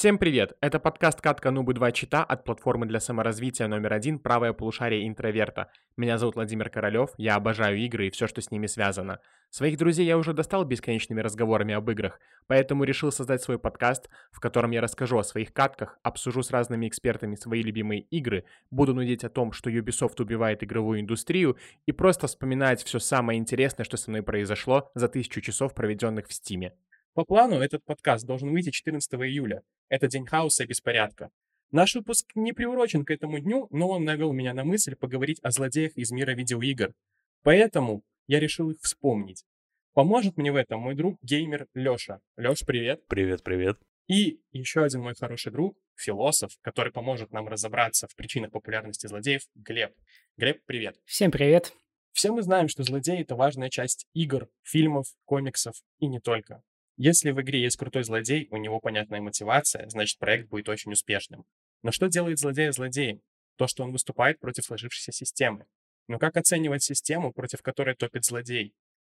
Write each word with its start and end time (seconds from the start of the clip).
Всем 0.00 0.16
привет! 0.16 0.56
Это 0.62 0.80
подкаст 0.80 1.20
«Катка 1.20 1.50
Нубы 1.50 1.74
2 1.74 1.92
Чита» 1.92 2.24
от 2.24 2.42
платформы 2.42 2.86
для 2.86 3.00
саморазвития 3.00 3.68
номер 3.68 3.92
один 3.92 4.18
«Правое 4.18 4.54
полушарие 4.54 5.06
интроверта». 5.06 5.70
Меня 5.98 6.16
зовут 6.16 6.36
Владимир 6.36 6.70
Королёв, 6.70 7.10
я 7.18 7.34
обожаю 7.34 7.76
игры 7.76 8.06
и 8.06 8.10
все, 8.10 8.26
что 8.26 8.40
с 8.40 8.50
ними 8.50 8.66
связано. 8.66 9.20
Своих 9.50 9.76
друзей 9.76 10.06
я 10.06 10.16
уже 10.16 10.32
достал 10.32 10.64
бесконечными 10.64 11.20
разговорами 11.20 11.74
об 11.74 11.90
играх, 11.90 12.18
поэтому 12.46 12.84
решил 12.84 13.12
создать 13.12 13.42
свой 13.42 13.58
подкаст, 13.58 14.08
в 14.32 14.40
котором 14.40 14.70
я 14.70 14.80
расскажу 14.80 15.18
о 15.18 15.22
своих 15.22 15.52
катках, 15.52 15.98
обсужу 16.02 16.42
с 16.42 16.50
разными 16.50 16.88
экспертами 16.88 17.34
свои 17.34 17.60
любимые 17.60 18.00
игры, 18.00 18.46
буду 18.70 18.94
нудеть 18.94 19.24
о 19.24 19.28
том, 19.28 19.52
что 19.52 19.68
Ubisoft 19.68 20.22
убивает 20.22 20.64
игровую 20.64 21.00
индустрию 21.00 21.58
и 21.84 21.92
просто 21.92 22.26
вспоминать 22.26 22.82
все 22.82 23.00
самое 23.00 23.38
интересное, 23.38 23.84
что 23.84 23.98
со 23.98 24.08
мной 24.10 24.22
произошло 24.22 24.90
за 24.94 25.08
тысячу 25.08 25.42
часов, 25.42 25.74
проведенных 25.74 26.26
в 26.26 26.32
Стиме. 26.32 26.72
По 27.20 27.26
плану 27.26 27.56
этот 27.56 27.84
подкаст 27.84 28.24
должен 28.24 28.50
выйти 28.50 28.70
14 28.70 29.12
июля. 29.12 29.62
Это 29.90 30.08
день 30.08 30.24
хаоса 30.24 30.64
и 30.64 30.66
беспорядка. 30.66 31.28
Наш 31.70 31.94
выпуск 31.94 32.30
не 32.34 32.54
приурочен 32.54 33.04
к 33.04 33.10
этому 33.10 33.38
дню, 33.40 33.66
но 33.70 33.90
он 33.90 34.04
навел 34.04 34.32
меня 34.32 34.54
на 34.54 34.64
мысль 34.64 34.96
поговорить 34.96 35.38
о 35.42 35.50
злодеях 35.50 35.94
из 35.98 36.10
мира 36.12 36.30
видеоигр. 36.30 36.94
Поэтому 37.42 38.02
я 38.26 38.40
решил 38.40 38.70
их 38.70 38.78
вспомнить. 38.80 39.44
Поможет 39.92 40.38
мне 40.38 40.50
в 40.50 40.56
этом 40.56 40.80
мой 40.80 40.94
друг 40.94 41.18
геймер 41.20 41.66
Лёша. 41.74 42.22
Лёш, 42.38 42.64
привет. 42.64 43.06
Привет, 43.06 43.42
привет. 43.42 43.76
И 44.06 44.40
еще 44.50 44.82
один 44.82 45.02
мой 45.02 45.14
хороший 45.14 45.52
друг, 45.52 45.76
философ, 45.96 46.52
который 46.62 46.90
поможет 46.90 47.32
нам 47.32 47.48
разобраться 47.48 48.08
в 48.08 48.16
причинах 48.16 48.50
популярности 48.50 49.08
злодеев, 49.08 49.42
Глеб. 49.54 49.92
Глеб, 50.38 50.62
привет. 50.64 50.96
Всем 51.04 51.30
привет. 51.30 51.74
Все 52.12 52.32
мы 52.32 52.40
знаем, 52.40 52.68
что 52.68 52.82
злодеи— 52.82 53.20
это 53.20 53.36
важная 53.36 53.68
часть 53.68 54.06
игр, 54.14 54.48
фильмов, 54.62 55.04
комиксов 55.26 55.74
и 55.98 56.06
не 56.06 56.18
только. 56.18 56.62
Если 57.02 57.30
в 57.30 57.40
игре 57.40 57.62
есть 57.62 57.78
крутой 57.78 58.04
злодей, 58.04 58.46
у 58.50 58.58
него 58.58 58.78
понятная 58.78 59.22
мотивация, 59.22 59.88
значит 59.88 60.18
проект 60.18 60.50
будет 60.50 60.68
очень 60.68 60.92
успешным. 60.92 61.46
Но 61.82 61.92
что 61.92 62.08
делает 62.08 62.38
злодея 62.38 62.72
злодеем? 62.72 63.22
То, 63.56 63.66
что 63.66 63.84
он 63.84 63.92
выступает 63.92 64.38
против 64.38 64.66
сложившейся 64.66 65.10
системы. 65.10 65.64
Но 66.08 66.18
как 66.18 66.36
оценивать 66.36 66.82
систему, 66.82 67.32
против 67.32 67.62
которой 67.62 67.94
топит 67.94 68.26
злодей? 68.26 68.74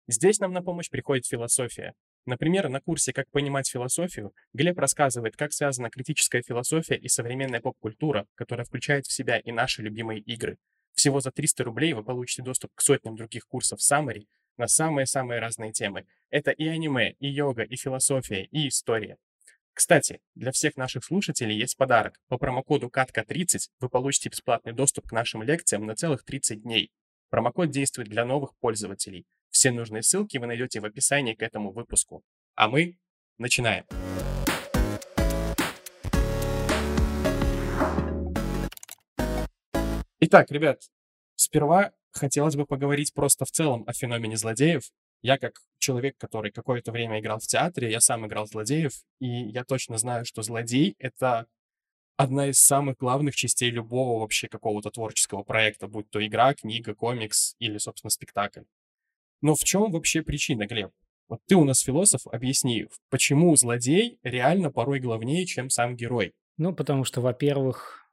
Здесь 0.08 0.38
нам 0.38 0.54
на 0.54 0.62
помощь 0.62 0.88
приходит 0.88 1.26
философия. 1.26 1.92
Например, 2.24 2.70
на 2.70 2.80
курсе 2.80 3.12
«Как 3.12 3.30
понимать 3.30 3.68
философию» 3.68 4.32
Глеб 4.54 4.78
рассказывает, 4.78 5.36
как 5.36 5.52
связана 5.52 5.90
критическая 5.90 6.40
философия 6.40 6.96
и 6.96 7.08
современная 7.08 7.60
поп-культура, 7.60 8.26
которая 8.34 8.64
включает 8.64 9.04
в 9.04 9.12
себя 9.12 9.36
и 9.38 9.52
наши 9.52 9.82
любимые 9.82 10.20
игры. 10.20 10.56
Всего 10.94 11.20
за 11.20 11.32
300 11.32 11.62
рублей 11.64 11.92
вы 11.92 12.02
получите 12.02 12.40
доступ 12.40 12.70
к 12.74 12.80
сотням 12.80 13.14
других 13.14 13.46
курсов 13.46 13.80
Summary 13.80 14.24
на 14.56 14.68
самые-самые 14.68 15.40
разные 15.40 15.72
темы. 15.72 16.06
Это 16.34 16.50
и 16.50 16.66
аниме, 16.66 17.12
и 17.20 17.28
йога, 17.28 17.62
и 17.62 17.76
философия, 17.76 18.46
и 18.46 18.66
история. 18.66 19.18
Кстати, 19.72 20.20
для 20.34 20.50
всех 20.50 20.76
наших 20.76 21.04
слушателей 21.04 21.56
есть 21.56 21.76
подарок. 21.76 22.20
По 22.26 22.38
промокоду 22.38 22.88
КАТКА30 22.88 23.68
вы 23.78 23.88
получите 23.88 24.30
бесплатный 24.30 24.72
доступ 24.72 25.06
к 25.06 25.12
нашим 25.12 25.44
лекциям 25.44 25.86
на 25.86 25.94
целых 25.94 26.24
30 26.24 26.64
дней. 26.64 26.90
Промокод 27.30 27.70
действует 27.70 28.08
для 28.08 28.24
новых 28.24 28.56
пользователей. 28.56 29.26
Все 29.50 29.70
нужные 29.70 30.02
ссылки 30.02 30.36
вы 30.38 30.48
найдете 30.48 30.80
в 30.80 30.84
описании 30.84 31.34
к 31.34 31.42
этому 31.42 31.70
выпуску. 31.70 32.24
А 32.56 32.66
мы 32.66 32.98
начинаем. 33.38 33.84
Итак, 40.18 40.50
ребят, 40.50 40.82
сперва 41.36 41.92
хотелось 42.10 42.56
бы 42.56 42.66
поговорить 42.66 43.14
просто 43.14 43.44
в 43.44 43.52
целом 43.52 43.84
о 43.86 43.92
феномене 43.92 44.36
злодеев. 44.36 44.90
Я 45.24 45.38
как 45.38 45.62
человек, 45.78 46.18
который 46.18 46.52
какое-то 46.52 46.92
время 46.92 47.18
играл 47.18 47.38
в 47.38 47.46
театре, 47.46 47.90
я 47.90 48.00
сам 48.00 48.26
играл 48.26 48.46
злодеев, 48.46 48.92
и 49.20 49.26
я 49.26 49.64
точно 49.64 49.96
знаю, 49.96 50.26
что 50.26 50.42
злодей— 50.42 50.96
это 50.98 51.46
одна 52.18 52.48
из 52.48 52.58
самых 52.58 52.98
главных 52.98 53.34
частей 53.34 53.70
любого 53.70 54.20
вообще 54.20 54.48
какого-то 54.48 54.90
творческого 54.90 55.42
проекта, 55.42 55.88
будь 55.88 56.10
то 56.10 56.24
игра, 56.24 56.52
книга, 56.52 56.94
комикс 56.94 57.56
или, 57.58 57.78
собственно, 57.78 58.10
спектакль. 58.10 58.64
Но 59.40 59.54
в 59.54 59.64
чем 59.64 59.90
вообще 59.92 60.20
причина, 60.20 60.66
Глеб? 60.66 60.92
Вот 61.28 61.40
ты 61.46 61.56
у 61.56 61.64
нас 61.64 61.80
философ, 61.80 62.26
объясни, 62.26 62.86
почему 63.08 63.56
злодей 63.56 64.18
реально 64.22 64.70
порой 64.70 65.00
главнее, 65.00 65.46
чем 65.46 65.70
сам 65.70 65.96
герой? 65.96 66.34
Ну, 66.58 66.74
потому 66.74 67.04
что, 67.04 67.22
во-первых, 67.22 68.03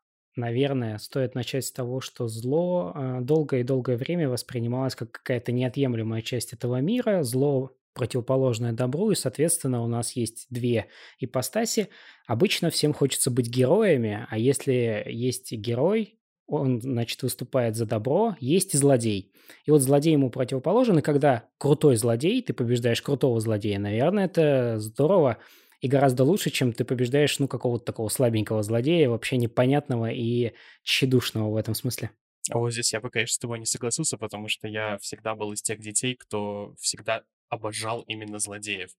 Наверное, 0.41 0.97
стоит 0.97 1.35
начать 1.35 1.65
с 1.65 1.71
того, 1.71 2.01
что 2.01 2.27
зло 2.27 2.93
э, 2.95 3.19
долгое 3.21 3.61
и 3.61 3.63
долгое 3.63 3.95
время 3.95 4.27
воспринималось 4.27 4.95
как 4.95 5.11
какая-то 5.11 5.51
неотъемлемая 5.51 6.23
часть 6.23 6.51
этого 6.51 6.81
мира, 6.81 7.21
зло 7.21 7.75
противоположное 7.93 8.73
добру, 8.73 9.11
и, 9.11 9.15
соответственно, 9.15 9.83
у 9.83 9.87
нас 9.87 10.13
есть 10.13 10.47
две 10.49 10.87
ипостаси. 11.19 11.89
Обычно 12.25 12.71
всем 12.71 12.91
хочется 12.91 13.29
быть 13.29 13.49
героями, 13.49 14.25
а 14.31 14.39
если 14.39 15.03
есть 15.05 15.51
герой, 15.51 16.17
он, 16.47 16.81
значит, 16.81 17.21
выступает 17.21 17.75
за 17.75 17.85
добро, 17.85 18.35
есть 18.39 18.73
и 18.73 18.77
злодей. 18.77 19.31
И 19.65 19.69
вот 19.69 19.81
злодей 19.81 20.13
ему 20.13 20.31
противоположен, 20.31 20.97
и 20.97 21.03
когда 21.03 21.49
крутой 21.59 21.97
злодей, 21.97 22.41
ты 22.41 22.53
побеждаешь 22.53 23.03
крутого 23.03 23.39
злодея, 23.39 23.77
наверное, 23.77 24.25
это 24.25 24.79
здорово, 24.79 25.37
и 25.81 25.87
гораздо 25.87 26.23
лучше, 26.23 26.51
чем 26.51 26.73
ты 26.73 26.85
побеждаешь, 26.85 27.39
ну, 27.39 27.47
какого-то 27.47 27.83
такого 27.83 28.07
слабенького 28.09 28.61
злодея, 28.61 29.09
вообще 29.09 29.37
непонятного 29.37 30.11
и 30.11 30.53
тщедушного 30.83 31.49
в 31.49 31.55
этом 31.55 31.73
смысле. 31.73 32.11
А 32.49 32.57
вот 32.59 32.71
здесь 32.71 32.93
я 32.93 33.01
бы, 33.01 33.09
конечно, 33.09 33.33
с 33.33 33.39
тобой 33.39 33.59
не 33.59 33.65
согласился, 33.65 34.17
потому 34.17 34.47
что 34.47 34.67
я 34.67 34.97
всегда 34.99 35.35
был 35.35 35.51
из 35.53 35.61
тех 35.61 35.79
детей, 35.79 36.15
кто 36.15 36.75
всегда 36.79 37.23
обожал 37.49 38.01
именно 38.01 38.39
злодеев. 38.39 38.91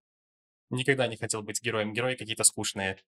Никогда 0.70 1.06
не 1.06 1.16
хотел 1.16 1.42
быть 1.42 1.62
героем. 1.62 1.92
Герои 1.92 2.16
какие-то 2.16 2.44
скучные. 2.44 2.98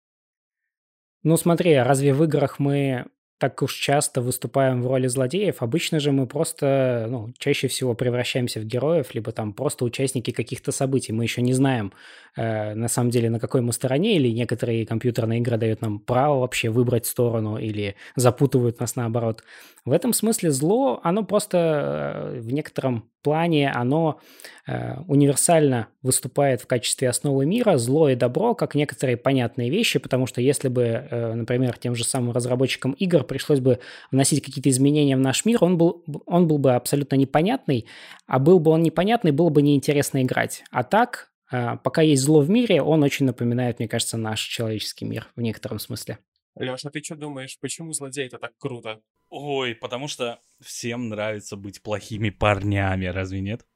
Ну 1.23 1.37
смотри, 1.37 1.73
а 1.73 1.85
разве 1.85 2.15
в 2.15 2.23
играх 2.23 2.59
мы 2.59 3.07
так 3.39 3.61
уж 3.63 3.75
часто 3.75 4.21
выступаем 4.23 4.83
в 4.83 4.87
роли 4.87 5.07
злодеев, 5.07 5.63
обычно 5.63 6.01
же 6.01 6.13
мы 6.13 6.27
просто, 6.27 7.07
ну, 7.11 7.33
чаще 7.39 7.69
всего 7.69 7.95
превращаемся 7.95 8.61
в 8.61 8.65
героев, 8.65 9.15
либо 9.15 9.33
там 9.33 9.53
просто 9.53 9.85
участники 9.85 10.31
каких-то 10.31 10.73
событий. 10.73 11.13
Мы 11.13 11.25
еще 11.25 11.43
не 11.43 11.53
знаем, 11.53 11.93
э, 12.37 12.75
на 12.75 12.89
самом 12.89 13.11
деле, 13.11 13.31
на 13.31 13.41
какой 13.41 13.61
мы 13.61 13.73
стороне, 13.73 14.17
или 14.17 14.29
некоторые 14.29 14.87
компьютерные 14.87 15.41
игры 15.41 15.57
дают 15.57 15.81
нам 15.83 15.99
право 15.99 16.41
вообще 16.41 16.71
выбрать 16.71 17.07
сторону, 17.07 17.59
или 17.59 17.97
запутывают 18.17 18.81
нас 18.81 18.97
наоборот. 18.97 19.43
В 19.85 19.93
этом 19.93 20.15
смысле 20.15 20.51
зло, 20.51 21.01
оно 21.03 21.25
просто 21.25 21.59
э, 21.59 22.41
в 22.41 22.51
некотором 22.51 23.11
плане, 23.23 23.71
оно 23.71 24.19
э, 24.67 25.01
универсально 25.09 25.89
выступает 26.03 26.63
в 26.63 26.67
качестве 26.67 27.11
основы 27.11 27.45
мира, 27.45 27.77
зло 27.77 28.09
и 28.09 28.15
добро, 28.15 28.55
как 28.55 28.75
некоторые 28.75 29.19
понятные 29.19 29.69
вещи, 29.69 29.99
потому 29.99 30.27
что 30.27 30.41
если 30.41 30.69
бы, 30.69 30.83
э, 30.83 31.35
например, 31.35 31.77
тем 31.77 31.95
же 31.95 32.05
самым 32.05 32.33
разработчикам 32.33 32.93
игр 32.93 33.25
пришлось 33.25 33.61
бы 33.61 33.79
вносить 34.11 34.43
какие-то 34.43 34.71
изменения 34.71 35.17
в 35.17 35.21
наш 35.21 35.45
мир, 35.45 35.63
он 35.63 35.77
был, 35.77 36.03
он 36.25 36.49
был 36.49 36.57
бы 36.57 36.75
абсолютно 36.75 37.17
непонятный, 37.17 37.85
а 38.27 38.39
был 38.39 38.61
бы 38.61 38.71
он 38.71 38.83
непонятный, 38.83 39.33
было 39.33 39.51
бы 39.51 39.61
неинтересно 39.61 40.23
играть. 40.23 40.65
А 40.71 40.83
так, 40.83 41.29
пока 41.51 42.03
есть 42.03 42.23
зло 42.23 42.41
в 42.41 42.51
мире, 42.51 42.83
он 42.83 43.03
очень 43.03 43.27
напоминает, 43.27 43.79
мне 43.79 43.89
кажется, 43.89 44.17
наш 44.17 44.41
человеческий 44.41 45.05
мир 45.05 45.31
в 45.37 45.41
некотором 45.41 45.79
смысле. 45.79 46.19
Леша, 46.57 46.91
ты 46.91 47.03
что 47.03 47.17
думаешь, 47.17 47.59
почему 47.61 47.93
злодей 47.93 48.27
это 48.27 48.39
так 48.39 48.53
круто? 48.59 49.01
Ой, 49.29 49.75
потому 49.75 50.07
что 50.07 50.39
всем 50.61 51.09
нравится 51.09 51.57
быть 51.57 51.83
плохими 51.83 52.31
парнями, 52.31 53.07
разве 53.07 53.41
нет? 53.41 53.67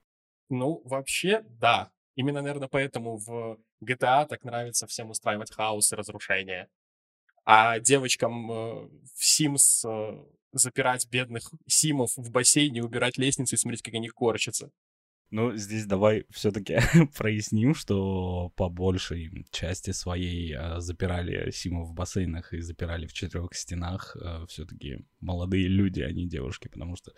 Ну, 0.48 0.80
вообще, 0.84 1.42
да. 1.48 1.90
Именно, 2.14 2.42
наверное, 2.42 2.68
поэтому 2.68 3.16
в 3.16 3.58
GTA 3.84 4.26
так 4.26 4.44
нравится 4.44 4.86
всем 4.86 5.10
устраивать 5.10 5.52
хаос 5.52 5.92
и 5.92 5.96
разрушение. 5.96 6.68
А 7.44 7.80
девочкам 7.80 8.50
э, 8.50 8.88
в 9.14 9.22
Sims 9.22 9.88
э, 9.88 10.24
запирать 10.52 11.08
бедных 11.08 11.50
симов 11.66 12.10
в 12.16 12.30
бассейне, 12.30 12.82
убирать 12.82 13.18
лестницу 13.18 13.54
и 13.54 13.58
смотреть, 13.58 13.82
как 13.82 13.94
они 13.94 14.08
корчатся. 14.08 14.70
Ну, 15.30 15.54
здесь 15.56 15.84
давай 15.84 16.24
все-таки 16.30 16.78
проясним, 17.18 17.74
что 17.74 18.50
по 18.56 18.70
большей 18.70 19.46
части 19.50 19.90
своей 19.90 20.54
э, 20.54 20.80
запирали 20.80 21.50
Симу 21.50 21.84
в 21.84 21.92
бассейнах 21.92 22.54
и 22.54 22.60
запирали 22.60 23.06
в 23.06 23.12
четырех 23.12 23.52
стенах 23.52 24.16
э, 24.18 24.46
все-таки 24.48 25.04
молодые 25.20 25.68
люди, 25.68 26.00
а 26.00 26.10
не 26.10 26.26
девушки, 26.26 26.68
потому 26.68 26.96
что, 26.96 27.12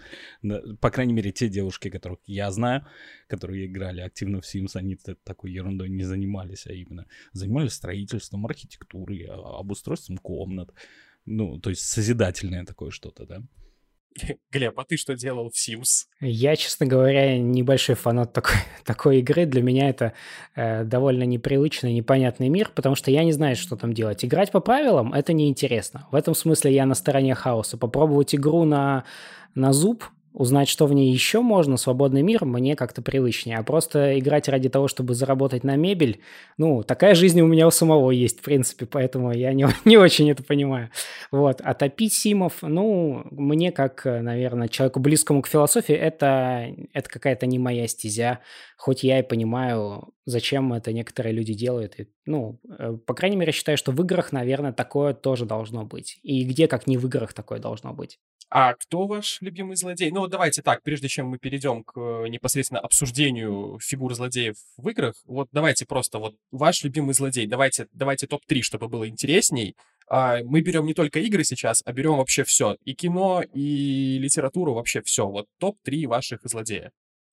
по 0.80 0.90
крайней 0.90 1.12
мере, 1.12 1.30
те 1.30 1.48
девушки, 1.48 1.88
которых 1.88 2.18
я 2.26 2.50
знаю, 2.50 2.84
которые 3.28 3.66
играли 3.66 4.00
активно 4.00 4.40
в 4.40 4.44
Sims, 4.44 4.72
они 4.74 4.98
такой 5.22 5.52
ерундой 5.52 5.88
не 5.88 6.02
занимались, 6.02 6.66
а 6.66 6.72
именно 6.72 7.06
занимались 7.32 7.74
строительством, 7.74 8.44
архитектурой, 8.44 9.26
а, 9.28 9.60
обустройством 9.60 10.18
комнат, 10.18 10.74
ну, 11.26 11.60
то 11.60 11.70
есть 11.70 11.82
созидательное 11.82 12.64
такое 12.64 12.90
что-то, 12.90 13.24
да. 13.24 13.42
Глеб, 14.52 14.78
а 14.78 14.84
ты 14.84 14.96
что 14.96 15.14
делал 15.14 15.50
в 15.50 15.54
Sims? 15.54 16.06
Я, 16.20 16.56
честно 16.56 16.86
говоря, 16.86 17.38
небольшой 17.38 17.94
фанат 17.94 18.32
такой, 18.32 18.56
такой 18.84 19.18
игры. 19.18 19.46
Для 19.46 19.62
меня 19.62 19.88
это 19.88 20.12
э, 20.54 20.84
довольно 20.84 21.24
непривычный, 21.24 21.92
непонятный 21.92 22.48
мир, 22.48 22.70
потому 22.74 22.94
что 22.94 23.10
я 23.10 23.24
не 23.24 23.32
знаю, 23.32 23.56
что 23.56 23.76
там 23.76 23.92
делать. 23.92 24.24
Играть 24.24 24.50
по 24.50 24.60
правилам— 24.60 25.12
это 25.14 25.32
неинтересно. 25.32 26.08
В 26.10 26.14
этом 26.14 26.34
смысле 26.34 26.72
я 26.72 26.86
на 26.86 26.94
стороне 26.94 27.34
хаоса. 27.34 27.76
Попробовать 27.76 28.34
игру 28.34 28.64
на, 28.64 29.04
на 29.54 29.72
зуб 29.72 30.04
узнать, 30.32 30.68
что 30.68 30.86
в 30.86 30.92
ней 30.92 31.12
еще 31.12 31.40
можно, 31.40 31.76
свободный 31.76 32.22
мир, 32.22 32.44
мне 32.44 32.76
как-то 32.76 33.02
привычнее. 33.02 33.58
А 33.58 33.62
просто 33.62 34.18
играть 34.18 34.48
ради 34.48 34.68
того, 34.68 34.88
чтобы 34.88 35.14
заработать 35.14 35.64
на 35.64 35.76
мебель, 35.76 36.20
ну, 36.56 36.82
такая 36.82 37.14
жизнь 37.14 37.40
у 37.40 37.46
меня 37.46 37.66
у 37.66 37.70
самого 37.70 38.10
есть, 38.10 38.40
в 38.40 38.42
принципе, 38.42 38.86
поэтому 38.86 39.32
я 39.32 39.52
не, 39.52 39.66
не 39.84 39.96
очень 39.96 40.30
это 40.30 40.42
понимаю. 40.42 40.90
Вот. 41.30 41.60
А 41.62 41.74
топить 41.74 42.12
симов, 42.12 42.58
ну, 42.62 43.24
мне, 43.30 43.72
как, 43.72 44.04
наверное, 44.04 44.68
человеку 44.68 45.00
близкому 45.00 45.42
к 45.42 45.48
философии, 45.48 45.94
это, 45.94 46.74
это 46.92 47.08
какая-то 47.08 47.46
не 47.46 47.58
моя 47.58 47.86
стезя, 47.88 48.40
хоть 48.76 49.02
я 49.02 49.18
и 49.18 49.22
понимаю, 49.22 50.12
зачем 50.26 50.72
это 50.72 50.92
некоторые 50.92 51.32
люди 51.34 51.54
делают. 51.54 51.98
И, 51.98 52.08
ну, 52.24 52.60
э, 52.78 52.96
по 53.04 53.14
крайней 53.14 53.36
мере, 53.36 53.52
считаю, 53.52 53.76
что 53.76 53.92
в 53.92 54.00
играх, 54.02 54.32
наверное, 54.32 54.72
такое 54.72 55.12
тоже 55.12 55.44
должно 55.44 55.84
быть. 55.84 56.18
И 56.22 56.44
где, 56.44 56.68
как 56.68 56.86
не 56.86 56.96
в 56.96 57.06
играх, 57.06 57.32
такое 57.32 57.58
должно 57.58 57.92
быть. 57.92 58.18
А 58.50 58.74
кто 58.74 59.06
ваш 59.06 59.40
любимый 59.40 59.76
злодей? 59.76 60.10
Ну, 60.10 60.19
давайте 60.26 60.62
так, 60.62 60.82
прежде 60.82 61.08
чем 61.08 61.26
мы 61.26 61.38
перейдем 61.38 61.84
к 61.84 61.92
э, 61.96 62.28
непосредственно 62.28 62.80
обсуждению 62.80 63.78
фигур 63.80 64.14
злодеев 64.14 64.56
в 64.76 64.88
играх, 64.88 65.14
вот 65.26 65.48
давайте 65.52 65.86
просто 65.86 66.18
вот 66.18 66.34
ваш 66.50 66.82
любимый 66.84 67.14
злодей. 67.14 67.46
Давайте, 67.46 67.86
давайте 67.92 68.26
топ-3, 68.26 68.62
чтобы 68.62 68.88
было 68.88 69.08
интересней. 69.08 69.76
А, 70.08 70.38
мы 70.42 70.60
берем 70.60 70.86
не 70.86 70.94
только 70.94 71.20
игры 71.20 71.44
сейчас, 71.44 71.82
а 71.84 71.92
берем 71.92 72.16
вообще 72.16 72.44
все. 72.44 72.76
И 72.84 72.94
кино, 72.94 73.42
и 73.54 74.18
литературу, 74.18 74.74
вообще 74.74 75.02
все. 75.02 75.28
Вот 75.28 75.46
топ-3 75.58 76.06
ваших 76.06 76.40
злодея. 76.44 76.90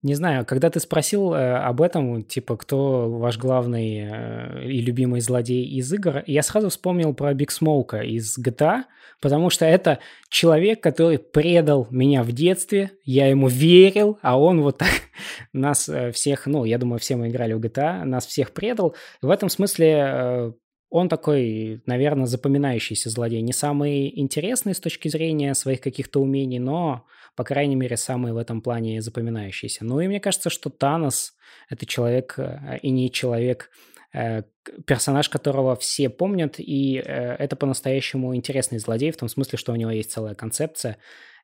Не 0.08 0.16
знаю, 0.16 0.46
когда 0.46 0.70
ты 0.70 0.80
спросил 0.80 1.34
э, 1.34 1.56
об 1.58 1.82
этом, 1.82 2.24
типа, 2.24 2.56
кто 2.56 3.10
ваш 3.10 3.38
главный 3.38 4.08
э, 4.10 4.64
и 4.64 4.80
любимый 4.80 5.20
злодей 5.20 5.66
из 5.66 5.92
игр, 5.92 6.24
я 6.28 6.44
сразу 6.44 6.70
вспомнил 6.70 7.14
про 7.14 7.34
Биг 7.34 7.52
Смоука 7.52 7.98
из 7.98 8.40
GTA, 8.40 8.84
потому 9.20 9.50
что 9.50 9.66
это 9.66 10.00
человек, 10.30 10.82
который 10.82 11.20
предал 11.20 11.90
меня 11.92 12.24
в 12.24 12.32
детстве, 12.32 12.92
я 13.04 13.28
ему 13.28 13.50
верил, 13.50 14.18
а 14.22 14.40
он 14.40 14.62
вот 14.62 14.78
так 14.78 14.92
нас 15.52 15.90
э, 15.90 16.14
всех, 16.14 16.46
ну, 16.46 16.64
я 16.64 16.78
думаю, 16.78 17.00
все 17.00 17.18
мы 17.18 17.28
играли 17.28 17.52
в 17.52 17.60
GTA, 17.60 18.06
нас 18.06 18.26
всех 18.26 18.54
предал. 18.54 18.96
В 19.22 19.30
этом 19.30 19.50
смысле 19.50 20.06
э, 20.08 20.52
он 20.90 21.10
такой, 21.10 21.82
наверное, 21.86 22.28
запоминающийся 22.28 23.10
злодей. 23.10 23.42
Не 23.42 23.54
самый 23.54 24.20
интересный 24.20 24.74
с 24.74 24.80
точки 24.80 25.10
зрения 25.10 25.54
своих 25.54 25.82
каких-то 25.82 26.22
умений, 26.22 26.60
но 26.60 27.06
по 27.38 27.44
крайней 27.44 27.76
мере, 27.76 27.98
самый 27.98 28.34
в 28.34 28.38
этом 28.38 28.62
плане 28.64 29.00
запоминающийся. 29.00 29.86
Ну 29.86 30.00
и 30.00 30.08
мне 30.08 30.20
кажется, 30.20 30.50
что 30.50 30.72
Танос— 30.72 31.36
это 31.70 31.86
человек 31.86 32.34
э, 32.40 32.80
и 32.82 32.90
не 32.90 33.12
человек, 33.12 33.70
э, 34.12 34.42
персонаж 34.88 35.30
которого 35.30 35.76
все 35.76 36.10
помнят, 36.10 36.56
и 36.58 36.98
э, 36.98 37.02
это 37.36 37.56
по-настоящему 37.56 38.36
интересный 38.36 38.80
злодей, 38.80 39.12
в 39.12 39.18
том 39.18 39.30
смысле, 39.30 39.60
что 39.60 39.72
у 39.72 39.76
него 39.76 39.92
есть 39.92 40.12
целая 40.12 40.34
концепция, 40.34 40.98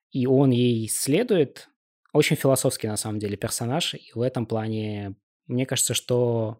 и 0.09 0.25
он 0.25 0.49
ей 0.49 0.89
следует. 0.89 1.69
Очень 2.11 2.37
философский, 2.37 2.87
на 2.87 2.97
самом 2.97 3.19
деле, 3.19 3.37
персонаж, 3.37 3.93
и 3.93 4.11
в 4.15 4.21
этом 4.21 4.47
плане 4.47 5.15
мне 5.45 5.67
кажется, 5.67 5.93
что 5.93 6.59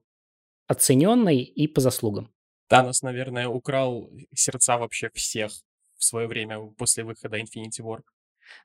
оцененный 0.68 1.41
и 1.41 1.68
по 1.68 1.81
заслугам. 1.81 2.32
Танос, 2.68 3.01
наверное, 3.04 3.48
украл 3.48 4.10
сердца 4.33 4.77
вообще 4.77 5.10
всех 5.13 5.51
в 5.98 6.04
свое 6.04 6.27
время 6.27 6.60
после 6.77 7.04
выхода 7.04 7.39
Infinity 7.39 7.80
War. 7.81 8.01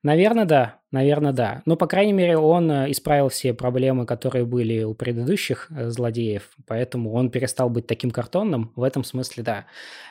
Наверное, 0.02 0.44
да. 0.44 0.78
Наверное, 0.90 1.32
да. 1.32 1.62
Но, 1.66 1.76
по 1.76 1.86
крайней 1.86 2.14
мере, 2.14 2.38
он 2.38 2.70
э, 2.70 2.90
исправил 2.90 3.28
все 3.28 3.52
проблемы, 3.52 4.06
которые 4.06 4.46
были 4.46 4.84
у 4.84 4.94
предыдущих 4.94 5.68
э, 5.70 5.90
злодеев, 5.90 6.48
поэтому 6.66 7.12
он 7.12 7.30
перестал 7.30 7.68
быть 7.68 7.86
таким 7.86 8.10
картонным. 8.10 8.72
В 8.74 8.82
этом 8.82 9.04
смысле, 9.04 9.42
да. 9.42 9.66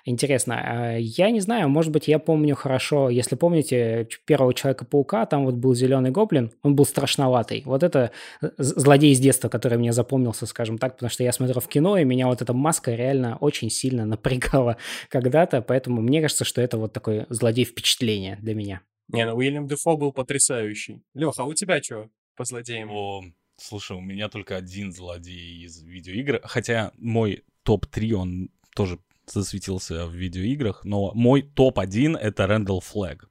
Интересно. 0.06 0.62
А 0.64 0.98
я 0.98 1.32
не 1.32 1.40
знаю, 1.40 1.68
может 1.70 1.92
быть, 1.92 2.08
я 2.08 2.20
помню 2.20 2.54
хорошо, 2.56 3.10
если 3.10 3.36
помните 3.36 4.08
первого 4.26 4.54
Человека-паука, 4.54 5.26
там 5.26 5.46
вот 5.46 5.56
был 5.56 5.74
зеленый 5.74 6.12
гоблин, 6.12 6.52
он 6.62 6.76
был 6.76 6.86
страшноватый. 6.86 7.64
Вот 7.66 7.82
это 7.82 8.12
э, 8.44 8.50
злодей 8.60 9.14
из 9.14 9.20
детства, 9.20 9.50
который 9.50 9.80
мне 9.80 9.94
запомнился, 9.94 10.46
скажем 10.46 10.78
так, 10.78 10.94
потому 10.94 11.10
что 11.10 11.24
я 11.24 11.32
смотрел 11.32 11.60
в 11.60 11.68
кино, 11.68 11.98
и 11.98 12.04
меня 12.04 12.28
вот 12.28 12.44
эта 12.44 12.54
маска 12.54 12.94
реально 12.94 13.38
очень 13.38 13.72
сильно 13.72 14.06
напрягала 14.06 14.78
когда-то, 15.10 15.64
поэтому 15.64 16.02
мне 16.02 16.22
кажется, 16.22 16.46
что 16.46 16.62
это 16.62 16.78
вот 16.78 16.94
такой 16.94 17.26
злодей 17.30 17.66
впечатления 17.66 18.38
для 18.42 18.54
меня. 18.54 18.82
Не, 19.10 19.26
ну 19.26 19.36
Уильям 19.36 19.68
Дефо 19.68 19.98
был 19.98 20.12
потрясающий. 20.12 21.02
Леха, 21.14 21.44
а 21.44 21.46
у 21.46 21.54
тебя 21.54 21.82
что 21.82 22.10
по 22.36 22.46
злодеям? 22.46 22.90
О, 22.92 23.24
слушай, 23.58 23.96
у 23.96 24.02
меня 24.02 24.30
только 24.30 24.56
один 24.58 24.92
злодей 24.92 25.64
из 25.64 25.82
видеоигр, 25.82 26.42
хотя 26.44 26.92
мой 26.98 27.44
топ-3, 27.64 28.12
он 28.14 28.50
тоже 28.76 29.00
засветился 29.26 30.06
в 30.06 30.14
видеоиграх, 30.14 30.84
но 30.86 31.12
мой 31.14 31.42
топ-1 31.42 32.18
это 32.18 32.48
Рэндалл 32.48 32.82
Флэг. 32.82 33.30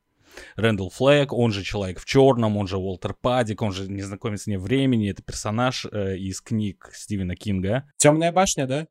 Рэндалл 0.57 0.91
Флэг, 0.91 1.33
он 1.33 1.53
же 1.53 1.63
Человек 1.63 1.99
в 1.99 2.05
черном, 2.05 2.57
он 2.57 2.67
же 2.67 2.77
Уолтер 2.77 3.15
Падик, 3.15 3.63
он 3.63 3.73
же 3.73 3.91
Незнакомец 3.91 4.47
вне 4.47 4.59
времени, 4.59 5.11
это 5.11 5.23
персонаж 5.23 5.87
э, 5.91 6.17
из 6.19 6.41
книг 6.41 6.91
Стивена 6.95 7.35
Кинга. 7.35 7.91
Темная 7.97 8.33
башня, 8.33 8.67
да? 8.67 8.87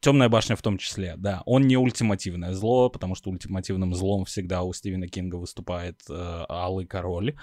Темная 0.00 0.30
башня 0.30 0.56
в 0.56 0.62
том 0.62 0.78
числе, 0.78 1.14
да. 1.18 1.42
Он 1.44 1.66
не 1.66 1.76
ультимативное 1.76 2.54
зло, 2.54 2.88
потому 2.88 3.14
что 3.14 3.30
ультимативным 3.30 3.94
злом 3.94 4.24
всегда 4.24 4.62
у 4.62 4.72
Стивена 4.72 5.06
Кинга 5.08 5.36
выступает 5.36 6.00
э, 6.08 6.46
Алый 6.48 6.86
Король. 6.86 7.36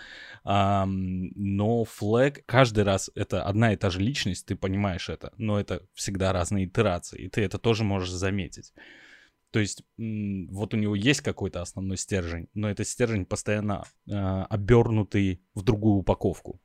Um, 0.44 1.30
но 1.36 1.84
Флэг 1.86 2.44
каждый 2.48 2.84
раз 2.84 3.12
это 3.14 3.44
одна 3.44 3.74
и 3.74 3.76
та 3.76 3.92
же 3.92 4.00
личность, 4.00 4.48
ты 4.48 4.56
понимаешь 4.56 5.08
это, 5.08 5.34
но 5.38 5.60
это 5.60 5.84
всегда 5.94 6.34
разные 6.34 6.66
итерации, 6.66 7.26
и 7.26 7.30
ты 7.30 7.42
это 7.42 7.60
тоже 7.60 7.84
можешь 7.84 8.10
заметить. 8.10 8.74
То 9.52 9.60
есть 9.60 9.84
вот 9.98 10.74
у 10.74 10.78
него 10.78 10.96
есть 10.96 11.22
какой-то 11.22 11.62
основной 11.62 11.98
стержень, 11.98 12.48
но 12.56 12.70
этот 12.70 12.88
стержень 12.88 13.26
постоянно 13.26 13.84
э, 14.08 14.14
обернутый 14.14 15.42
в 15.54 15.62
другую 15.62 15.98
упаковку, 15.98 16.60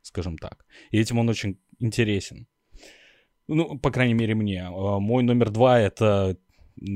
скажем 0.00 0.38
так. 0.38 0.64
И 0.90 0.98
этим 0.98 1.18
он 1.18 1.28
очень 1.28 1.60
интересен. 1.78 2.46
Ну, 3.48 3.78
по 3.78 3.90
крайней 3.90 4.14
мере, 4.14 4.34
мне. 4.34 4.64
А, 4.66 4.98
мой 4.98 5.22
номер 5.22 5.50
два— 5.50 5.78
это 5.80 6.36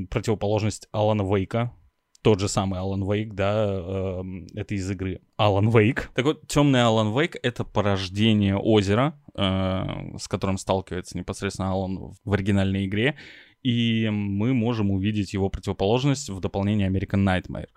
противоположность 0.09 0.87
Алана 0.91 1.23
Вейка. 1.23 1.73
Тот 2.21 2.41
же 2.41 2.49
самый 2.49 2.79
Алан 2.79 3.09
Вейк, 3.09 3.33
да, 3.33 3.65
эм, 3.65 4.47
это 4.53 4.75
из 4.75 4.91
игры 4.91 5.21
Алан 5.37 5.69
Вейк. 5.69 6.11
Так 6.15 6.25
вот, 6.25 6.45
темный 6.47 6.83
Алан 6.83 7.17
Вейк— 7.17 7.37
это 7.43 7.63
порождение 7.63 8.57
озера, 8.57 9.17
э, 9.35 10.17
с 10.17 10.27
которым 10.27 10.57
сталкивается 10.57 11.17
непосредственно 11.17 11.71
Алан 11.71 12.11
в 12.25 12.33
оригинальной 12.33 12.87
игре 12.87 13.15
и 13.63 14.09
мы 14.09 14.53
можем 14.53 14.91
увидеть 14.91 15.33
его 15.33 15.49
противоположность 15.49 16.29
в 16.29 16.39
дополнении 16.39 16.87
American 16.87 17.25
Nightmare. 17.25 17.67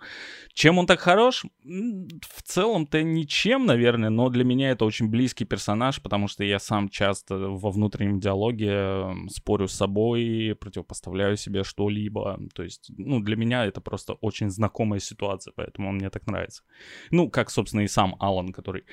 Чем 0.53 0.77
он 0.77 0.85
так 0.85 0.99
хорош? 0.99 1.45
В 1.63 2.41
целом-то 2.43 3.03
ничем, 3.03 3.65
наверное, 3.65 4.09
но 4.09 4.29
для 4.29 4.43
меня 4.43 4.71
это 4.71 4.85
очень 4.85 5.09
близкий 5.09 5.45
персонаж, 5.45 6.01
потому 6.01 6.27
что 6.27 6.43
я 6.43 6.59
сам 6.59 6.89
часто 6.89 7.37
во 7.37 7.71
внутреннем 7.71 8.19
диалоге 8.19 9.07
спорю 9.29 9.67
с 9.67 9.73
собой, 9.73 10.55
противопоставляю 10.59 11.37
себе 11.37 11.63
что-либо. 11.63 12.39
То 12.53 12.63
есть, 12.63 12.91
ну, 12.97 13.19
для 13.19 13.35
меня 13.35 13.65
это 13.65 13.81
просто 13.81 14.13
очень 14.13 14.49
знакомая 14.49 14.99
ситуация, 14.99 15.53
поэтому 15.55 15.89
он 15.89 15.95
мне 15.95 16.09
так 16.09 16.25
нравится. 16.27 16.63
Ну, 17.11 17.29
как, 17.29 17.49
собственно, 17.49 17.81
и 17.81 17.87
сам 17.87 18.15
Алан, 18.19 18.53
который 18.53 18.83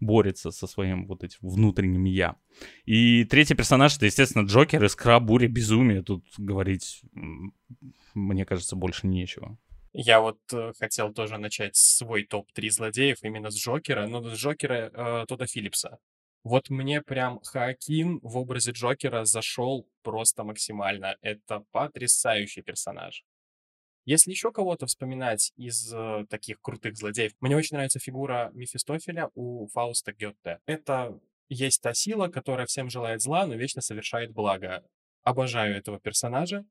борется 0.00 0.50
со 0.50 0.66
своим 0.66 1.06
вот 1.06 1.22
этим 1.24 1.38
внутренним 1.42 2.04
я. 2.04 2.36
И 2.84 3.24
третий 3.24 3.54
персонаж 3.54 3.96
это, 3.96 4.06
естественно, 4.06 4.44
Джокер 4.44 4.82
из 4.84 4.96
Кра 4.96 5.20
Буря 5.20 5.48
Безумия. 5.48 6.02
Тут 6.02 6.24
говорить, 6.38 7.02
мне 8.14 8.44
кажется, 8.44 8.76
больше 8.76 9.06
нечего. 9.06 9.58
Я 9.92 10.20
вот 10.20 10.38
э, 10.52 10.72
хотел 10.78 11.12
тоже 11.12 11.36
начать 11.36 11.74
свой 11.74 12.24
топ-3 12.24 12.70
злодеев 12.70 13.18
именно 13.22 13.50
с 13.50 13.56
Джокера, 13.56 14.06
но 14.06 14.22
с 14.22 14.38
Джокера 14.38 14.90
э, 14.92 15.24
Тода 15.26 15.46
Филлипса. 15.46 15.98
Вот 16.44 16.70
мне 16.70 17.02
прям 17.02 17.40
Хаакин 17.44 18.20
в 18.22 18.38
образе 18.38 18.70
Джокера 18.70 19.24
зашел 19.24 19.86
просто 20.02 20.44
максимально. 20.44 21.16
Это 21.22 21.64
потрясающий 21.72 22.62
персонаж. 22.62 23.24
Если 24.10 24.32
еще 24.32 24.50
кого-то 24.50 24.86
вспоминать 24.86 25.52
из 25.54 25.92
э, 25.94 26.26
таких 26.28 26.60
крутых 26.60 26.96
злодеев, 26.96 27.30
мне 27.38 27.56
очень 27.56 27.76
нравится 27.76 28.00
фигура 28.00 28.50
Мефистофеля 28.54 29.30
у 29.36 29.68
Фауста 29.68 30.10
Гетте. 30.12 30.58
Это 30.66 31.16
есть 31.48 31.80
та 31.80 31.94
сила, 31.94 32.26
которая 32.26 32.66
всем 32.66 32.90
желает 32.90 33.20
зла, 33.20 33.46
но 33.46 33.54
вечно 33.54 33.80
совершает 33.80 34.32
благо. 34.32 34.84
Обожаю 35.22 35.76
этого 35.76 36.00
персонажа. 36.00 36.64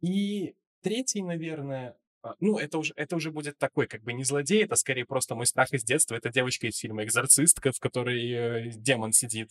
И 0.00 0.56
третий, 0.80 1.22
наверное, 1.22 1.96
а, 2.20 2.34
ну, 2.40 2.58
это 2.58 2.78
уже, 2.78 2.92
это 2.96 3.14
уже 3.14 3.30
будет 3.30 3.58
такой, 3.58 3.86
как 3.86 4.02
бы 4.02 4.12
не 4.12 4.24
злодей, 4.24 4.64
это 4.64 4.74
скорее 4.74 5.04
просто 5.04 5.36
мой 5.36 5.46
страх 5.46 5.72
из 5.72 5.84
детства. 5.84 6.16
Это 6.16 6.30
девочка 6.30 6.66
из 6.66 6.76
фильма 6.78 7.04
«Экзорцистка», 7.04 7.70
в 7.70 7.78
которой 7.78 8.28
э, 8.28 8.70
демон 8.70 9.12
сидит. 9.12 9.50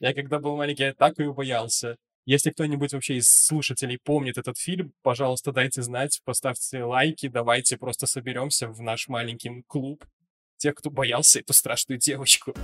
Я 0.00 0.14
когда 0.14 0.40
был 0.40 0.56
маленький, 0.56 0.82
я 0.82 0.94
так 0.94 1.20
ее 1.20 1.32
боялся. 1.32 1.96
Если 2.24 2.50
кто-нибудь 2.50 2.92
вообще 2.92 3.16
из 3.16 3.28
слушателей 3.28 3.98
помнит 3.98 4.38
этот 4.38 4.56
фильм, 4.56 4.94
пожалуйста, 5.02 5.50
дайте 5.50 5.82
знать, 5.82 6.20
поставьте 6.24 6.84
лайки, 6.84 7.26
давайте 7.26 7.76
просто 7.76 8.06
соберемся 8.06 8.68
в 8.68 8.80
наш 8.80 9.08
маленький 9.08 9.64
клуб 9.66 10.04
тех, 10.56 10.76
кто 10.76 10.88
боялся 10.88 11.40
эту 11.40 11.52
страшную 11.52 11.98
девочку. 11.98 12.54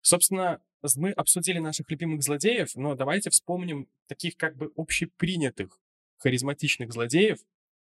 Собственно, 0.00 0.60
мы 0.96 1.12
обсудили 1.12 1.60
наших 1.60 1.88
любимых 1.88 2.24
злодеев, 2.24 2.74
но 2.74 2.96
давайте 2.96 3.30
вспомним 3.30 3.88
таких 4.08 4.36
как 4.36 4.56
бы 4.56 4.72
общепринятых 4.76 5.78
харизматичных 6.16 6.92
злодеев, 6.92 7.38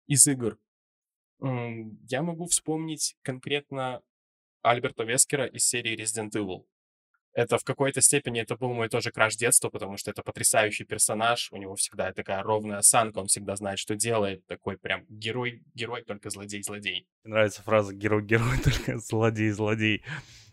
из 0.07 0.27
игр. 0.27 0.59
Я 1.39 2.21
могу 2.21 2.47
вспомнить 2.47 3.15
конкретно 3.21 4.01
Альберта 4.61 5.03
Вескера 5.03 5.45
из 5.45 5.65
серии 5.65 5.97
Resident 5.97 6.31
Evil. 6.31 6.65
Это 7.33 7.57
в 7.57 7.63
какой-то 7.63 8.01
степени, 8.01 8.41
это 8.41 8.57
был 8.57 8.73
мой 8.73 8.89
тоже 8.89 9.09
краш 9.11 9.37
детства, 9.37 9.69
потому 9.69 9.95
что 9.95 10.11
это 10.11 10.21
потрясающий 10.21 10.83
персонаж, 10.83 11.49
у 11.51 11.57
него 11.57 11.75
всегда 11.75 12.11
такая 12.11 12.43
ровная 12.43 12.79
осанка, 12.79 13.19
он 13.19 13.27
всегда 13.27 13.55
знает, 13.55 13.79
что 13.79 13.95
делает, 13.95 14.45
такой 14.47 14.77
прям 14.77 15.05
герой, 15.07 15.63
герой, 15.73 16.03
только 16.03 16.29
злодей-злодей. 16.29 17.07
Мне 17.23 17.33
нравится 17.33 17.61
фраза 17.63 17.95
«герой-герой, 17.95 18.57
только 18.63 18.97
злодей-злодей». 18.97 20.03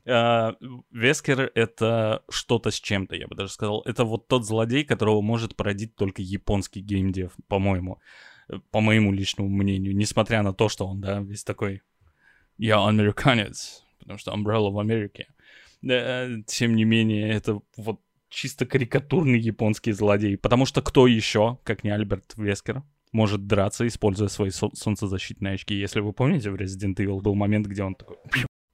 А, 0.07 0.55
Вескер— 0.93 1.50
это 1.55 2.23
что-то 2.31 2.71
с 2.71 2.81
чем-то, 2.81 3.17
я 3.17 3.27
бы 3.27 3.35
даже 3.35 3.53
сказал. 3.53 3.83
Это 3.83 4.05
вот 4.05 4.29
тот 4.29 4.47
злодей, 4.47 4.85
которого 4.85 5.21
может 5.21 5.57
породить 5.57 5.97
только 5.97 6.23
японский 6.23 6.81
геймдев, 6.81 7.33
по-моему. 7.49 8.00
По 8.71 8.81
моему 8.81 9.12
личному 9.12 9.50
мнению. 9.50 9.95
Несмотря 9.95 10.43
на 10.43 10.55
то, 10.55 10.69
что 10.69 10.87
он, 10.87 11.00
да, 11.00 11.21
весь 11.21 11.45
такой 11.45 11.83
«Я 12.57 12.87
американец», 12.87 13.85
потому 14.09 14.19
что 14.19 14.33
Umbrella 14.33 14.71
в 14.71 14.79
Америке. 14.79 15.29
Тем 16.47 16.75
не 16.75 16.85
менее, 16.85 17.29
это 17.31 17.61
вот 17.77 18.00
чисто 18.31 18.67
карикатурный 18.67 19.38
японский 19.38 19.93
злодей. 19.93 20.37
Потому 20.37 20.67
что 20.67 20.83
кто 20.83 21.07
еще, 21.07 21.59
как 21.62 21.85
не 21.85 21.91
Альберт 21.91 22.35
Вескер, 22.37 22.83
может 23.12 23.47
драться, 23.47 23.87
используя 23.87 24.29
свои 24.29 24.50
сол- 24.50 24.75
солнцезащитные 24.75 25.55
очки. 25.55 25.75
Если 25.75 26.00
вы 26.00 26.12
помните, 26.12 26.50
в 26.50 26.55
Resident 26.55 26.97
Evil 26.97 27.21
был 27.21 27.35
момент, 27.35 27.67
где 27.67 27.83
он 27.83 27.95
такой 27.95 28.17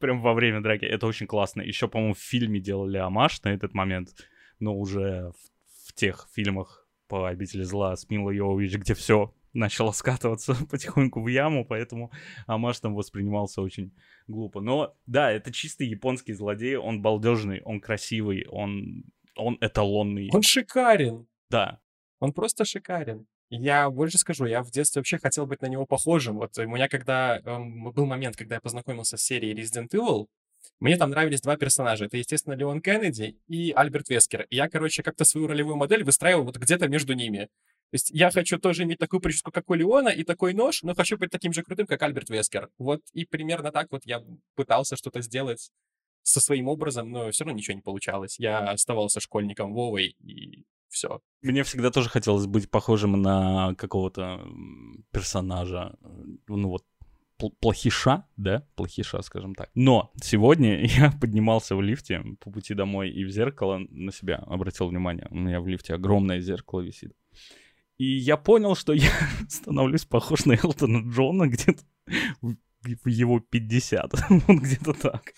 прям 0.01 0.21
во 0.23 0.35
время 0.35 0.61
драки. 0.61 0.85
Это 0.85 1.07
очень 1.07 1.27
классно. 1.27 1.63
Еще, 1.63 1.89
по-моему, 1.89 2.15
в 2.15 2.19
фильме 2.19 2.61
делали 2.61 2.99
амаш 2.99 3.43
на 3.43 3.49
этот 3.49 3.75
момент, 3.75 4.11
но 4.59 4.77
уже 4.77 5.33
в, 5.33 5.89
в 5.89 5.95
тех 5.95 6.29
фильмах 6.35 6.87
по 7.09 7.29
обители 7.29 7.63
зла 7.63 7.97
с 7.97 8.09
Милой 8.11 8.37
Йовович, 8.37 8.75
где 8.77 8.95
все 8.95 9.35
начало 9.55 9.93
скатываться 9.93 10.55
потихоньку 10.71 11.23
в 11.23 11.29
яму, 11.29 11.65
поэтому 11.65 12.13
Амаш 12.47 12.81
там 12.81 12.95
воспринимался 12.95 13.63
очень 13.63 13.95
глупо. 14.27 14.61
Но 14.61 14.95
да, 15.07 15.31
это 15.31 15.53
чистый 15.53 15.87
японский 15.87 16.35
злодей, 16.35 16.77
он 16.77 17.01
балдежный, 17.01 17.63
он 17.63 17.81
красивый, 17.81 18.47
он, 18.51 19.05
он 19.37 19.57
эталонный. 19.61 20.29
Он 20.33 20.43
шикарен. 20.43 21.27
Да. 21.51 21.81
Он 22.21 22.33
просто 22.33 22.65
шикарен. 22.65 23.27
Я 23.51 23.89
больше 23.91 24.19
скажу, 24.19 24.47
я 24.47 24.63
в 24.63 24.71
детстве 24.71 25.01
вообще 25.01 25.19
хотел 25.19 25.47
быть 25.47 25.63
на 25.63 25.67
него 25.67 25.87
похожим. 25.87 26.37
Вот 26.37 26.59
у 26.59 26.67
меня 26.67 26.89
когда 26.89 27.39
эм, 27.39 27.93
был 27.93 28.07
момент, 28.07 28.37
когда 28.37 28.57
я 28.57 28.61
познакомился 28.61 29.17
с 29.17 29.23
серией 29.23 29.55
Resident 29.55 29.91
Evil, 29.91 30.27
мне 30.81 30.97
там 30.97 31.11
нравились 31.11 31.41
два 31.41 31.57
персонажа. 31.57 32.07
Это, 32.07 32.17
естественно, 32.17 32.55
Леон 32.55 32.81
Кеннеди 32.81 33.37
и 33.47 33.73
Альберт 33.73 34.09
Вескер. 34.09 34.47
И 34.51 34.57
я, 34.57 34.69
короче, 34.69 35.03
как-то 35.03 35.25
свою 35.25 35.47
ролевую 35.47 35.77
модель 35.77 36.05
выстраивал 36.05 36.45
вот 36.45 36.57
где-то 36.57 36.89
между 36.89 37.13
ними. 37.13 37.49
То 37.91 37.97
есть 37.97 38.11
я 38.11 38.31
хочу 38.31 38.59
тоже 38.59 38.83
иметь 38.83 38.99
такую 38.99 39.21
прическу, 39.21 39.53
как 39.53 39.71
у 39.71 39.75
Леона, 39.75 40.09
и 40.09 40.25
такой 40.25 40.53
нож, 40.53 40.83
но 40.83 40.95
хочу 40.95 41.17
быть 41.17 41.31
таким 41.31 41.53
же 41.53 41.63
крутым, 41.63 41.87
как 41.87 42.03
Альберт 42.03 42.29
Вескер. 42.29 42.69
Вот 42.79 43.03
и 43.13 43.25
примерно 43.25 43.71
так 43.71 43.93
вот 43.93 44.03
я 44.05 44.23
пытался 44.57 44.97
что-то 44.97 45.21
сделать 45.21 45.71
со 46.23 46.41
своим 46.41 46.69
образом, 46.69 47.11
но 47.11 47.31
все 47.31 47.45
равно 47.45 47.59
ничего 47.59 47.77
не 47.77 47.83
получалось. 47.83 48.39
Я 48.39 48.71
оставался 48.71 49.21
школьником 49.21 49.75
Вовой, 49.75 50.17
и 50.21 50.65
все. 50.89 51.21
Мне 51.43 51.63
всегда 51.63 51.91
тоже 51.91 52.09
хотелось 52.09 52.47
быть 52.47 52.71
похожим 52.71 53.21
на 53.21 53.75
какого-то 53.75 54.41
персонажа, 55.13 55.97
ну 56.49 56.69
вот, 56.71 56.85
плохиша, 57.61 58.27
да, 58.37 58.67
плохиша, 58.77 59.21
скажем 59.23 59.55
так. 59.55 59.71
Но 59.75 60.13
сегодня 60.23 60.85
я 60.87 61.13
поднимался 61.13 61.77
в 61.77 61.83
лифте 61.83 62.23
по 62.41 62.51
пути 62.51 62.75
домой 62.75 63.11
и 63.11 63.25
в 63.25 63.31
зеркало 63.31 63.79
на 63.91 64.13
себя 64.13 64.37
обратил 64.37 64.89
внимание. 64.89 65.29
У 65.31 65.37
меня 65.37 65.61
в 65.61 65.67
лифте 65.67 65.95
огромное 65.95 66.41
зеркало 66.41 66.81
висит. 66.81 67.13
И 67.97 68.17
я 68.17 68.37
понял, 68.37 68.75
что 68.75 68.93
я 68.93 69.11
становлюсь 69.49 70.05
похож 70.05 70.45
на 70.47 70.55
Элтона 70.55 71.09
Джона 71.09 71.47
где-то 71.47 71.83
в 72.83 73.09
его 73.09 73.41
50. 73.41 74.13
вот 74.29 74.59
где-то 74.59 74.93
так. 74.95 75.33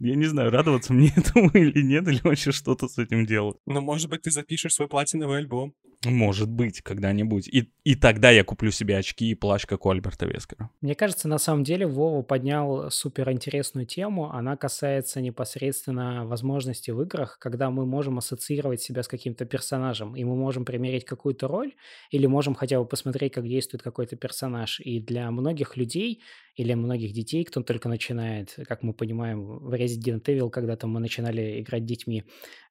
Я 0.00 0.14
не 0.14 0.26
знаю, 0.26 0.50
радоваться 0.50 0.92
мне 0.92 1.12
этому 1.16 1.50
или 1.50 1.82
нет, 1.82 2.06
или 2.08 2.20
вообще 2.22 2.52
что-то 2.52 2.88
с 2.88 2.98
этим 2.98 3.26
делать. 3.26 3.56
Ну, 3.66 3.80
может 3.80 4.10
быть, 4.10 4.22
ты 4.22 4.30
запишешь 4.30 4.74
свой 4.74 4.88
платиновый 4.88 5.38
альбом. 5.38 5.74
Может 6.04 6.48
быть, 6.48 6.82
когда-нибудь. 6.82 7.48
И, 7.48 7.72
и 7.84 7.94
тогда 7.94 8.30
я 8.30 8.44
куплю 8.44 8.70
себе 8.70 8.98
очки 8.98 9.30
и 9.30 9.34
плащ, 9.34 9.66
как 9.66 9.86
у 9.86 9.90
Альберта 9.90 10.26
Вескера. 10.26 10.70
Мне 10.80 10.94
кажется, 10.94 11.26
на 11.26 11.38
самом 11.38 11.64
деле 11.64 11.86
Вова 11.86 12.22
поднял 12.22 12.90
суперинтересную 12.90 13.86
тему. 13.86 14.30
Она 14.30 14.56
касается 14.56 15.20
непосредственно 15.20 16.26
возможности 16.26 16.90
в 16.90 17.00
играх, 17.02 17.38
когда 17.40 17.70
мы 17.70 17.86
можем 17.86 18.18
ассоциировать 18.18 18.82
себя 18.82 19.02
с 19.02 19.08
каким-то 19.08 19.46
персонажем, 19.46 20.14
и 20.14 20.24
мы 20.24 20.36
можем 20.36 20.64
примерить 20.64 21.04
какую-то 21.04 21.48
роль, 21.48 21.74
или 22.10 22.26
можем 22.26 22.54
хотя 22.54 22.78
бы 22.78 22.86
посмотреть, 22.86 23.32
как 23.32 23.48
действует 23.48 23.82
какой-то 23.82 24.16
персонаж. 24.16 24.80
И 24.80 25.00
для 25.00 25.30
многих 25.30 25.76
людей 25.76 26.22
или 26.56 26.72
многих 26.74 27.12
детей, 27.12 27.44
кто 27.44 27.62
только 27.62 27.88
начинает, 27.88 28.54
как 28.66 28.82
мы 28.82 28.94
понимаем, 28.94 29.45
в 29.46 29.74
Resident 29.74 30.22
Evil, 30.24 30.50
когда-то 30.50 30.86
мы 30.86 31.00
начинали 31.00 31.60
играть 31.60 31.84
детьми, 31.84 32.24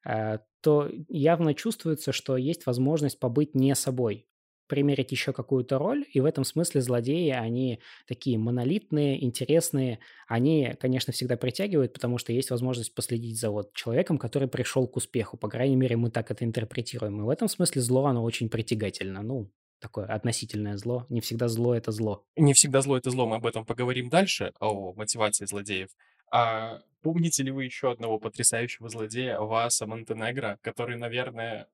а, 0.06 0.40
то 0.62 0.90
явно 1.10 1.54
чувствуется, 1.54 2.12
что 2.12 2.38
есть 2.38 2.66
возможность 2.66 3.20
побыть 3.20 3.56
не 3.56 3.74
собой, 3.76 4.28
примерить 4.68 5.12
еще 5.12 5.32
какую-то 5.34 5.78
роль, 5.78 6.06
и 6.12 6.20
в 6.20 6.26
этом 6.26 6.44
смысле 6.44 6.82
злодеи, 6.82 7.30
они 7.30 7.80
такие 8.08 8.38
монолитные, 8.38 9.24
интересные, 9.24 10.00
они, 10.28 10.74
конечно, 10.80 11.14
всегда 11.14 11.38
притягивают, 11.38 11.94
потому 11.94 12.18
что 12.18 12.34
есть 12.34 12.50
возможность 12.50 12.96
последить 12.96 13.40
за 13.40 13.52
вот 13.52 13.74
человеком, 13.74 14.18
который 14.18 14.48
пришел 14.48 14.88
к 14.88 14.98
успеху, 14.98 15.38
по 15.38 15.50
крайней 15.50 15.76
мере, 15.76 15.98
мы 15.98 16.10
так 16.10 16.32
это 16.32 16.44
интерпретируем, 16.46 17.22
и 17.22 17.24
в 17.24 17.30
этом 17.30 17.48
смысле 17.48 17.82
зло, 17.82 18.06
оно 18.06 18.24
очень 18.24 18.50
притягательно, 18.50 19.22
ну, 19.22 19.52
такое 19.80 20.06
относительное 20.06 20.78
зло. 20.78 21.06
Не 21.10 21.22
всегда 21.22 21.48
зло— 21.48 21.76
это 21.76 21.92
зло. 21.92 22.26
Не 22.36 22.54
всегда 22.54 22.82
зло— 22.82 22.98
это 22.98 23.12
зло. 23.12 23.28
Мы 23.28 23.36
об 23.36 23.46
этом 23.46 23.66
поговорим 23.66 24.10
дальше, 24.10 24.52
о 24.60 24.94
мотивации 24.94 25.46
злодеев. 25.46 25.90
А 26.36 26.82
помните 27.02 27.44
ли 27.44 27.52
вы 27.52 27.64
еще 27.64 27.90
одного 27.90 28.20
потрясающего 28.20 28.90
злодея, 28.90 29.40
Васа 29.40 29.88
Монтенегро, 29.88 30.60
который, 30.62 30.98
наверное... 30.98 31.70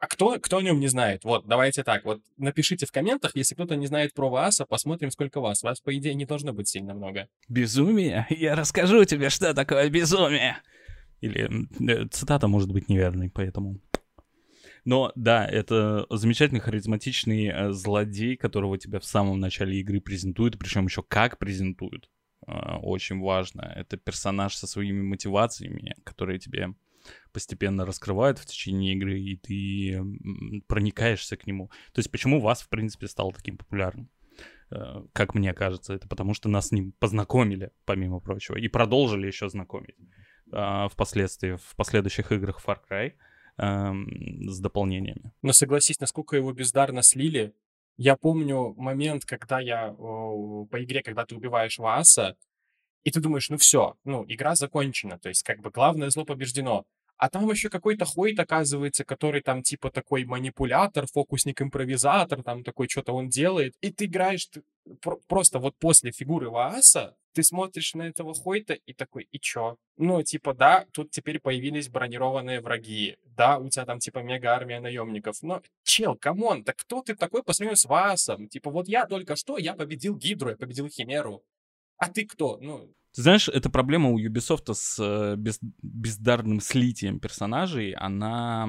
А 0.00 0.06
кто, 0.06 0.38
кто 0.38 0.58
о 0.58 0.62
нем 0.62 0.80
не 0.80 0.88
знает? 0.88 1.24
Вот, 1.24 1.46
давайте 1.46 1.82
так, 1.82 2.04
вот 2.04 2.20
напишите 2.36 2.84
в 2.84 2.92
комментах, 2.92 3.34
если 3.34 3.54
кто-то 3.54 3.74
не 3.74 3.86
знает 3.86 4.12
про 4.12 4.28
Васа, 4.28 4.66
посмотрим, 4.66 5.10
сколько 5.10 5.40
вас. 5.40 5.62
Вас, 5.62 5.80
по 5.80 5.96
идее, 5.96 6.12
не 6.12 6.26
должно 6.26 6.52
быть 6.52 6.68
сильно 6.68 6.92
много. 6.92 7.28
Безумие? 7.48 8.26
Я 8.28 8.54
расскажу 8.54 9.02
тебе, 9.06 9.30
что 9.30 9.54
такое 9.54 9.88
безумие. 9.88 10.58
Или 11.22 11.48
э, 11.90 12.06
цитата 12.08 12.48
может 12.48 12.70
быть 12.70 12.90
неверной, 12.90 13.30
поэтому... 13.30 13.80
Но 14.84 15.10
да, 15.14 15.46
это 15.46 16.04
замечательный, 16.10 16.60
харизматичный 16.60 17.46
э, 17.46 17.70
злодей, 17.70 18.36
которого 18.36 18.76
тебя 18.76 19.00
в 19.00 19.06
самом 19.06 19.40
начале 19.40 19.80
игры 19.80 20.02
презентуют, 20.02 20.58
причем 20.58 20.84
еще 20.84 21.02
как 21.02 21.38
презентуют. 21.38 22.10
Э, 22.46 22.76
очень 22.82 23.20
важно. 23.20 23.72
Это 23.76 23.96
персонаж 23.96 24.54
со 24.54 24.66
своими 24.66 25.02
мотивациями, 25.02 25.94
которые 26.04 26.38
тебе 26.38 26.74
постепенно 27.32 27.84
раскрывают 27.84 28.38
в 28.38 28.46
течение 28.46 28.94
игры, 28.94 29.20
и 29.20 29.36
ты 29.36 30.00
проникаешься 30.68 31.36
к 31.36 31.46
нему. 31.46 31.68
То 31.92 31.98
есть 31.98 32.10
почему 32.10 32.40
вас, 32.40 32.62
в 32.62 32.68
принципе, 32.68 33.08
стал 33.08 33.32
таким 33.32 33.56
популярным? 33.56 34.08
Э, 34.70 35.02
как 35.12 35.34
мне 35.34 35.52
кажется, 35.54 35.94
это 35.94 36.08
потому 36.08 36.34
что 36.34 36.48
нас 36.48 36.68
с 36.68 36.72
ним 36.72 36.92
познакомили, 36.98 37.70
помимо 37.84 38.20
прочего, 38.20 38.56
и 38.56 38.68
продолжили 38.68 39.26
еще 39.26 39.48
знакомить 39.48 39.96
впоследствии, 40.90 41.56
в 41.56 41.76
последующих 41.76 42.30
играх 42.30 42.60
Far 42.62 42.76
Cry 42.86 43.14
эм, 43.56 44.50
с 44.50 44.60
дополнениями. 44.60 45.32
Но 45.40 45.54
согласись, 45.54 45.98
насколько 46.00 46.36
его 46.36 46.52
бездарно 46.52 47.02
слили. 47.02 47.54
Я 47.96 48.16
помню 48.16 48.74
момент, 48.76 49.24
когда 49.24 49.60
я 49.60 49.92
по 49.92 50.82
игре, 50.82 51.02
когда 51.02 51.24
ты 51.24 51.36
убиваешь 51.36 51.78
Вааса, 51.78 52.36
и 53.04 53.10
ты 53.10 53.20
думаешь, 53.20 53.50
ну 53.50 53.56
все, 53.56 53.94
ну, 54.04 54.24
игра 54.28 54.54
закончена, 54.54 55.18
то 55.18 55.28
есть 55.28 55.42
как 55.42 55.60
бы 55.60 55.70
главное 55.70 56.10
зло 56.10 56.24
побеждено. 56.24 56.84
А 57.16 57.28
там 57.28 57.48
еще 57.50 57.68
какой-то 57.68 58.04
Хойт 58.04 58.40
оказывается, 58.40 59.04
который 59.04 59.42
там 59.42 59.62
типа 59.62 59.90
такой 59.90 60.24
манипулятор, 60.24 61.06
фокусник-импровизатор, 61.06 62.42
там 62.42 62.64
такой 62.64 62.88
что-то 62.88 63.12
он 63.12 63.28
делает. 63.28 63.74
И 63.80 63.92
ты 63.92 64.06
играешь 64.06 64.48
просто 65.28 65.58
вот 65.58 65.76
после 65.78 66.12
фигуры 66.12 66.50
Вааса, 66.50 67.16
ты 67.32 67.42
смотришь 67.42 67.94
на 67.94 68.02
этого 68.02 68.34
Хойта 68.34 68.74
и 68.74 68.92
такой, 68.92 69.26
и 69.30 69.38
чё? 69.38 69.76
Ну, 69.96 70.22
типа, 70.22 70.54
да, 70.54 70.86
тут 70.92 71.10
теперь 71.10 71.40
появились 71.40 71.88
бронированные 71.88 72.60
враги. 72.60 73.16
Да, 73.24 73.58
у 73.58 73.68
тебя 73.68 73.86
там, 73.86 73.98
типа, 73.98 74.18
мега-армия 74.18 74.80
наемников. 74.80 75.42
Но, 75.42 75.62
чел, 75.82 76.16
come 76.16 76.43
on, 76.43 76.64
так 76.64 76.76
кто 76.76 77.02
ты 77.02 77.14
такой 77.14 77.42
по 77.42 77.52
сравнению 77.52 77.76
с 77.76 77.86
Ваасом? 77.86 78.48
Типа, 78.48 78.70
вот 78.70 78.88
я 78.88 79.06
только 79.06 79.36
что, 79.36 79.58
я 79.58 79.74
победил 79.74 80.16
Гидру, 80.16 80.50
я 80.50 80.56
победил 80.56 80.88
Химеру. 80.88 81.42
А 81.96 82.08
ты 82.10 82.26
кто? 82.26 82.58
Ну, 82.60 82.92
ты 83.14 83.22
знаешь, 83.22 83.48
эта 83.48 83.68
проблема 83.68 84.10
у 84.10 84.18
Ubisoft 84.18 84.72
с 84.72 84.98
э, 84.98 85.36
без, 85.36 85.58
бездарным 85.82 86.60
слитием 86.60 87.20
персонажей, 87.20 87.92
она 87.92 88.68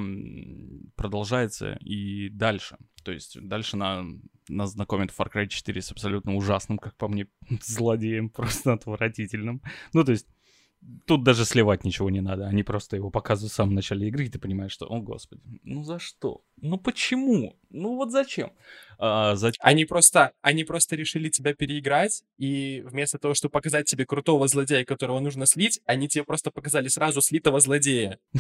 продолжается 0.96 1.78
и 1.80 2.30
дальше. 2.30 2.78
То 3.04 3.12
есть 3.12 3.38
дальше 3.42 3.78
на, 3.78 4.06
нас 4.50 4.72
знакомит 4.72 5.14
Far 5.18 5.32
Cry 5.34 5.48
4 5.48 5.82
с 5.82 5.92
абсолютно 5.92 6.36
ужасным, 6.36 6.78
как 6.78 6.96
по 6.98 7.08
мне, 7.08 7.28
злодеем, 7.62 8.30
просто 8.30 8.74
отвратительным. 8.74 9.62
Ну, 9.94 10.04
то 10.04 10.12
есть 10.12 10.28
Тут 11.06 11.24
даже 11.24 11.46
сливать 11.46 11.84
ничего 11.84 12.10
не 12.10 12.22
надо. 12.22 12.48
Они 12.48 12.64
просто 12.64 12.96
его 12.96 13.10
показывают 13.10 13.52
в 13.52 13.56
самом 13.56 13.76
начале 13.76 14.08
игры, 14.08 14.26
и 14.26 14.30
ты 14.30 14.40
понимаешь, 14.40 14.72
что, 14.72 14.86
о 14.86 15.00
господи, 15.00 15.42
ну 15.64 15.84
за 15.84 16.00
что? 16.00 16.44
Ну 16.62 16.78
почему? 16.78 17.58
Ну 17.70 17.96
вот 17.96 18.12
зачем? 18.12 18.54
А, 18.98 19.36
за... 19.36 19.52
Они 19.60 19.86
просто, 19.86 20.32
они 20.42 20.64
просто 20.64 20.96
решили 20.96 21.30
тебя 21.30 21.54
переиграть, 21.54 22.24
и 22.38 22.84
вместо 22.86 23.18
того, 23.18 23.34
чтобы 23.34 23.52
показать 23.52 23.86
тебе 23.86 24.06
крутого 24.06 24.48
злодея, 24.48 24.86
которого 24.86 25.20
нужно 25.20 25.46
слить, 25.46 25.82
они 25.86 26.08
тебе 26.08 26.24
просто 26.24 26.52
показали 26.52 26.88
сразу 26.88 27.22
слитого 27.22 27.60
злодея. 27.60 28.20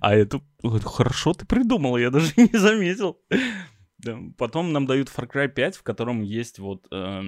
А 0.00 0.14
это 0.14 0.40
хорошо 0.84 1.34
ты 1.34 1.44
придумал, 1.44 1.96
я 1.96 2.10
даже 2.10 2.32
не 2.36 2.56
заметил. 2.56 3.18
Потом 4.36 4.72
нам 4.72 4.86
дают 4.86 5.08
Far 5.08 5.30
Cry 5.30 5.48
5, 5.48 5.76
в 5.76 5.82
котором 5.82 6.22
есть 6.22 6.58
вот 6.58 6.86
э, 6.90 7.22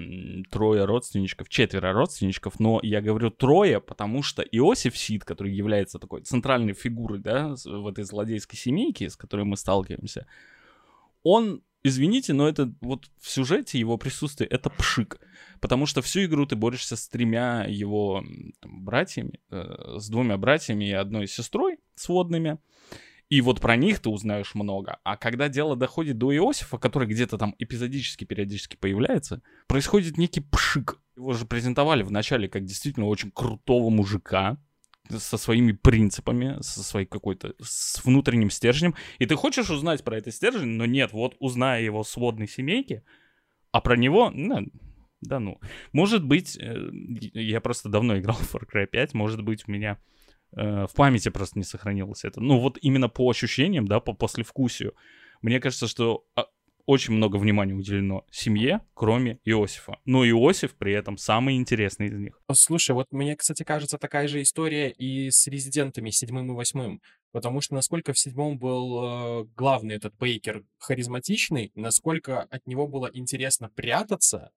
трое 0.51 0.85
родственничков, 0.85 1.49
четверо 1.49 1.93
родственничков, 1.93 2.61
но 2.61 2.81
я 2.83 3.01
говорю 3.01 3.31
трое, 3.31 3.81
потому 3.81 4.23
что 4.23 4.43
Иосиф 4.43 4.97
Сид, 4.97 5.25
который 5.25 5.53
является 5.53 5.99
такой 5.99 6.23
центральной 6.23 6.75
фигурой, 6.75 7.19
да, 7.19 7.55
в 7.65 7.87
этой 7.87 8.05
злодейской 8.05 8.59
семейке, 8.59 9.11
с 9.11 9.17
которой 9.17 9.45
мы 9.45 9.57
сталкиваемся, 9.57 10.27
он, 11.23 11.63
извините, 11.83 12.33
но 12.33 12.49
это 12.49 12.73
вот 12.81 13.11
в 13.21 13.31
сюжете 13.31 13.79
его 13.79 13.99
присутствие, 13.99 14.49
это 14.49 14.71
пшик. 14.71 15.21
Потому 15.61 15.87
что 15.87 16.03
всю 16.03 16.25
игру 16.25 16.47
ты 16.47 16.57
борешься 16.57 16.97
с 16.97 17.09
тремя 17.09 17.65
его 17.69 18.23
там, 18.61 18.85
братьями, 18.85 19.41
э, 19.51 19.97
с 19.99 20.09
двумя 20.09 20.37
братьями 20.37 20.85
и 20.85 20.93
одной 20.93 21.27
сестрой 21.27 21.79
сводными. 21.95 22.59
И 23.29 23.41
вот 23.43 23.61
про 23.61 23.77
них 23.77 24.01
ты 24.01 24.09
узнаешь 24.09 24.55
много. 24.55 24.99
А 25.05 25.17
когда 25.17 25.49
дело 25.49 25.77
доходит 25.77 26.17
до 26.17 26.35
Иосифа, 26.35 26.79
который 26.79 27.07
где-то 27.07 27.37
там 27.37 27.55
эпизодически, 27.59 28.25
периодически 28.25 28.77
появляется, 28.77 29.43
происходит 29.67 30.17
некий 30.17 30.41
пшик. 30.41 30.99
Его 31.17 31.35
же 31.35 31.45
презентовали 31.45 32.03
вначале 32.03 32.49
как 32.49 32.65
действительно 32.65 33.07
очень 33.07 33.31
крутого 33.31 33.91
мужика, 33.91 34.59
со 35.11 35.39
своими 35.39 35.73
принципами, 35.73 36.59
со 36.61 36.83
своей 36.83 37.07
какой-то, 37.07 37.55
с 37.63 38.05
внутренним 38.05 38.51
стержнем. 38.51 38.95
И 39.19 39.27
ты 39.27 39.37
хочешь 39.37 39.71
узнать 39.71 40.05
про 40.05 40.19
этот 40.19 40.35
стержень, 40.35 40.77
но 40.77 40.87
нет, 40.87 41.13
вот 41.13 41.37
узная 41.41 41.81
его 41.81 42.05
сводной 42.05 42.49
семейки, 42.49 43.03
а 43.73 43.81
про 43.81 43.97
него, 43.97 44.31
ну, 44.31 44.67
да 45.21 45.41
ну. 45.41 45.61
Может 45.93 46.25
быть, 46.25 46.59
э, 46.61 46.91
я 47.33 47.61
просто 47.61 47.89
давно 47.89 48.19
играл 48.19 48.37
в 48.37 48.55
Far 48.55 48.69
Cry 48.71 48.87
5, 48.87 49.15
может 49.15 49.43
быть, 49.43 49.65
у 49.67 49.73
меня 49.73 49.99
Э, 50.57 50.87
в 50.87 50.95
памяти 50.95 51.29
просто 51.29 51.59
не 51.59 51.65
сохранилось 51.65 52.25
это. 52.25 52.41
Ну 52.41 52.59
вот 52.59 52.79
именно 52.81 53.09
по 53.09 53.29
ощущениям, 53.31 53.87
да, 53.87 54.01
по 54.01 54.13
послевкусию. 54.13 54.95
Мне 55.43 55.61
кажется, 55.61 55.87
что 55.87 56.25
а, 56.35 56.47
очень 56.89 57.13
много 57.13 57.37
внимания 57.37 57.75
уделено 57.75 58.25
семье, 58.31 58.81
кроме 58.95 59.41
Иосифа. 59.45 59.99
Но 60.07 60.27
Иосиф 60.27 60.75
при 60.75 60.95
этом 60.95 61.19
самый 61.19 61.57
интересный 61.57 62.07
из 62.07 62.15
них. 62.15 62.41
Слушай, 62.51 62.93
вот 62.93 63.09
мне, 63.11 63.37
кстати, 63.37 63.63
кажется, 63.63 63.99
такая 63.99 64.27
же 64.27 64.41
история 64.41 64.91
и 64.91 65.31
с 65.31 65.47
резидентами 65.47 66.09
седьмым 66.09 66.51
и 66.51 66.55
восьмым. 66.55 67.03
Потому 67.31 67.61
что 67.61 67.75
насколько 67.75 68.15
в 68.15 68.19
седьмом 68.19 68.59
был 68.59 69.43
э, 69.43 69.45
главный 69.55 69.97
этот 69.97 70.17
Бейкер 70.17 70.65
харизматичный, 70.79 71.73
насколько 71.75 72.45
от 72.45 72.67
него 72.67 72.87
было 72.87 73.11
интересно 73.13 73.69
прятаться, 73.69 74.51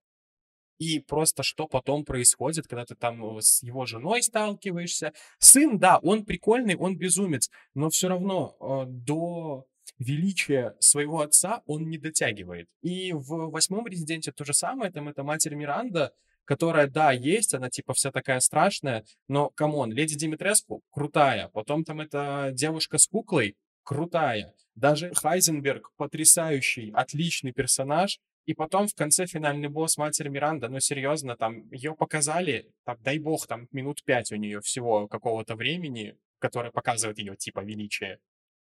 и 0.82 0.98
просто 0.98 1.44
что 1.44 1.68
потом 1.68 2.04
происходит, 2.04 2.68
когда 2.68 2.86
ты 2.86 2.96
там 2.96 3.38
э, 3.38 3.42
с 3.42 3.62
его 3.62 3.86
женой 3.86 4.24
сталкиваешься. 4.24 5.14
Сын, 5.38 5.78
да, 5.78 6.00
он 6.00 6.26
прикольный, 6.26 6.76
он 6.76 6.98
безумец, 6.98 7.52
но 7.76 7.92
все 7.92 8.08
равно 8.08 8.58
э, 8.60 8.86
до 8.88 9.68
величия 10.00 10.76
своего 10.80 11.22
отца 11.22 11.62
он 11.68 11.88
не 11.88 12.00
дотягивает. 12.00 12.68
И 12.82 13.14
в 13.14 13.52
восьмом 13.52 13.86
резиденте 13.86 14.32
то 14.32 14.44
же 14.44 14.56
самое, 14.56 14.92
там 14.92 15.08
это 15.08 15.22
матерь 15.22 15.54
Миранда, 15.54 16.14
которая, 16.46 16.88
да, 16.88 17.12
есть, 17.12 17.54
она 17.54 17.70
типа 17.70 17.94
вся 17.94 18.12
такая 18.12 18.40
страшная, 18.40 19.06
но, 19.28 19.52
come 19.52 19.75
on, 19.75 19.92
леди 19.92 20.16
Димитреску 20.16 20.82
крутая, 20.90 21.50
потом 21.50 21.84
там 21.84 22.02
эта 22.02 22.50
девушка 22.54 22.98
с 22.98 23.06
куклой 23.06 23.56
крутая, 23.84 24.56
даже 24.74 25.14
Хайзенберг 25.14 25.92
потрясающий, 25.96 26.90
отличный 26.92 27.52
персонаж, 27.52 28.20
и 28.46 28.54
потом 28.54 28.88
в 28.88 28.96
конце 28.96 29.28
финальный 29.28 29.70
босс 29.70 29.98
Матери 29.98 30.30
Миранда, 30.30 30.68
ну 30.68 30.80
серьезно, 30.80 31.36
там 31.38 31.70
ее 31.72 31.96
показали, 31.96 32.72
там, 32.86 32.98
дай 33.02 33.20
бог, 33.20 33.46
там 33.48 33.68
минут 33.72 34.04
пять 34.04 34.32
у 34.32 34.36
нее 34.36 34.62
всего 34.62 35.08
какого-то 35.08 35.56
времени, 35.56 36.18
которое 36.40 36.72
показывает 36.72 37.20
ее 37.20 37.36
типа 37.36 37.60
величие. 37.60 38.20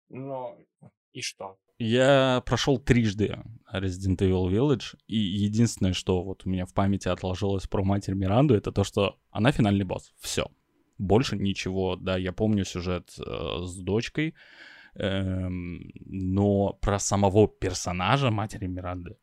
Но 0.09 0.57
и 1.11 1.21
что? 1.21 1.57
Я 1.79 2.43
прошел 2.45 2.77
трижды 2.77 3.39
Resident 3.73 4.17
Evil 4.17 4.49
Village, 4.49 4.95
и 5.07 5.17
единственное, 5.17 5.93
что 5.93 6.23
вот 6.23 6.45
у 6.45 6.49
меня 6.49 6.65
в 6.65 6.73
памяти 6.73 7.07
отложилось 7.07 7.67
про 7.67 7.83
Матерь 7.83 8.13
Миранду, 8.13 8.53
это 8.55 8.71
то, 8.71 8.83
что 8.83 9.17
она 9.31 9.51
финальный 9.51 9.85
босс. 9.85 10.13
Все. 10.19 10.45
Больше 10.99 11.35
ничего, 11.35 11.95
да, 11.95 12.15
я 12.15 12.31
помню 12.31 12.63
сюжет 12.63 13.15
э, 13.17 13.63
с 13.63 13.75
дочкой, 13.79 14.35
э, 14.93 15.47
но 15.49 16.73
про 16.73 16.99
самого 16.99 17.47
персонажа 17.47 18.29
Матери 18.29 18.67
Миранды 18.67 19.17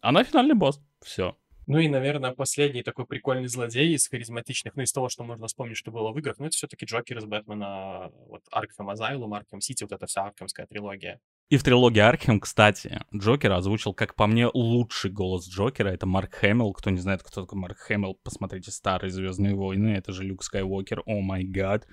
она 0.00 0.24
финальный 0.24 0.54
босс. 0.54 0.80
Все. 1.02 1.36
Ну 1.66 1.78
и, 1.78 1.88
наверное, 1.88 2.30
последний 2.30 2.84
такой 2.84 3.06
прикольный 3.06 3.48
злодей 3.48 3.92
из 3.92 4.06
харизматичных, 4.08 4.76
ну 4.76 4.82
из 4.82 4.92
того, 4.92 5.08
что 5.08 5.24
можно 5.24 5.48
вспомнить, 5.48 5.76
что 5.76 5.90
было 5.90 6.12
в 6.12 6.18
играх, 6.18 6.38
ну 6.38 6.46
это 6.46 6.54
все-таки 6.54 6.86
Джокер 6.86 7.18
из 7.18 7.24
Бэтмена, 7.24 8.12
вот 8.28 8.42
Arkham 8.54 8.92
Asylum, 8.94 9.30
Arkham 9.30 9.58
City, 9.58 9.82
вот 9.82 9.90
эта 9.90 10.06
вся 10.06 10.22
аркхемская 10.22 10.66
трилогия. 10.66 11.20
И 11.48 11.58
в 11.58 11.62
трилогии 11.62 12.00
Аркхем, 12.00 12.40
кстати, 12.40 13.04
Джокера 13.14 13.56
озвучил, 13.56 13.94
как 13.94 14.16
по 14.16 14.26
мне, 14.26 14.48
лучший 14.52 15.12
голос 15.12 15.48
Джокера. 15.48 15.90
Это 15.90 16.04
Марк 16.04 16.34
Хэмилл. 16.34 16.72
Кто 16.72 16.90
не 16.90 16.98
знает, 16.98 17.22
кто 17.22 17.42
такой 17.42 17.56
Марк 17.56 17.78
Хэмилл, 17.78 18.18
посмотрите 18.24 18.72
старые 18.72 19.12
Звездные 19.12 19.54
войны. 19.54 19.90
Это 19.90 20.10
же 20.10 20.24
Люк 20.24 20.42
Скайуокер. 20.42 21.04
О 21.06 21.20
май 21.20 21.44
гад. 21.44 21.86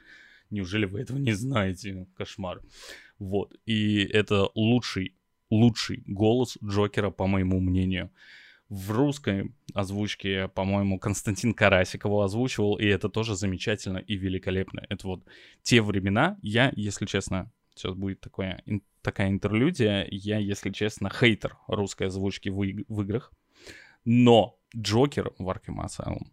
Неужели 0.50 0.86
вы 0.86 1.02
этого 1.02 1.20
не 1.20 1.34
знаете? 1.34 2.08
Кошмар. 2.18 2.62
Вот. 3.20 3.54
И 3.68 4.04
это 4.04 4.50
лучший 4.56 5.16
лучший 5.54 6.04
голос 6.08 6.58
Джокера, 6.64 7.12
по 7.12 7.28
моему 7.28 7.60
мнению. 7.60 8.12
В 8.70 8.92
русской 8.92 9.54
озвучке, 9.74 10.48
по-моему, 10.48 10.98
Константин 11.00 11.54
Карасик 11.54 12.06
его 12.06 12.24
озвучивал, 12.24 12.76
и 12.76 12.86
это 12.86 13.08
тоже 13.10 13.36
замечательно 13.36 14.00
и 14.00 14.16
великолепно. 14.16 14.84
Это 14.90 15.08
вот 15.08 15.24
те 15.62 15.82
времена, 15.82 16.38
я, 16.42 16.72
если 16.76 17.06
честно, 17.06 17.52
сейчас 17.76 17.94
будет 17.94 18.20
такое, 18.22 18.64
такая 19.02 19.30
интерлюдия, 19.30 20.08
я, 20.10 20.40
если 20.40 20.72
честно, 20.72 21.10
хейтер 21.10 21.58
русской 21.68 22.08
озвучки 22.08 22.50
в, 22.50 22.58
в 22.88 23.02
играх, 23.02 23.32
но 24.06 24.58
Джокер 24.76 25.34
в 25.38 25.48
Arkham 25.50 25.86
Asylum, 25.86 26.28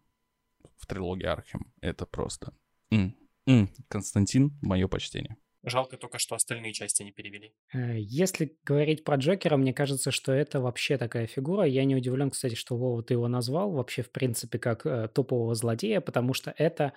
в 0.76 0.86
трилогии 0.86 1.26
Архем, 1.26 1.66
это 1.82 2.06
просто... 2.06 2.54
М 2.90 3.14
-м. 3.46 3.68
Константин, 3.88 4.56
мое 4.62 4.88
почтение. 4.88 5.36
Жалко 5.62 5.96
только, 5.98 6.18
что 6.18 6.34
остальные 6.34 6.72
части 6.72 7.02
не 7.02 7.12
перевели. 7.12 7.52
Э, 7.74 7.98
если 7.98 8.56
говорить 8.64 9.04
про 9.04 9.16
Джокера, 9.16 9.56
мне 9.56 9.74
кажется, 9.74 10.10
что 10.10 10.32
это 10.32 10.60
вообще 10.60 10.96
такая 10.96 11.26
фигура. 11.26 11.64
Я 11.64 11.84
не 11.84 11.94
удивлен, 11.94 12.30
кстати, 12.30 12.54
что 12.54 12.76
Вова 12.76 13.02
ты 13.02 13.14
его 13.14 13.28
назвал 13.28 13.70
вообще, 13.70 14.02
в 14.02 14.10
принципе, 14.10 14.58
как 14.58 14.86
э, 14.86 15.08
топового 15.08 15.54
злодея, 15.54 16.00
потому 16.00 16.32
что 16.32 16.54
это 16.56 16.94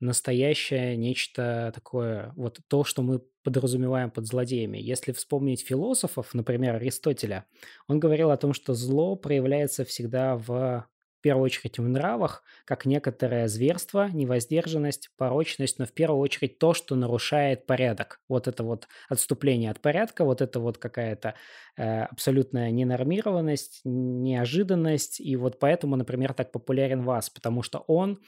настоящее 0.00 0.96
нечто 0.96 1.70
такое, 1.74 2.32
вот 2.36 2.60
то, 2.68 2.84
что 2.84 3.02
мы 3.02 3.22
подразумеваем 3.44 4.10
под 4.10 4.26
злодеями. 4.26 4.78
Если 4.78 5.12
вспомнить 5.12 5.64
философов, 5.64 6.34
например, 6.34 6.74
Аристотеля, 6.74 7.46
он 7.86 8.00
говорил 8.00 8.30
о 8.30 8.36
том, 8.36 8.52
что 8.52 8.74
зло 8.74 9.16
проявляется 9.16 9.84
всегда 9.84 10.36
в 10.36 10.86
в 11.22 11.24
первую 11.24 11.44
очередь 11.44 11.78
в 11.78 11.88
нравах, 11.88 12.42
как 12.64 12.84
некоторое 12.84 13.46
зверство, 13.46 14.08
невоздержанность, 14.12 15.08
порочность, 15.16 15.78
но 15.78 15.86
в 15.86 15.92
первую 15.92 16.20
очередь 16.20 16.58
то, 16.58 16.74
что 16.74 16.96
нарушает 16.96 17.64
порядок. 17.64 18.20
Вот 18.28 18.48
это 18.48 18.64
вот 18.64 18.88
отступление 19.08 19.70
от 19.70 19.80
порядка, 19.80 20.24
вот 20.24 20.40
это 20.40 20.58
вот 20.58 20.78
какая-то 20.78 21.36
э, 21.76 22.02
абсолютная 22.02 22.72
ненормированность, 22.72 23.82
неожиданность. 23.84 25.20
И 25.20 25.36
вот 25.36 25.60
поэтому, 25.60 25.94
например, 25.94 26.34
так 26.34 26.50
популярен 26.50 27.02
вас, 27.04 27.30
потому 27.30 27.62
что 27.62 27.84
он 27.86 28.18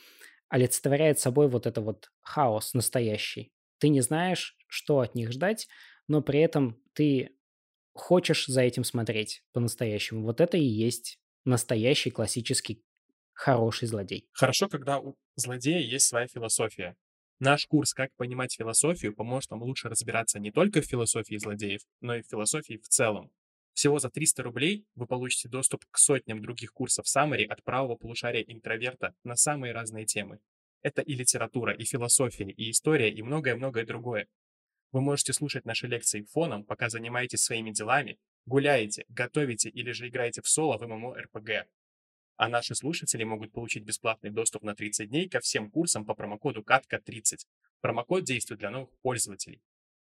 олицетворяет 0.49 1.19
собой 1.19 1.49
вот 1.49 1.67
это 1.67 1.81
вот 1.81 2.13
хаос 2.21 2.75
настоящий. 2.75 3.53
Ты 3.79 3.89
не 3.89 4.03
знаешь, 4.03 4.57
что 4.69 5.01
от 5.01 5.17
них 5.17 5.33
ждать, 5.33 5.67
но 6.07 6.23
при 6.23 6.39
этом 6.39 6.81
ты 6.93 7.37
хочешь 7.93 8.47
за 8.47 8.61
этим 8.63 8.85
смотреть 8.85 9.43
по-настоящему. 9.53 10.23
Вот 10.23 10.41
это 10.41 10.57
и 10.57 10.65
есть 10.65 11.19
настоящий 11.45 12.11
классический 12.11 12.83
хороший 13.33 13.89
злодей. 13.89 14.29
Хорошо, 14.33 14.69
когда 14.69 14.99
у 14.99 15.17
злодея 15.37 15.81
есть 15.81 16.07
своя 16.07 16.27
философия. 16.27 16.97
Наш 17.41 17.67
курс 17.67 17.93
«Как 17.93 18.11
понимать 18.17 18.55
философию» 18.55 19.15
поможет 19.15 19.51
вам 19.51 19.63
лучше 19.63 19.89
разбираться 19.89 20.39
не 20.39 20.53
только 20.53 20.81
в 20.81 20.87
философии 20.87 21.37
злодеев, 21.37 21.81
но 22.01 22.15
и 22.15 22.23
в 22.23 22.29
философии 22.29 22.79
в 22.79 22.89
целом. 22.89 23.31
Всего 23.75 23.99
за 23.99 24.09
300 24.09 24.43
рублей 24.45 24.87
вы 24.95 25.07
получите 25.07 25.49
доступ 25.49 25.85
к 25.91 25.99
сотням 25.99 26.41
других 26.41 26.73
курсов 26.73 27.07
Summary 27.07 27.45
от 27.45 27.65
правого 27.65 27.97
полушария 27.97 28.43
интроверта 28.43 29.15
на 29.25 29.35
самые 29.35 29.73
разные 29.73 30.07
темы. 30.07 30.39
Это 30.81 31.03
и 31.03 31.15
литература, 31.15 31.75
и 31.75 31.85
философия, 31.85 32.51
и 32.51 32.71
история, 32.71 33.11
и 33.11 33.21
многое-многое 33.23 33.85
другое. 33.85 34.29
Вы 34.93 35.01
можете 35.01 35.33
слушать 35.33 35.65
наши 35.65 35.89
лекции 35.89 36.23
фоном, 36.31 36.63
пока 36.65 36.89
занимаетесь 36.89 37.43
своими 37.43 37.73
делами, 37.73 38.17
гуляете, 38.47 39.05
готовите 39.09 39.69
или 39.69 39.93
же 39.93 40.09
играете 40.09 40.43
в 40.43 40.49
соло 40.49 40.79
в 40.79 41.15
РПГ. 41.15 41.69
а 42.37 42.49
наши 42.49 42.75
слушатели 42.75 43.23
могут 43.23 43.53
получить 43.53 43.85
бесплатный 43.85 44.31
доступ 44.31 44.65
на 44.65 44.75
30 44.75 45.09
дней 45.09 45.29
ко 45.29 45.39
всем 45.39 45.71
курсам 45.71 46.05
по 46.05 46.15
промокоду 46.15 46.63
КАТКА30. 46.63 47.47
Промокод 47.81 48.25
действует 48.25 48.59
для 48.59 48.71
новых 48.71 48.91
пользователей. 49.03 49.63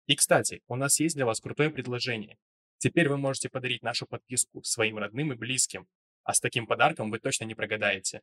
И, 0.06 0.16
кстати, 0.16 0.62
у 0.66 0.74
нас 0.74 0.98
есть 0.98 1.14
для 1.14 1.26
вас 1.26 1.40
крутое 1.40 1.70
предложение. 1.70 2.36
Теперь 2.78 3.08
вы 3.08 3.18
можете 3.18 3.48
подарить 3.48 3.82
нашу 3.82 4.06
подписку 4.06 4.62
своим 4.64 4.98
родным 4.98 5.32
и 5.32 5.36
близким, 5.36 5.86
а 6.24 6.34
с 6.34 6.40
таким 6.40 6.66
подарком 6.66 7.10
вы 7.10 7.20
точно 7.20 7.44
не 7.44 7.54
прогадаете. 7.54 8.22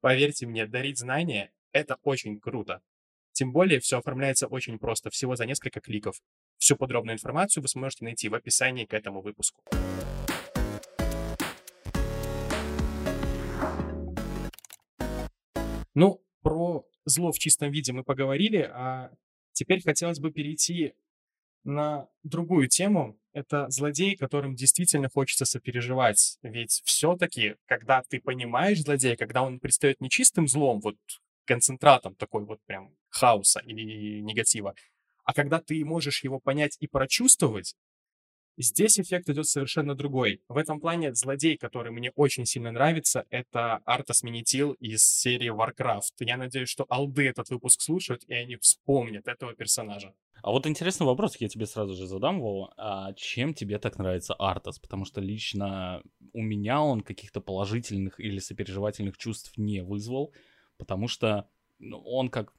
Поверьте 0.00 0.46
мне, 0.46 0.66
дарить 0.66 0.98
знания— 0.98 1.52
это 1.72 1.96
очень 2.02 2.38
круто. 2.38 2.80
Тем 3.32 3.52
более, 3.52 3.80
все 3.80 3.98
оформляется 3.98 4.46
очень 4.46 4.78
просто, 4.78 5.10
всего 5.10 5.36
за 5.36 5.46
несколько 5.46 5.80
кликов. 5.80 6.20
Всю 6.62 6.76
подробную 6.76 7.16
информацию 7.16 7.60
вы 7.60 7.68
сможете 7.68 8.04
найти 8.04 8.28
в 8.28 8.36
описании 8.36 8.84
к 8.84 8.94
этому 8.94 9.20
выпуску. 9.20 9.64
Ну, 15.92 16.24
про 16.40 16.86
зло 17.04 17.32
в 17.32 17.38
чистом 17.40 17.72
виде 17.72 17.92
мы 17.92 18.04
поговорили, 18.04 18.58
а 18.58 19.10
теперь 19.50 19.82
хотелось 19.82 20.20
бы 20.20 20.30
перейти 20.30 20.94
на 21.64 22.06
другую 22.22 22.68
тему. 22.68 23.18
Это 23.32 23.68
злодей, 23.68 24.14
которым 24.14 24.54
действительно 24.54 25.08
хочется 25.08 25.44
сопереживать. 25.44 26.38
Ведь 26.42 26.80
все-таки, 26.84 27.56
когда 27.66 28.04
ты 28.08 28.20
понимаешь 28.20 28.82
злодея, 28.82 29.16
когда 29.16 29.42
он 29.42 29.58
предстает 29.58 30.00
не 30.00 30.08
чистым 30.08 30.46
злом, 30.46 30.78
вот 30.78 30.94
концентратом 31.44 32.14
такой 32.14 32.44
вот 32.44 32.60
прям 32.66 32.94
хаоса 33.08 33.58
или 33.66 34.20
негатива, 34.20 34.76
а 35.24 35.34
когда 35.34 35.60
ты 35.60 35.84
можешь 35.84 36.24
его 36.24 36.40
понять 36.40 36.76
и 36.80 36.86
прочувствовать, 36.86 37.74
Здесь 38.58 39.00
эффект 39.00 39.30
идет 39.30 39.46
совершенно 39.46 39.94
другой. 39.94 40.42
В 40.46 40.58
этом 40.58 40.78
плане 40.78 41.14
злодей, 41.14 41.56
который 41.56 41.90
мне 41.90 42.12
очень 42.16 42.44
сильно 42.44 42.70
нравится, 42.70 43.24
это 43.30 43.76
Артас 43.86 44.22
Минитил 44.22 44.72
из 44.72 45.04
серии 45.04 45.50
Warcraft. 45.50 46.12
Я 46.20 46.36
надеюсь, 46.36 46.68
что 46.68 46.84
алды 46.90 47.26
этот 47.26 47.48
выпуск 47.48 47.80
слушают, 47.80 48.24
и 48.26 48.34
они 48.34 48.56
вспомнят 48.56 49.26
этого 49.26 49.54
персонажа. 49.54 50.12
А 50.42 50.50
вот 50.50 50.66
интересный 50.66 51.06
вопрос 51.06 51.36
я 51.36 51.48
тебе 51.48 51.64
сразу 51.64 51.94
же 51.94 52.06
задам, 52.06 52.40
Вова. 52.40 52.74
А 52.76 53.14
чем 53.14 53.54
тебе 53.54 53.78
так 53.78 53.96
нравится 53.96 54.34
Артас? 54.34 54.78
Потому 54.78 55.06
что 55.06 55.22
лично 55.22 56.02
у 56.34 56.42
меня 56.42 56.82
он 56.82 57.00
каких-то 57.00 57.40
положительных 57.40 58.20
или 58.20 58.38
сопереживательных 58.38 59.16
чувств 59.16 59.56
не 59.56 59.82
вызвал, 59.82 60.34
потому 60.76 61.08
что 61.08 61.48
ну, 61.78 61.98
он 62.00 62.28
как 62.28 62.52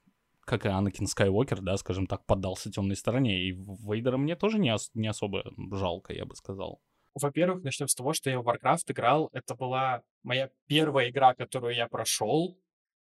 как 0.44 0.66
и 0.66 0.68
Анакин 0.68 1.06
Скайуокер, 1.06 1.60
да, 1.60 1.76
скажем 1.76 2.06
так, 2.06 2.24
поддался 2.26 2.70
темной 2.70 2.96
стороне. 2.96 3.44
И 3.44 3.52
Вейдера 3.52 4.16
мне 4.16 4.36
тоже 4.36 4.58
не, 4.58 4.72
ос- 4.72 4.90
не 4.94 5.08
особо 5.08 5.44
жалко, 5.72 6.12
я 6.12 6.24
бы 6.24 6.34
сказал. 6.36 6.80
Во-первых, 7.14 7.62
начнем 7.62 7.88
с 7.88 7.94
того, 7.94 8.12
что 8.12 8.30
я 8.30 8.40
в 8.40 8.48
Warcraft 8.48 8.84
играл. 8.88 9.30
Это 9.32 9.54
была 9.54 10.02
моя 10.22 10.50
первая 10.66 11.10
игра, 11.10 11.34
которую 11.34 11.74
я 11.74 11.86
прошел. 11.86 12.58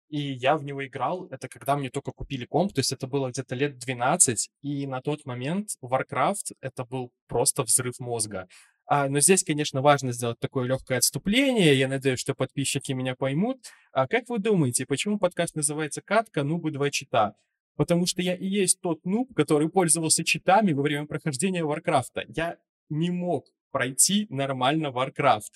И 0.10 0.34
я 0.34 0.58
в 0.58 0.64
него 0.66 0.86
играл, 0.86 1.28
это 1.28 1.48
когда 1.48 1.78
мне 1.78 1.90
только 1.90 2.12
купили 2.12 2.44
комп, 2.44 2.74
то 2.74 2.80
есть 2.80 2.92
это 2.92 3.08
было 3.08 3.30
где-то 3.30 3.56
лет 3.56 3.78
12, 3.78 4.50
и 4.62 4.86
на 4.86 5.02
тот 5.02 5.26
момент 5.26 5.70
Warcraft 5.82 6.52
это 6.60 6.84
был 6.84 7.14
просто 7.28 7.64
взрыв 7.64 7.98
мозга. 8.00 8.50
А, 8.86 9.08
но 9.08 9.20
здесь, 9.20 9.44
конечно, 9.44 9.82
важно 9.82 10.12
сделать 10.12 10.40
такое 10.40 10.66
легкое 10.68 10.98
отступление. 10.98 11.74
Я 11.76 11.88
надеюсь, 11.88 12.20
что 12.20 12.34
подписчики 12.34 12.92
меня 12.92 13.16
поймут. 13.16 13.60
А 13.94 14.08
как 14.08 14.28
вы 14.30 14.40
думаете, 14.40 14.86
почему 14.86 15.18
подкаст 15.18 15.56
называется 15.56 16.02
«Катка. 16.02 16.44
Нубы 16.44 16.72
два 16.72 16.90
чита»? 16.90 17.36
Потому 17.78 18.06
что 18.06 18.22
я 18.22 18.36
и 18.36 18.46
есть 18.46 18.82
тот 18.82 19.06
нуб, 19.06 19.34
который 19.34 19.70
пользовался 19.70 20.24
читами 20.24 20.74
во 20.74 20.82
время 20.82 21.08
прохождения 21.08 21.64
Варкрафта. 21.64 22.24
Я 22.28 22.58
не 22.90 23.10
мог 23.10 23.46
пройти 23.72 24.28
нормально 24.30 24.88
Warcraft. 24.88 25.54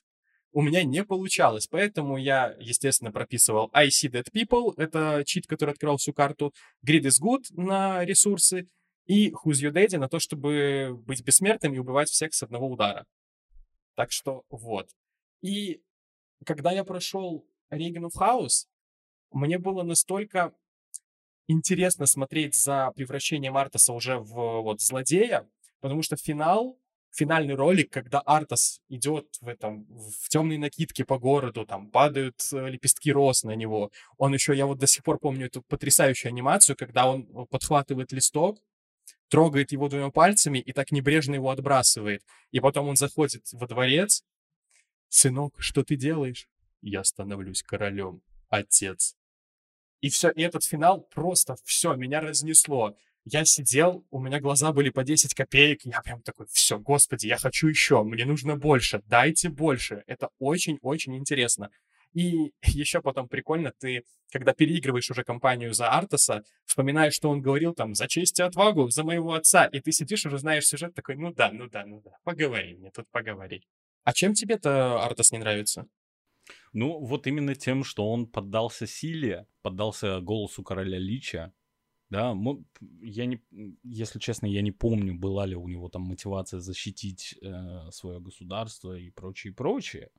У 0.52 0.62
меня 0.62 0.84
не 0.84 1.04
получалось, 1.04 1.68
поэтому 1.68 2.18
я, 2.18 2.56
естественно, 2.60 3.12
прописывал 3.12 3.70
I 3.74 3.90
see 3.90 4.10
dead 4.10 4.28
people, 4.34 4.74
это 4.78 5.24
чит, 5.26 5.48
который 5.48 5.72
открывал 5.72 5.98
всю 5.98 6.14
карту, 6.14 6.54
Grid 6.88 7.02
is 7.02 7.22
good 7.22 7.44
на 7.52 8.06
ресурсы, 8.06 8.68
и 9.06 9.32
Who's 9.32 9.62
Your 9.62 9.72
Daddy 9.72 9.98
на 9.98 10.10
то, 10.10 10.20
чтобы 10.20 10.96
быть 11.06 11.24
бессмертным 11.24 11.74
и 11.74 11.80
убивать 11.80 12.10
всех 12.10 12.34
с 12.34 12.44
одного 12.44 12.70
удара. 12.70 13.06
Так 13.96 14.12
что 14.12 14.44
вот. 14.50 14.90
И 15.42 15.82
когда 16.46 16.72
я 16.72 16.84
прошел 16.84 17.48
Reign 17.72 18.10
of 18.10 18.20
House, 18.20 18.68
мне 19.32 19.58
было 19.58 19.84
настолько 19.84 20.54
интересно 21.48 22.06
смотреть 22.06 22.56
за 22.56 22.92
превращением 22.96 23.58
Артаса 23.58 23.94
уже 23.94 24.18
в 24.18 24.62
вот 24.62 24.82
злодея, 24.82 25.48
потому 25.80 26.02
что 26.02 26.18
финал, 26.18 26.80
финальный 27.12 27.56
ролик, 27.56 27.92
когда 27.92 28.20
Артас 28.20 28.82
идет 28.90 29.28
в 29.42 29.48
этом, 29.48 29.86
в 29.86 30.30
темной 30.30 30.58
накидке 30.58 31.06
по 31.06 31.18
городу, 31.18 31.66
там 31.66 31.90
падают 31.90 32.42
э, 32.52 32.70
лепестки 32.70 33.12
роз 33.12 33.44
на 33.44 33.56
него. 33.56 33.92
Он 34.18 34.34
еще, 34.34 34.56
я 34.56 34.66
вот 34.66 34.80
до 34.80 34.88
сих 34.88 35.04
пор 35.04 35.20
помню 35.20 35.46
эту 35.46 35.62
потрясающую 35.62 36.30
анимацию, 36.30 36.76
когда 36.76 37.08
он 37.08 37.22
э, 37.24 37.46
подхватывает 37.50 38.12
листок, 38.12 38.60
трогает 39.30 39.72
его 39.72 39.90
двумя 39.90 40.10
пальцами 40.10 40.60
и 40.60 40.72
так 40.74 40.92
небрежно 40.92 41.36
его 41.36 41.50
отбрасывает. 41.50 42.24
И 42.52 42.60
потом 42.60 42.88
он 42.88 42.96
заходит 42.96 43.46
во 43.52 43.68
дворец. 43.68 44.24
«Сынок, 45.10 45.56
что 45.60 45.84
ты 45.84 45.96
делаешь?» 45.96 46.48
«Я 46.82 47.04
становлюсь 47.04 47.64
королем, 47.64 48.22
отец». 48.50 49.16
И 50.02 50.10
все, 50.10 50.30
и 50.30 50.42
этот 50.42 50.64
финал 50.64 51.02
просто 51.02 51.56
все, 51.64 51.96
меня 51.96 52.22
разнесло. 52.22 52.96
Я 53.24 53.44
сидел, 53.44 54.06
у 54.12 54.20
меня 54.20 54.40
глаза 54.40 54.72
были 54.72 54.92
по 54.92 55.04
10 55.04 55.34
копеек, 55.34 55.84
я 55.84 56.00
прям 56.02 56.22
такой, 56.22 56.46
все, 56.52 56.78
господи, 56.78 57.26
я 57.26 57.38
хочу 57.38 57.68
еще, 57.68 58.04
мне 58.04 58.24
нужно 58.24 58.56
больше, 58.56 59.02
дайте 59.08 59.50
больше. 59.50 60.04
Это 60.06 60.30
очень-очень 60.38 61.18
интересно. 61.18 61.72
И 62.16 62.54
еще 62.64 63.02
потом 63.02 63.28
прикольно, 63.28 63.72
ты, 63.78 64.04
когда 64.32 64.54
переигрываешь 64.54 65.12
уже 65.12 65.24
компанию 65.24 65.74
за 65.74 65.90
Артаса, 65.90 66.44
вспоминаешь, 66.66 67.14
что 67.14 67.30
он 67.30 67.42
говорил 67.42 67.76
там 67.76 67.94
«за 67.94 68.08
честь 68.08 68.40
и 68.40 68.44
отвагу, 68.44 68.90
за 68.90 69.04
моего 69.04 69.34
отца», 69.34 69.66
и 69.66 69.80
ты 69.80 69.92
сидишь, 69.92 70.26
уже 70.26 70.40
знаешь 70.40 70.66
сюжет, 70.66 70.96
такой 70.96 71.16
«ну 71.16 71.32
да, 71.32 71.52
ну 71.52 71.68
да, 71.68 71.86
ну 71.86 72.02
да, 72.04 72.12
поговори 72.24 72.76
мне 72.76 72.90
тут, 72.90 73.06
поговори». 73.12 73.68
А 74.04 74.14
чем 74.14 74.34
тебе-то 74.34 75.04
Артас 75.04 75.32
не 75.32 75.40
нравится? 75.40 75.88
Ну, 76.74 77.00
вот 77.00 77.28
именно 77.28 77.56
тем, 77.56 77.84
что 77.84 78.10
он 78.10 78.28
поддался 78.28 78.88
силе, 78.88 79.48
поддался 79.62 80.20
голосу 80.20 80.64
короля 80.64 81.00
Лича. 81.00 81.54
Да, 82.12 82.36
я 83.02 83.26
не, 83.26 83.42
если 83.84 84.20
честно, 84.20 84.46
я 84.46 84.62
не 84.62 84.72
помню, 84.72 85.16
была 85.16 85.48
ли 85.48 85.56
у 85.56 85.68
него 85.68 85.90
там 85.90 86.04
мотивация 86.04 86.60
защитить 86.60 87.36
э, 87.42 87.90
свое 87.92 88.20
государство 88.20 88.96
и 88.96 89.10
прочее, 89.10 89.54
прочее. 89.54 90.12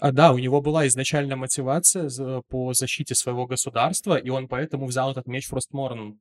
А, 0.00 0.12
да, 0.12 0.32
у 0.32 0.38
него 0.38 0.60
была 0.60 0.86
изначально 0.86 1.36
мотивация 1.36 2.10
по 2.48 2.72
защите 2.74 3.14
своего 3.14 3.46
государства, 3.46 4.16
и 4.16 4.28
он 4.28 4.48
поэтому 4.48 4.86
взял 4.86 5.10
этот 5.10 5.26
меч 5.26 5.46
Фростморн, 5.48 6.20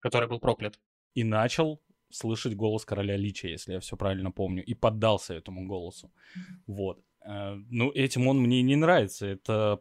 который 0.00 0.28
был 0.28 0.40
проклят. 0.40 0.78
И 1.14 1.24
начал 1.24 1.80
слышать 2.10 2.54
голос 2.56 2.84
короля 2.84 3.16
Лича, 3.16 3.48
если 3.48 3.74
я 3.74 3.80
все 3.80 3.96
правильно 3.96 4.32
помню, 4.32 4.64
и 4.64 4.74
поддался 4.74 5.34
этому 5.34 5.66
голосу. 5.66 6.12
Вот. 6.66 7.00
Э, 7.24 7.54
ну, 7.70 7.90
этим 7.92 8.26
он 8.26 8.38
мне 8.40 8.62
не 8.62 8.76
нравится. 8.76 9.26
Это 9.26 9.80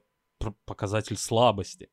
показатель 0.66 1.18
слабости. 1.18 1.90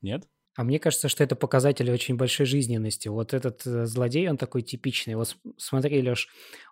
Нет? 0.00 0.28
А 0.56 0.64
мне 0.64 0.78
кажется, 0.78 1.08
что 1.08 1.24
это 1.24 1.36
показатель 1.36 1.90
очень 1.90 2.16
большой 2.16 2.46
жизненности. 2.46 3.08
Вот 3.08 3.34
этот 3.34 3.66
э, 3.66 3.86
злодей, 3.86 4.28
он 4.28 4.36
такой 4.36 4.62
типичный. 4.62 5.14
Вот 5.16 5.36
смотри, 5.56 6.00
Леш, 6.02 6.28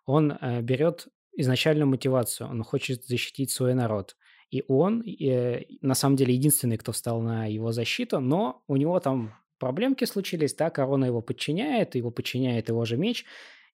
он 0.07 0.33
э, 0.33 0.63
берет 0.63 1.09
изначальную 1.37 1.87
мотивацию. 1.87 2.49
Он 2.49 2.63
хочет 2.63 3.05
защитить 3.05 3.51
свой 3.51 3.75
народ. 3.75 4.17
И 4.51 4.65
он, 4.69 5.03
э, 5.03 5.63
на 5.81 5.95
самом 5.95 6.17
деле, 6.17 6.35
единственный, 6.35 6.77
кто 6.77 6.93
встал 6.93 7.23
на 7.23 7.47
его 7.47 7.73
защиту, 7.73 8.21
но 8.21 8.63
у 8.69 8.77
него 8.77 9.01
там 9.01 9.35
проблемки 9.59 10.05
случились, 10.05 10.55
да, 10.55 10.71
корона 10.71 11.07
его 11.07 11.23
подчиняет, 11.23 11.95
его 11.95 12.11
подчиняет 12.11 12.69
его 12.69 12.85
же 12.85 12.97
меч, 12.97 13.25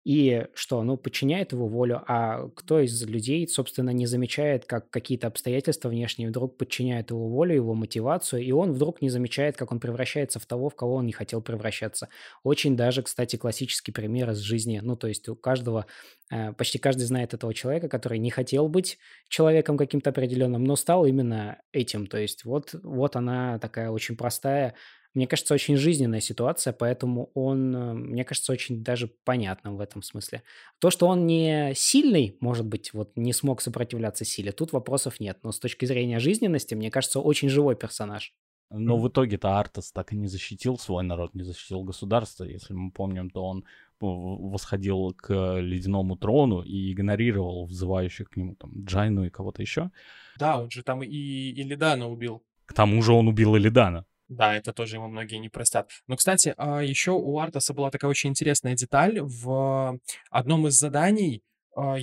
и 0.04 0.46
что, 0.54 0.82
ну, 0.82 0.96
подчиняет 0.96 1.52
его 1.52 1.68
волю, 1.68 2.02
а 2.06 2.48
кто 2.54 2.80
из 2.80 3.02
людей, 3.04 3.46
собственно, 3.46 3.90
не 3.90 4.06
замечает, 4.06 4.64
как 4.64 4.90
какие-то 4.90 5.26
обстоятельства 5.26 5.88
внешние 5.88 6.28
вдруг 6.28 6.56
подчиняют 6.56 7.11
его 7.11 7.28
волю, 7.28 7.54
его 7.54 7.74
мотивацию, 7.74 8.42
и 8.42 8.50
он 8.52 8.72
вдруг 8.72 9.02
не 9.02 9.11
замечает, 9.11 9.56
как 9.56 9.70
он 9.72 9.80
превращается 9.80 10.38
в 10.40 10.46
того, 10.46 10.68
в 10.70 10.76
кого 10.76 10.94
он 10.94 11.06
не 11.06 11.12
хотел 11.12 11.42
превращаться. 11.42 12.08
Очень 12.42 12.76
даже, 12.76 13.02
кстати, 13.02 13.37
классический 13.37 13.92
пример 13.92 14.30
из 14.30 14.38
жизни. 14.38 14.80
Ну, 14.82 14.96
то 14.96 15.08
есть 15.08 15.28
у 15.28 15.37
каждого, 15.37 15.87
э, 16.30 16.52
почти 16.52 16.78
каждый 16.78 17.02
знает 17.04 17.34
этого 17.34 17.52
человека, 17.52 17.88
который 17.88 18.18
не 18.18 18.30
хотел 18.30 18.68
быть 18.68 18.98
человеком 19.28 19.76
каким-то 19.76 20.11
определенным, 20.11 20.64
но 20.64 20.76
стал 20.76 21.06
именно 21.06 21.61
этим. 21.72 22.06
То 22.06 22.18
есть 22.18 22.44
вот, 22.44 22.74
вот 22.82 23.16
она 23.16 23.58
такая 23.58 23.90
очень 23.90 24.16
простая 24.16 24.74
мне 25.18 25.26
кажется, 25.26 25.52
очень 25.52 25.76
жизненная 25.76 26.20
ситуация, 26.20 26.72
поэтому 26.72 27.33
он, 27.35 27.74
э, 27.74 27.92
мне 27.92 28.24
кажется, 28.24 28.52
очень 28.52 28.85
даже 28.85 29.09
понятным 29.24 29.76
в 29.76 29.81
этом 29.81 30.00
смысле. 30.00 30.44
То, 30.78 30.90
что 30.90 31.09
он 31.09 31.26
не 31.26 31.72
сильный, 31.74 32.37
может 32.40 32.64
быть, 32.64 32.92
вот 32.94 33.11
не 33.16 33.33
смог 33.33 33.61
сопротивляться 33.61 34.24
силе, 34.24 34.52
тут 34.52 34.72
вопросов 34.72 35.18
нет. 35.18 35.38
Но 35.42 35.50
с 35.50 35.59
точки 35.59 35.87
зрения 35.87 36.20
жизненности, 36.20 36.76
мне 36.76 36.92
кажется, 36.92 37.18
очень 37.18 37.48
живой 37.48 37.74
персонаж. 37.74 38.33
Но 38.70 38.96
в 38.96 39.09
итоге-то 39.09 39.59
Артас 39.59 39.90
так 39.90 40.12
и 40.12 40.16
не 40.16 40.28
защитил 40.28 40.78
свой 40.78 41.02
народ, 41.02 41.35
не 41.35 41.42
защитил 41.42 41.83
государство. 41.83 42.44
Если 42.44 42.74
мы 42.74 42.92
помним, 42.92 43.31
то 43.31 43.42
он 43.42 43.64
восходил 43.98 45.14
к 45.16 45.59
ледяному 45.59 46.16
трону 46.16 46.62
и 46.62 46.92
игнорировал 46.92 47.66
взывающих 47.66 48.31
к 48.31 48.37
нему 48.37 48.54
там 48.54 48.70
Джайну 48.85 49.24
и 49.24 49.31
кого-то 49.31 49.62
еще. 49.62 49.90
Да, 50.38 50.61
он 50.61 50.70
же 50.70 50.85
там 50.85 51.02
и, 51.02 51.09
и 51.09 51.62
Лидана 51.64 52.09
убил. 52.09 52.44
К 52.66 52.74
тому 52.74 53.02
же 53.02 53.14
он 53.14 53.26
убил 53.26 53.57
Элидана. 53.57 54.04
Да, 54.28 54.54
это 54.54 54.72
тоже 54.74 54.96
ему 54.96 55.08
многие 55.08 55.36
не 55.36 55.48
простят. 55.48 55.90
Но, 56.06 56.16
кстати, 56.16 56.54
а, 56.58 56.80
еще 56.80 57.12
у 57.12 57.38
Артаса 57.38 57.72
была 57.72 57.90
такая 57.90 58.10
очень 58.10 58.30
интересная 58.30 58.74
деталь. 58.74 59.20
В 59.20 59.98
одном 60.30 60.68
из 60.68 60.74
заданий, 60.74 61.42
а, 61.74 61.96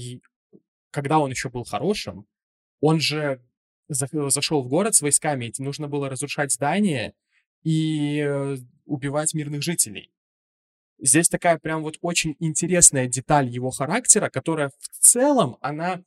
когда 0.89 1.19
он 1.19 1.29
еще 1.29 1.49
был 1.49 1.63
хорошим, 1.63 2.25
он 2.81 2.99
же 2.99 3.41
зашел 3.87 4.63
в 4.63 4.67
город 4.67 4.95
с 4.95 5.01
войсками, 5.01 5.45
и 5.45 5.63
нужно 5.63 5.87
было 5.87 6.09
разрушать 6.09 6.51
здания 6.51 7.13
и 7.63 8.19
э, 8.19 8.57
убивать 8.85 9.33
мирных 9.33 9.61
жителей. 9.61 10.11
Здесь 10.99 11.29
такая 11.29 11.57
прям 11.57 11.83
вот 11.83 11.97
очень 12.01 12.35
интересная 12.39 13.07
деталь 13.07 13.47
его 13.47 13.69
характера, 13.69 14.29
которая 14.29 14.69
в 14.69 14.99
целом, 14.99 15.57
она 15.61 16.01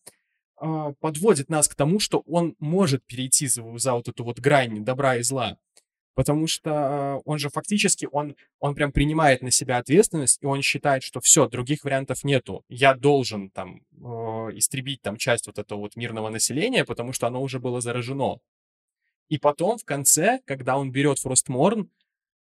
э, 0.61 0.95
подводит 1.01 1.51
нас 1.51 1.69
к 1.69 1.75
тому, 1.75 2.01
что 2.01 2.21
он 2.27 2.57
может 2.59 3.05
перейти 3.07 3.47
за, 3.47 3.63
за 3.79 3.93
вот 3.95 4.09
эту 4.09 4.25
вот 4.25 4.41
грань 4.41 4.85
добра 4.85 5.17
и 5.17 5.23
зла. 5.23 5.59
Потому 6.19 6.49
что 6.49 7.23
он 7.27 7.39
же 7.39 7.49
фактически, 7.49 8.09
он, 8.11 8.35
он 8.59 8.75
прям 8.75 8.91
принимает 8.91 9.41
на 9.41 9.53
себя 9.53 9.77
ответственность, 9.77 10.43
и 10.43 10.47
он 10.47 10.63
считает, 10.63 11.05
что 11.05 11.21
все, 11.21 11.47
других 11.47 11.85
вариантов 11.85 12.25
нету. 12.25 12.65
Я 12.69 12.95
должен 12.95 13.51
там 13.51 13.83
э, 13.93 14.05
истребить 14.59 15.01
там 15.01 15.17
часть 15.17 15.47
вот 15.47 15.61
этого 15.61 15.79
вот 15.79 15.95
мирного 15.95 16.29
населения, 16.29 16.85
потому 16.85 17.13
что 17.13 17.29
оно 17.29 17.41
уже 17.41 17.61
было 17.61 17.81
заражено. 17.81 18.41
И 19.29 19.39
потом 19.39 19.79
в 19.79 19.85
конце, 19.85 20.41
когда 20.45 20.77
он 20.77 20.91
берет 20.91 21.21
Фростморн, 21.21 21.89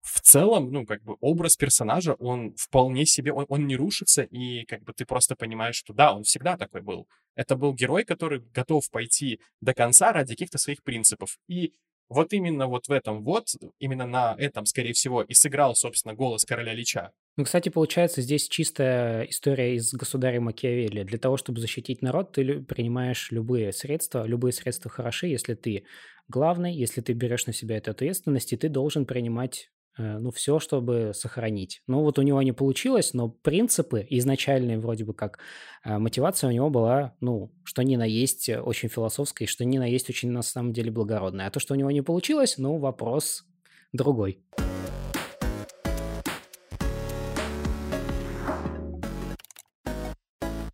в 0.00 0.22
целом, 0.22 0.72
ну, 0.72 0.86
как 0.86 1.02
бы 1.02 1.18
образ 1.20 1.56
персонажа, 1.56 2.14
он 2.14 2.54
вполне 2.56 3.04
себе, 3.04 3.34
он, 3.34 3.44
он 3.50 3.66
не 3.66 3.76
рушится, 3.76 4.22
и 4.22 4.64
как 4.64 4.82
бы 4.82 4.94
ты 4.94 5.04
просто 5.04 5.36
понимаешь, 5.36 5.76
что 5.76 5.92
да, 5.92 6.14
он 6.14 6.22
всегда 6.22 6.56
такой 6.56 6.80
был. 6.80 7.06
Это 7.34 7.54
был 7.54 7.74
герой, 7.74 8.04
который 8.04 8.40
готов 8.54 8.90
пойти 8.90 9.40
до 9.60 9.74
конца 9.74 10.10
ради 10.12 10.32
каких-то 10.32 10.56
своих 10.56 10.82
принципов. 10.82 11.38
И 11.48 11.74
вот 12.08 12.32
именно 12.32 12.66
вот 12.66 12.88
в 12.88 12.92
этом 12.92 13.22
вот, 13.22 13.48
именно 13.78 14.06
на 14.06 14.34
этом, 14.38 14.66
скорее 14.66 14.92
всего, 14.92 15.22
и 15.22 15.34
сыграл, 15.34 15.74
собственно, 15.74 16.14
голос 16.14 16.44
короля 16.44 16.72
Лича. 16.72 17.12
Ну, 17.36 17.44
кстати, 17.44 17.68
получается, 17.68 18.20
здесь 18.20 18.48
чистая 18.48 19.22
история 19.22 19.76
из 19.76 19.92
государя 19.92 20.40
Макиавелли. 20.40 21.04
Для 21.04 21.18
того, 21.18 21.36
чтобы 21.36 21.60
защитить 21.60 22.02
народ, 22.02 22.32
ты 22.32 22.60
принимаешь 22.62 23.30
любые 23.30 23.72
средства. 23.72 24.26
Любые 24.26 24.52
средства 24.52 24.90
хороши, 24.90 25.28
если 25.28 25.54
ты 25.54 25.84
главный, 26.28 26.74
если 26.74 27.00
ты 27.00 27.12
берешь 27.12 27.46
на 27.46 27.52
себя 27.52 27.76
эту 27.76 27.92
ответственность, 27.92 28.52
и 28.52 28.56
ты 28.56 28.68
должен 28.68 29.06
принимать 29.06 29.70
ну, 29.98 30.30
все, 30.30 30.58
чтобы 30.58 31.12
сохранить. 31.14 31.82
Ну, 31.86 32.02
вот 32.02 32.18
у 32.18 32.22
него 32.22 32.40
не 32.42 32.52
получилось, 32.52 33.14
но 33.14 33.28
принципы 33.28 34.06
изначальные, 34.08 34.78
вроде 34.78 35.04
бы 35.04 35.12
как, 35.12 35.38
э, 35.84 35.98
мотивация 35.98 36.48
у 36.48 36.52
него 36.52 36.70
была, 36.70 37.16
ну, 37.20 37.52
что 37.64 37.82
ни 37.82 37.96
на 37.96 38.04
есть 38.04 38.48
э, 38.48 38.60
очень 38.60 38.88
философская, 38.88 39.48
что 39.48 39.64
ни 39.64 39.78
на 39.78 39.86
есть 39.86 40.08
очень, 40.08 40.30
на 40.30 40.42
самом 40.42 40.72
деле, 40.72 40.90
благородная. 40.90 41.48
А 41.48 41.50
то, 41.50 41.60
что 41.60 41.74
у 41.74 41.76
него 41.76 41.90
не 41.90 42.02
получилось, 42.02 42.58
ну, 42.58 42.78
вопрос 42.78 43.44
другой. 43.92 44.40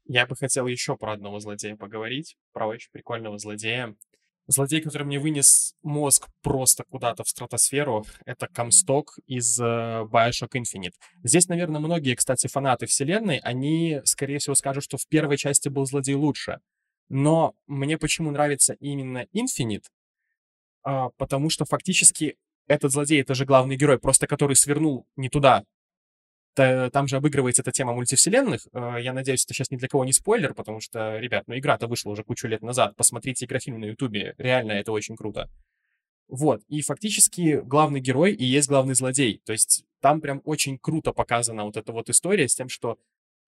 Я 0.06 0.26
бы 0.26 0.37
хотел 0.37 0.66
еще 0.66 0.96
про 0.96 1.14
одного 1.14 1.40
злодея 1.40 1.76
поговорить, 1.76 2.37
про 2.52 2.66
очень 2.66 2.90
прикольного 2.92 3.38
злодея. 3.38 3.96
Злодей, 4.46 4.83
который 4.83 5.04
мне 5.04 5.18
вынес 5.18 5.74
мозг 5.83 6.28
просто 6.42 6.85
куда-то 6.85 7.24
в 7.24 7.28
стратосферу, 7.28 8.04
это 8.26 8.46
Комсток 8.46 9.18
из 9.26 9.59
uh, 9.59 10.07
Bioshock 10.07 10.50
Infinite. 10.54 10.94
Здесь, 11.22 11.48
наверное, 11.48 11.80
многие, 11.80 12.14
кстати, 12.14 12.46
фанаты 12.46 12.87
вселенной, 12.87 13.38
они, 13.38 14.00
скорее 14.04 14.38
всего, 14.38 14.54
скажут, 14.54 14.85
что 14.85 14.98
в 14.98 15.07
первой 15.09 15.38
части 15.38 15.70
был 15.70 15.87
злодей 15.87 16.14
лучше. 16.14 16.61
Но 17.09 17.54
мне 17.66 17.96
почему 17.96 18.30
нравится 18.30 18.74
именно 18.74 19.26
Infinite? 19.35 19.85
Uh, 20.87 21.11
потому 21.16 21.48
что 21.48 21.64
фактически 21.64 22.37
этот 22.66 22.92
злодей, 22.92 23.22
это 23.22 23.35
же 23.35 23.46
главный 23.46 23.76
герой, 23.76 23.98
просто 23.98 24.26
который 24.26 24.57
свернул 24.57 25.07
не 25.16 25.30
туда, 25.30 25.64
там 26.55 27.09
же 27.09 27.17
обыгрывается 27.17 27.62
эта 27.62 27.73
тема 27.73 27.93
мультивселенных. 27.95 28.67
Э, 28.73 28.97
я 29.01 29.12
надеюсь, 29.12 29.45
это 29.45 29.55
сейчас 29.55 29.71
ни 29.71 29.77
для 29.77 29.88
кого 29.88 30.05
не 30.05 30.12
спойлер, 30.12 30.55
потому 30.55 30.81
что, 30.81 31.19
ребят, 31.19 31.45
ну 31.47 31.57
игра-то 31.57 31.87
вышла 31.87 32.11
уже 32.11 32.23
кучу 32.23 32.47
лет 32.49 32.62
назад. 32.62 32.97
Посмотрите 32.97 33.45
игрофильм 33.45 33.81
на 33.81 33.87
Ютубе. 33.87 34.35
Реально, 34.38 34.73
это 34.73 34.93
очень 34.93 35.17
круто. 35.17 35.51
Вот. 36.29 36.62
И 36.69 36.81
фактически 36.83 37.61
главный 37.64 38.01
герой 38.01 38.33
и 38.33 38.45
есть 38.45 38.69
главный 38.69 38.95
злодей. 38.95 39.40
То 39.45 39.53
есть 39.53 39.85
там 40.01 40.21
прям 40.21 40.40
очень 40.45 40.79
круто 40.79 41.12
показана 41.12 41.64
вот 41.64 41.77
эта 41.77 41.93
вот 41.93 42.09
история 42.09 42.49
с 42.49 42.55
тем, 42.55 42.69
что 42.69 42.99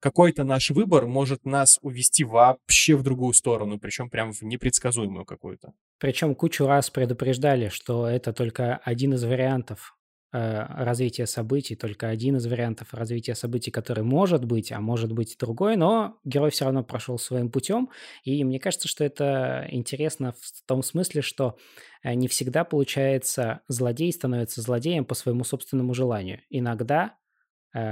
какой-то 0.01 0.45
наш 0.45 0.71
выбор 0.71 1.07
может 1.07 1.45
нас 1.45 1.79
увести 1.83 2.25
вообще 2.25 2.97
в 2.97 3.03
другую 3.03 3.33
сторону, 3.33 3.79
причем 3.79 4.11
прям 4.11 4.33
в 4.33 4.43
непредсказуемую 4.43 5.25
какую-то. 5.25 5.73
Причем 5.99 6.35
кучу 6.35 6.67
раз 6.67 6.91
предупреждали, 6.91 7.69
что 7.69 8.07
это 8.07 8.33
только 8.33 8.77
один 8.85 9.15
из 9.15 9.25
вариантов 9.25 9.96
развития 10.39 11.27
событий, 11.27 11.77
только 11.77 12.09
один 12.09 12.37
из 12.37 12.47
вариантов 12.47 12.93
развития 12.93 13.35
событий, 13.35 13.71
который 13.71 14.05
может 14.05 14.45
быть, 14.45 14.73
а 14.73 14.81
может 14.81 15.13
быть 15.13 15.37
другой, 15.39 15.77
но 15.77 16.19
герой 16.25 16.51
все 16.51 16.65
равно 16.65 16.85
прошел 16.85 17.19
своим 17.19 17.51
путем, 17.51 17.91
и 18.25 18.43
мне 18.45 18.59
кажется, 18.59 18.89
что 18.89 19.05
это 19.05 19.67
интересно 19.71 20.35
в 20.39 20.67
том 20.67 20.83
смысле, 20.83 21.23
что 21.23 21.57
э, 22.03 22.15
не 22.15 22.29
всегда 22.29 22.65
получается 22.65 23.61
злодей 23.69 24.13
становится 24.13 24.61
злодеем 24.61 25.05
по 25.05 25.15
своему 25.15 25.45
собственному 25.45 25.95
желанию. 25.95 26.41
Иногда 26.51 27.15
Э, 27.17 27.26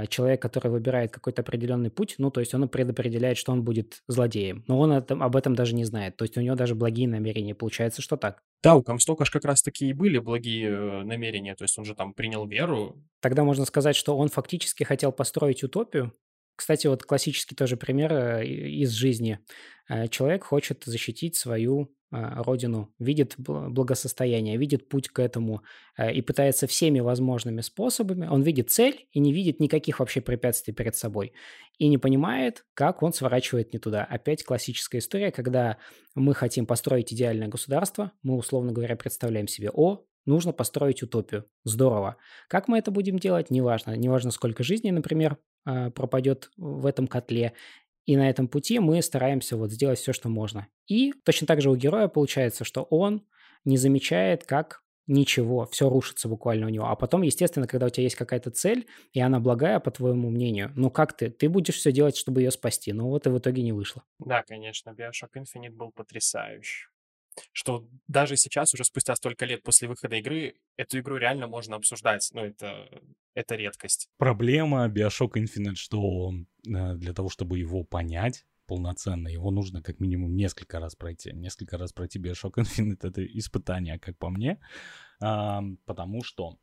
человек, 0.09 0.41
который 0.41 0.71
выбирает 0.71 1.11
какой-то 1.11 1.41
определенный 1.41 1.89
путь, 1.91 2.15
ну, 2.17 2.31
то 2.31 2.39
есть 2.39 2.53
он 2.53 2.67
предопределяет, 2.67 3.37
что 3.37 3.51
он 3.51 3.63
будет 3.63 4.01
злодеем, 4.07 4.63
но 4.67 4.79
он 4.79 4.91
об 4.93 5.35
этом 5.35 5.55
даже 5.55 5.75
не 5.75 5.85
знает, 5.85 6.17
то 6.17 6.23
есть 6.23 6.37
у 6.37 6.41
него 6.41 6.55
даже 6.55 6.75
благие 6.75 7.07
намерения, 7.07 7.55
получается, 7.55 8.01
что 8.01 8.17
так. 8.17 8.41
Да, 8.63 8.75
у 8.75 8.83
Комстока 8.83 9.25
же 9.25 9.31
как 9.31 9.45
раз 9.45 9.61
таки 9.61 9.89
и 9.89 9.93
были 9.93 10.17
благие 10.17 10.69
э, 10.69 11.03
намерения, 11.03 11.55
то 11.55 11.63
есть 11.63 11.77
он 11.77 11.85
же 11.85 11.93
там 11.93 12.13
принял 12.13 12.47
веру. 12.47 12.95
Тогда 13.21 13.43
можно 13.43 13.65
сказать, 13.65 13.95
что 13.95 14.17
он 14.17 14.29
фактически 14.29 14.83
хотел 14.83 15.11
построить 15.11 15.63
утопию, 15.63 16.13
кстати, 16.55 16.87
вот 16.87 17.03
классический 17.03 17.55
тоже 17.55 17.77
пример 17.77 18.13
э, 18.13 18.45
из 18.45 18.91
жизни. 18.91 19.39
Человек 20.09 20.45
хочет 20.45 20.83
защитить 20.85 21.35
свою 21.35 21.95
а, 22.11 22.43
родину, 22.43 22.93
видит 22.97 23.33
благосостояние, 23.37 24.57
видит 24.57 24.87
путь 24.87 25.09
к 25.09 25.19
этому 25.19 25.63
э, 25.97 26.13
и 26.13 26.21
пытается 26.21 26.65
всеми 26.65 27.01
возможными 27.01 27.59
способами. 27.59 28.27
Он 28.27 28.41
видит 28.41 28.69
цель 28.71 29.07
и 29.11 29.19
не 29.19 29.33
видит 29.33 29.59
никаких 29.59 29.99
вообще 29.99 30.21
препятствий 30.21 30.73
перед 30.73 30.95
собой. 30.95 31.33
И 31.77 31.89
не 31.89 31.97
понимает, 31.97 32.63
как 32.73 33.03
он 33.03 33.11
сворачивает 33.11 33.73
не 33.73 33.79
туда. 33.79 34.05
Опять 34.05 34.45
классическая 34.45 34.99
история, 34.99 35.31
когда 35.31 35.77
мы 36.13 36.33
хотим 36.33 36.65
построить 36.65 37.11
идеальное 37.11 37.49
государство, 37.49 38.13
мы, 38.23 38.37
условно 38.37 38.71
говоря, 38.71 38.95
представляем 38.95 39.49
себе, 39.49 39.69
о, 39.73 40.05
нужно 40.25 40.53
построить 40.53 41.03
утопию. 41.03 41.45
Здорово. 41.65 42.15
Как 42.47 42.69
мы 42.69 42.77
это 42.77 42.91
будем 42.91 43.19
делать, 43.19 43.49
неважно. 43.49 43.93
Неважно, 43.97 44.31
сколько 44.31 44.63
жизней, 44.63 44.91
например, 44.91 45.37
пропадет 45.65 46.51
в 46.57 46.85
этом 46.85 47.07
котле. 47.07 47.53
И 48.05 48.15
на 48.17 48.29
этом 48.29 48.47
пути 48.47 48.79
мы 48.79 49.01
стараемся 49.01 49.57
вот 49.57 49.71
сделать 49.71 49.99
все, 49.99 50.13
что 50.13 50.29
можно. 50.29 50.67
И 50.87 51.13
точно 51.23 51.47
так 51.47 51.61
же 51.61 51.71
у 51.71 51.75
героя 51.75 52.07
получается, 52.07 52.63
что 52.63 52.83
он 52.83 53.23
не 53.65 53.77
замечает, 53.77 54.45
как 54.45 54.83
ничего, 55.07 55.65
все 55.67 55.89
рушится 55.89 56.27
буквально 56.27 56.67
у 56.67 56.69
него. 56.69 56.85
А 56.85 56.95
потом, 56.95 57.21
естественно, 57.21 57.67
когда 57.67 57.87
у 57.87 57.89
тебя 57.89 58.03
есть 58.03 58.15
какая-то 58.15 58.51
цель, 58.51 58.87
и 59.13 59.19
она 59.19 59.39
благая, 59.39 59.79
по 59.79 59.91
твоему 59.91 60.29
мнению, 60.29 60.71
ну 60.75 60.89
как 60.89 61.13
ты? 61.15 61.29
Ты 61.29 61.49
будешь 61.49 61.75
все 61.75 61.91
делать, 61.91 62.15
чтобы 62.15 62.41
ее 62.41 62.51
спасти. 62.51 62.93
Но 62.93 63.09
вот 63.09 63.27
и 63.27 63.29
в 63.29 63.37
итоге 63.37 63.61
не 63.61 63.71
вышло. 63.71 64.03
Да, 64.19 64.43
конечно, 64.43 64.91
Bioshock 64.91 65.31
Infinite 65.37 65.71
был 65.71 65.91
потрясающий 65.91 66.87
что 67.51 67.87
даже 68.07 68.37
сейчас, 68.37 68.73
уже 68.73 68.83
спустя 68.83 69.15
столько 69.15 69.45
лет 69.45 69.63
после 69.63 69.87
выхода 69.87 70.15
игры, 70.15 70.55
эту 70.77 70.99
игру 70.99 71.17
реально 71.17 71.47
можно 71.47 71.75
обсуждать. 71.75 72.29
Ну, 72.33 72.41
это, 72.41 72.89
это 73.33 73.55
редкость. 73.55 74.09
Проблема 74.17 74.87
Bioshock 74.87 75.33
Infinite, 75.35 75.75
что 75.75 76.33
э, 76.67 76.95
для 76.95 77.13
того, 77.13 77.29
чтобы 77.29 77.59
его 77.59 77.83
понять 77.83 78.45
полноценно, 78.67 79.27
его 79.27 79.51
нужно 79.51 79.81
как 79.81 79.99
минимум 79.99 80.35
несколько 80.35 80.79
раз 80.79 80.95
пройти. 80.95 81.31
Несколько 81.33 81.77
раз 81.77 81.93
пройти 81.93 82.19
Bioshock 82.19 82.55
Infinite— 82.55 82.99
это 83.01 83.25
испытание, 83.25 83.99
как 83.99 84.17
по 84.17 84.29
мне, 84.29 84.59
потому 85.19 86.23
что 86.23 86.57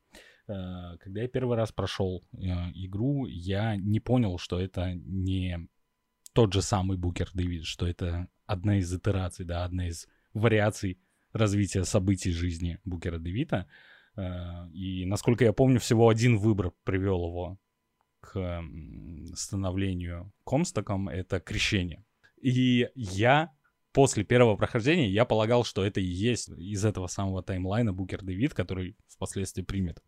э, 0.48 0.52
когда 0.98 1.22
я 1.22 1.28
первый 1.28 1.56
раз 1.56 1.72
прошел 1.72 2.24
э, 2.32 2.36
игру, 2.74 3.26
я 3.26 3.76
не 3.76 4.00
понял, 4.00 4.38
что 4.38 4.60
это 4.60 4.94
не 4.94 5.68
тот 6.32 6.52
же 6.52 6.62
самый 6.62 6.96
Букер 6.96 7.30
Дэвид, 7.34 7.64
что 7.64 7.86
это 7.86 8.28
одна 8.46 8.78
из 8.78 8.92
итераций, 8.92 9.44
да, 9.44 9.64
одна 9.64 9.88
из 9.88 10.06
вариаций 10.34 10.98
развития 11.32 11.84
событий 11.84 12.30
жизни 12.30 12.78
Букера 12.84 13.18
Девита. 13.18 13.66
Э, 14.16 14.68
и, 14.72 15.04
насколько 15.06 15.44
я 15.44 15.52
помню, 15.52 15.80
всего 15.80 16.08
один 16.08 16.36
выбор 16.38 16.72
привел 16.84 17.26
его 17.26 17.58
к 18.20 18.62
становлению 19.34 20.32
комстоком— 20.44 21.08
это 21.10 21.40
крещение. 21.40 22.04
И 22.40 22.88
я 22.94 23.50
после 23.92 24.24
первого 24.24 24.56
прохождения 24.56 25.10
я 25.10 25.24
полагал, 25.24 25.64
что 25.64 25.84
это 25.84 26.00
и 26.00 26.04
есть 26.04 26.48
из 26.50 26.84
этого 26.84 27.08
самого 27.08 27.42
таймлайна 27.42 27.92
Букер 27.92 28.22
Дэвид, 28.22 28.54
который 28.54 28.96
впоследствии 29.08 29.62
примет 29.62 30.02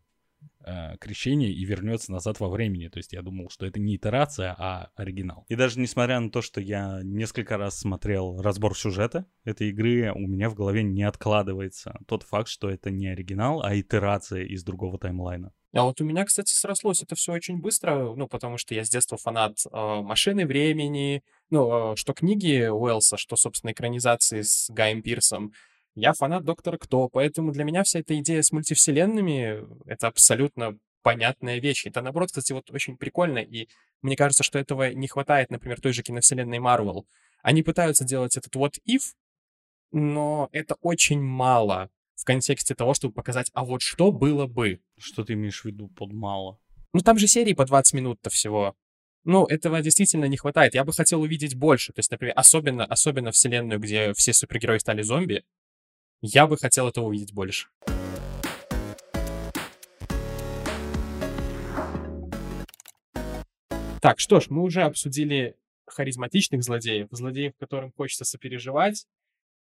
э, 0.67 0.97
крещение 0.99 1.53
и 1.53 1.65
вернется 1.65 2.13
назад 2.13 2.41
во 2.41 2.49
времени. 2.49 2.89
То 2.89 2.99
есть 2.99 3.13
я 3.13 3.23
думал, 3.23 3.51
что 3.51 3.67
это 3.67 3.81
не 3.81 3.97
итерация, 3.97 4.55
а 4.59 4.91
оригинал. 4.97 5.45
И 5.49 5.57
даже 5.57 5.81
несмотря 5.81 6.21
на 6.21 6.31
то, 6.31 6.43
что 6.43 6.61
я 6.61 7.01
несколько 7.03 7.57
раз 7.57 7.79
смотрел 7.79 8.41
разбор 8.41 8.77
сюжета 8.77 9.27
этой 9.45 9.71
игры, 9.71 10.13
у 10.13 10.27
меня 10.27 10.51
в 10.51 10.55
голове 10.55 10.83
не 10.83 11.03
откладывается 11.03 11.99
тот 12.07 12.23
факт, 12.23 12.49
что 12.49 12.71
это 12.71 12.91
не 12.91 13.09
оригинал, 13.09 13.63
а 13.63 13.79
итерация 13.79 14.45
из 14.45 14.65
другого 14.65 14.99
таймлайна. 14.99 15.53
А 15.75 15.83
вот 15.83 16.01
у 16.01 16.05
меня, 16.05 16.25
кстати, 16.25 16.53
срослось 16.53 17.03
это 17.03 17.17
все 17.17 17.33
очень 17.33 17.59
быстро, 17.61 18.15
ну, 18.15 18.29
потому 18.29 18.59
что 18.59 18.75
я 18.75 18.85
с 18.85 18.89
детства 18.89 19.19
фанат 19.19 19.57
э, 19.67 19.71
«Машины 19.73 20.47
времени», 20.47 21.25
ну, 21.51 21.93
э, 21.93 21.97
что 21.97 22.15
книги 22.15 22.69
Уэллса, 22.69 23.17
что, 23.17 23.35
собственно, 23.35 23.73
экранизации 23.73 24.43
с 24.43 24.71
Гаем 24.71 25.03
Пирсом. 25.03 25.53
Я 25.95 26.13
фанат 26.13 26.45
Доктора 26.45 26.77
Кто, 26.77 27.09
поэтому 27.09 27.53
для 27.53 27.65
меня 27.65 27.85
вся 27.85 28.01
эта 28.01 28.19
идея 28.19 28.43
с 28.43 28.51
мультивселенными— 28.51 29.65
это 29.87 30.09
абсолютно 30.09 30.77
понятная 31.03 31.61
вещь. 31.61 31.87
Это, 31.87 32.01
наоборот, 32.03 32.29
кстати, 32.29 32.53
вот 32.53 32.71
очень 32.71 32.97
прикольно, 32.97 33.39
и 33.39 33.69
мне 34.03 34.17
кажется, 34.17 34.43
что 34.43 34.59
этого 34.59 34.93
не 34.93 35.07
хватает, 35.07 35.51
например, 35.51 35.81
той 35.81 35.93
же 35.93 36.03
киновселенной 36.03 36.59
Марвел. 36.59 37.07
Они 37.43 37.63
пытаются 37.63 38.05
делать 38.05 38.37
этот 38.37 38.55
вот 38.57 38.75
if, 38.89 39.03
но 39.93 40.49
это 40.51 40.77
очень 40.81 41.21
мало 41.21 41.91
в 42.17 42.25
контексте 42.25 42.75
того, 42.75 42.95
чтобы 42.95 43.15
показать, 43.15 43.51
а 43.55 43.65
вот 43.65 43.83
что 43.83 44.11
было 44.11 44.47
бы. 44.47 44.81
Что 44.99 45.25
ты 45.25 45.35
имеешь 45.35 45.61
в 45.61 45.65
виду 45.67 45.89
под 45.89 46.13
мало? 46.13 46.59
Ну, 46.93 47.01
там 47.01 47.19
же 47.19 47.27
серии 47.27 47.53
по 47.53 47.67
20 47.67 47.95
минут-то 47.95 48.31
всего. 48.31 48.75
Ну, 49.25 49.47
этого 49.47 49.81
действительно 49.83 50.27
не 50.27 50.37
хватает. 50.37 50.75
Я 50.75 50.85
бы 50.85 50.93
хотел 50.93 51.21
увидеть 51.23 51.55
больше. 51.55 51.93
То 51.93 52.01
есть, 52.01 52.11
например, 52.11 52.35
особенно, 52.37 52.85
особенно 52.85 53.31
вселенную, 53.31 53.81
где 53.81 54.13
все 54.15 54.33
супергерои 54.33 54.79
стали 54.79 55.03
зомби, 55.03 55.45
я 56.27 56.47
бы 56.47 56.57
хотел 56.57 56.89
этого 56.89 57.05
увидеть 57.05 57.35
больше. 57.35 57.69
Так, 64.01 64.21
что 64.21 64.41
ж, 64.41 64.47
мы 64.49 64.63
уже 64.63 64.83
обсудили 64.83 65.57
харизматичных 65.87 66.63
злодеев, 66.63 67.09
злодеев, 67.11 67.53
которым 67.59 67.93
хочется 67.93 68.25
сопереживать. 68.25 69.07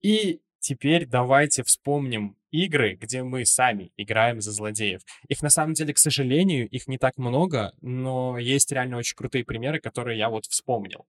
И 0.02 0.42
теперь 0.60 1.06
давайте 1.06 1.64
вспомним 1.64 2.38
игры, 2.52 2.96
где 2.96 3.24
мы 3.24 3.46
сами 3.46 3.92
играем 3.96 4.42
за 4.42 4.52
злодеев. 4.52 5.02
Их 5.28 5.42
на 5.42 5.50
самом 5.50 5.74
деле, 5.74 5.94
к 5.94 5.98
сожалению, 5.98 6.68
их 6.68 6.88
не 6.88 6.98
так 6.98 7.18
много, 7.18 7.74
но 7.82 8.38
есть 8.38 8.72
реально 8.72 8.98
очень 8.98 9.16
крутые 9.16 9.46
примеры, 9.46 9.80
которые 9.80 10.18
я 10.18 10.30
вот 10.30 10.46
вспомнил. 10.46 11.06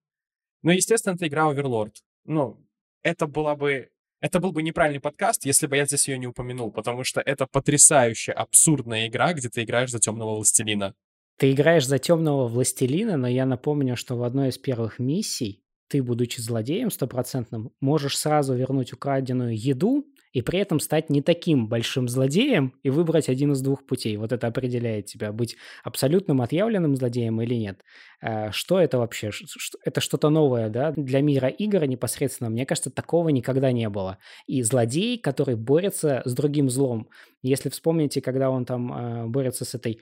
Ну, 0.62 0.70
естественно, 0.70 1.14
это 1.14 1.26
игра 1.26 1.52
Overlord. 1.52 1.94
Ну, 2.24 2.64
это 3.02 3.26
была 3.26 3.56
бы... 3.56 3.90
Это 4.20 4.38
был 4.38 4.52
бы 4.52 4.62
неправильный 4.62 5.00
подкаст, 5.00 5.46
если 5.46 5.66
бы 5.66 5.76
я 5.76 5.86
здесь 5.86 6.06
ее 6.08 6.18
не 6.18 6.26
упомянул, 6.26 6.70
потому 6.70 7.04
что 7.04 7.20
это 7.20 7.46
потрясающая, 7.46 8.34
абсурдная 8.34 9.08
игра, 9.08 9.32
где 9.32 9.48
ты 9.48 9.62
играешь 9.62 9.90
за 9.90 9.98
темного 9.98 10.36
властелина. 10.36 10.94
Ты 11.38 11.52
играешь 11.52 11.86
за 11.86 11.98
темного 11.98 12.46
властелина, 12.48 13.16
но 13.16 13.26
я 13.26 13.46
напомню, 13.46 13.96
что 13.96 14.16
в 14.16 14.22
одной 14.22 14.50
из 14.50 14.58
первых 14.58 14.98
миссий 14.98 15.62
ты, 15.88 16.02
будучи 16.02 16.40
злодеем 16.40 16.90
стопроцентным, 16.90 17.72
можешь 17.80 18.18
сразу 18.18 18.54
вернуть 18.54 18.92
украденную 18.92 19.58
еду 19.58 20.04
и 20.32 20.42
при 20.42 20.60
этом 20.60 20.80
стать 20.80 21.10
не 21.10 21.22
таким 21.22 21.68
большим 21.68 22.08
злодеем 22.08 22.74
и 22.82 22.90
выбрать 22.90 23.28
один 23.28 23.52
из 23.52 23.60
двух 23.62 23.84
путей. 23.84 24.16
Вот 24.16 24.32
это 24.32 24.46
определяет 24.46 25.06
тебя, 25.06 25.32
быть 25.32 25.56
абсолютным 25.82 26.40
отъявленным 26.40 26.96
злодеем 26.96 27.40
или 27.42 27.54
нет. 27.54 27.82
Э, 28.20 28.50
что 28.52 28.78
это 28.78 28.98
вообще? 28.98 29.30
Это 29.84 30.00
что-то 30.00 30.30
новое, 30.30 30.68
да, 30.68 30.92
для 30.92 31.20
мира 31.20 31.48
игр 31.48 31.84
непосредственно. 31.84 32.50
Мне 32.50 32.66
кажется, 32.66 32.90
такого 32.90 33.30
никогда 33.30 33.72
не 33.72 33.88
было. 33.88 34.18
И 34.46 34.62
злодей, 34.62 35.18
который 35.18 35.56
борется 35.56 36.22
с 36.24 36.34
другим 36.34 36.70
злом. 36.70 37.08
Если 37.42 37.68
вспомните, 37.68 38.20
когда 38.20 38.50
он 38.50 38.64
там 38.64 38.92
э, 38.92 39.26
борется 39.26 39.64
с 39.64 39.74
этой 39.74 40.00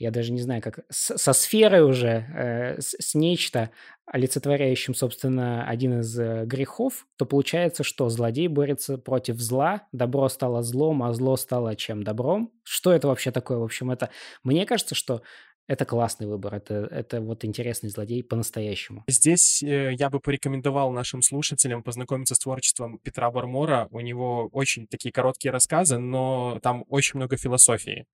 я 0.00 0.10
даже 0.10 0.32
не 0.32 0.40
знаю, 0.40 0.62
как 0.62 0.80
с, 0.88 1.16
со 1.18 1.32
сферой 1.34 1.82
уже, 1.82 2.26
э, 2.34 2.80
с, 2.80 2.96
с 2.98 3.14
нечто, 3.14 3.70
олицетворяющим, 4.06 4.94
собственно, 4.94 5.68
один 5.68 6.00
из 6.00 6.18
э, 6.18 6.44
грехов, 6.46 7.06
то 7.16 7.26
получается, 7.26 7.84
что 7.84 8.08
злодей 8.08 8.48
борется 8.48 8.96
против 8.96 9.38
зла, 9.38 9.86
добро 9.92 10.28
стало 10.30 10.62
злом, 10.62 11.02
а 11.02 11.12
зло 11.12 11.36
стало 11.36 11.76
чем? 11.76 12.02
Добром? 12.02 12.50
Что 12.64 12.92
это 12.92 13.08
вообще 13.08 13.30
такое? 13.30 13.58
В 13.58 13.62
общем, 13.62 13.90
это... 13.90 14.08
Мне 14.42 14.64
кажется, 14.64 14.94
что 14.94 15.22
это 15.68 15.84
классный 15.84 16.26
выбор, 16.26 16.54
это, 16.54 16.88
это 16.90 17.20
вот 17.20 17.44
интересный 17.44 17.90
злодей 17.90 18.24
по-настоящему. 18.24 19.04
Здесь 19.06 19.62
э, 19.62 19.92
я 19.92 20.08
бы 20.08 20.18
порекомендовал 20.18 20.90
нашим 20.92 21.20
слушателям 21.20 21.82
познакомиться 21.82 22.34
с 22.34 22.38
творчеством 22.38 22.98
Петра 23.04 23.30
Бармора. 23.30 23.86
У 23.90 24.00
него 24.00 24.48
очень 24.52 24.86
такие 24.86 25.12
короткие 25.12 25.52
рассказы, 25.52 25.98
но 25.98 26.58
там 26.62 26.84
очень 26.88 27.18
много 27.18 27.36
философии. 27.36 28.06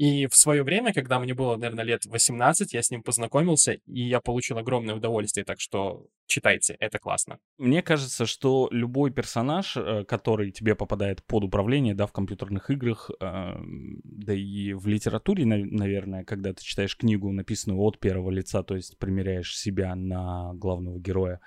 И 0.00 0.26
в 0.28 0.34
свое 0.34 0.62
время, 0.62 0.94
когда 0.94 1.18
мне 1.18 1.34
было, 1.34 1.56
наверное, 1.56 1.84
лет 1.84 2.06
18, 2.06 2.72
я 2.72 2.82
с 2.82 2.90
ним 2.90 3.02
познакомился, 3.02 3.72
и 3.72 4.00
я 4.00 4.20
получил 4.20 4.56
огромное 4.56 4.94
удовольствие, 4.94 5.44
так 5.44 5.60
что 5.60 6.06
читайте, 6.26 6.74
это 6.80 6.98
классно. 6.98 7.38
Мне 7.58 7.82
кажется, 7.82 8.24
что 8.24 8.68
любой 8.70 9.10
персонаж, 9.10 9.76
э, 9.76 10.04
который 10.04 10.52
тебе 10.52 10.74
попадает 10.74 11.22
под 11.24 11.44
управление, 11.44 11.94
да, 11.94 12.06
в 12.06 12.12
компьютерных 12.12 12.70
играх, 12.70 13.10
э, 13.20 13.52
да 13.60 14.32
и 14.32 14.72
в 14.72 14.86
литературе, 14.86 15.44
наверное, 15.44 16.24
когда 16.24 16.54
ты 16.54 16.64
читаешь 16.64 16.96
книгу, 16.96 17.30
написанную 17.30 17.78
от 17.78 17.98
первого 17.98 18.30
лица, 18.30 18.62
то 18.62 18.76
есть 18.76 18.96
примеряешь 18.96 19.54
себя 19.54 19.94
на 19.94 20.54
главного 20.54 20.98
героя, 20.98 21.40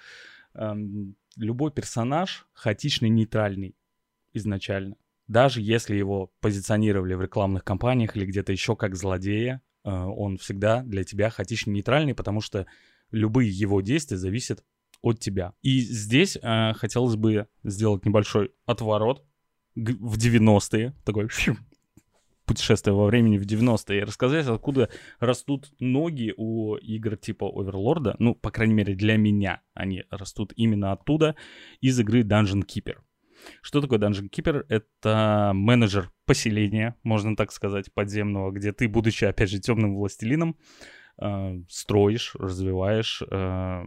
эм, 0.54 1.16
любой 1.38 1.72
персонаж 1.72 2.46
хаотичный, 2.54 3.10
нейтральный 3.10 3.76
изначально 4.32 4.96
даже 5.28 5.62
если 5.62 5.96
его 5.96 6.32
позиционировали 6.42 7.14
в 7.14 7.22
рекламных 7.22 7.64
кампаниях 7.64 8.16
или 8.16 8.26
где-то 8.26 8.52
еще 8.52 8.76
как 8.76 8.96
злодея, 8.96 9.62
э, 9.84 9.90
он 9.90 10.38
всегда 10.38 10.84
для 10.84 11.04
тебя 11.04 11.30
хаотично 11.30 11.72
нейтральный, 11.72 12.16
потому 12.16 12.42
что 12.42 12.66
любые 13.12 13.50
его 13.50 13.82
действия 13.82 14.18
зависят 14.18 14.64
от 15.02 15.20
тебя. 15.20 15.54
И 15.62 15.80
здесь 15.82 16.38
э, 16.42 16.74
хотелось 16.74 17.16
бы 17.16 17.48
сделать 17.64 18.06
небольшой 18.06 18.52
отворот 18.66 19.24
в 19.76 20.18
90-е, 20.18 20.94
такой 21.04 21.30
путешествие 22.46 22.94
во 22.94 23.06
времени 23.06 23.38
в 23.38 23.46
90-е, 23.46 24.00
и 24.00 24.04
рассказать, 24.04 24.48
откуда 24.48 24.90
растут 25.20 25.72
ноги 25.80 26.34
у 26.36 26.76
игр 26.76 27.18
типа 27.18 27.46
Оверлорда. 27.46 28.16
Ну, 28.20 28.36
по 28.36 28.52
крайней 28.52 28.74
мере, 28.74 28.96
для 28.96 29.18
меня 29.18 29.62
они 29.74 30.04
растут 30.10 30.54
именно 30.56 30.92
оттуда, 30.92 31.36
из 31.82 32.00
игры 32.00 32.22
Dungeon 32.22 32.64
Keeper. 32.66 32.98
Что 33.62 33.82
такое 33.82 34.00
Dungeon 34.00 34.30
Keeper? 34.30 34.66
Это 34.70 35.52
менеджер 35.54 36.12
поселения, 36.26 36.96
можно 37.04 37.36
так 37.36 37.52
сказать, 37.52 37.94
подземного, 37.94 38.52
где 38.52 38.72
ты, 38.72 38.88
будучи, 38.88 39.26
опять 39.26 39.50
же, 39.50 39.60
темным 39.60 39.96
властелином, 39.96 40.58
э, 41.22 41.62
строишь, 41.70 42.36
развиваешь 42.36 43.22
э, 43.30 43.86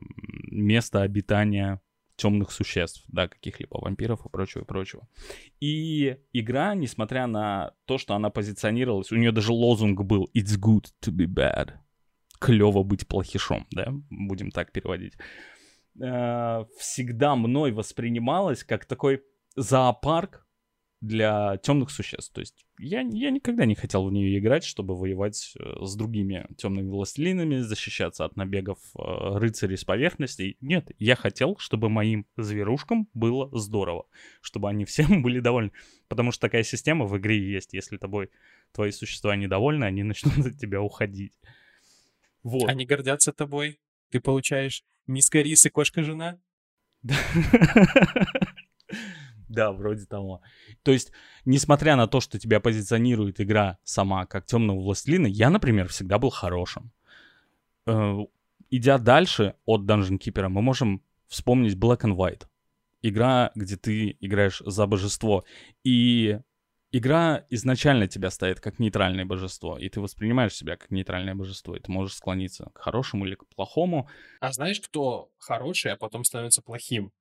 место 0.51 1.03
обитания 1.03 1.81
темных 2.17 2.51
существ, 2.51 3.05
да, 3.09 3.29
каких-либо 3.29 3.79
вампиров 3.79 4.25
и 4.25 4.29
прочего, 4.29 4.63
и 4.63 4.65
прочего. 4.65 5.07
И 5.61 6.17
игра, 6.33 6.75
несмотря 6.75 7.27
на 7.27 7.75
то, 7.85 7.99
что 7.99 8.15
она 8.15 8.31
позиционировалась, 8.31 9.13
у 9.13 9.17
нее 9.17 9.33
даже 9.33 9.53
лозунг 9.53 10.01
был 10.03 10.31
«It's 10.35 10.59
good 10.59 10.87
to 11.05 11.13
be 11.13 11.27
bad». 11.27 11.73
Клево 12.41 12.83
быть 12.83 13.07
плохишом, 13.07 13.67
да, 13.71 13.93
будем 14.11 14.51
так 14.51 14.73
переводить. 14.73 15.15
Э, 16.01 16.65
всегда 16.79 17.37
мной 17.37 17.73
воспринималась 17.73 18.65
как 18.65 18.85
такой 18.85 19.23
зоопарк 19.57 20.47
для 21.01 21.59
темных 21.59 21.91
существ. 21.91 22.33
То 22.33 22.41
есть 22.41 22.67
я, 22.79 23.01
я 23.01 23.31
никогда 23.31 23.65
не 23.65 23.75
хотел 23.75 24.07
в 24.07 24.13
нее 24.13 24.39
играть, 24.39 24.65
чтобы 24.65 24.97
воевать 24.97 25.53
э, 25.59 25.85
с 25.85 25.95
другими 25.95 26.47
темными 26.57 26.89
властелинами, 26.89 27.59
защищаться 27.59 28.25
от 28.25 28.37
набегов 28.37 28.79
э, 28.99 29.39
рыцарей 29.39 29.77
с 29.77 29.85
поверхности. 29.85 30.57
Нет, 30.61 30.91
я 30.99 31.15
хотел, 31.15 31.57
чтобы 31.59 31.89
моим 31.89 32.27
зверушкам 32.37 33.09
было 33.15 33.51
здорово, 33.57 34.07
чтобы 34.41 34.69
они 34.69 34.85
всем 34.85 35.23
были 35.23 35.41
довольны. 35.41 35.73
Потому 36.09 36.33
что 36.33 36.43
такая 36.43 36.63
система 36.63 37.05
в 37.05 37.17
игре 37.19 37.39
есть. 37.39 37.75
Если 37.75 37.99
тобой 37.99 38.31
твои 38.73 38.91
существа 38.91 39.37
недовольны, 39.37 39.85
они 39.85 40.03
начнут 40.03 40.47
от 40.47 40.59
тебя 40.59 40.81
уходить. 40.81 41.39
Вот. 42.43 42.69
Они 42.69 42.87
гордятся 42.87 43.33
тобой. 43.33 43.81
Ты 44.11 44.21
получаешь 44.21 44.85
миска 45.07 45.41
рис 45.41 45.67
и 45.67 45.71
кошка-жена. 45.71 46.39
Да, 49.49 49.73
вроде 49.73 50.07
того. 50.07 50.41
То 50.83 50.93
есть, 50.93 51.13
несмотря 51.45 51.97
на 51.97 52.07
то, 52.07 52.21
что 52.21 52.39
тебя 52.39 52.61
позиционирует 52.61 53.41
игра 53.41 53.79
сама 53.85 54.27
как 54.27 54.47
темного 54.47 54.81
властелина, 54.81 55.27
я, 55.27 55.51
например, 55.51 55.89
всегда 55.89 56.19
был 56.19 56.31
хорошим. 56.31 56.91
Э, 57.87 58.17
идя 58.71 58.99
дальше 58.99 59.55
от 59.65 59.83
Dungeon 59.83 60.19
Keeper, 60.19 60.49
мы 60.49 60.63
можем 60.63 61.03
вспомнить 61.29 61.75
Black 61.75 62.01
and 62.01 62.17
White. 62.17 62.47
Игра, 63.03 63.53
где 63.55 63.77
ты 63.77 64.17
играешь 64.21 64.63
за 64.65 64.87
божество. 64.87 65.45
И 65.85 66.41
игра 66.93 67.45
изначально 67.51 68.09
тебя 68.09 68.31
ставит 68.31 68.61
как 68.61 68.79
нейтральное 68.79 69.25
божество, 69.25 69.79
и 69.79 69.89
ты 69.89 70.01
воспринимаешь 70.01 70.55
себя 70.55 70.77
как 70.77 70.91
нейтральное 70.91 71.35
божество, 71.35 71.77
и 71.77 71.81
ты 71.81 71.91
можешь 71.93 72.17
склониться 72.17 72.71
к 72.73 72.79
хорошему 72.79 73.27
или 73.27 73.35
к 73.35 73.47
плохому. 73.55 74.09
А 74.41 74.53
знаешь, 74.53 74.81
кто 74.81 75.31
хороший, 75.39 75.93
а 75.93 75.97
потом 75.97 76.25
становится 76.25 76.63
плохим? 76.63 77.13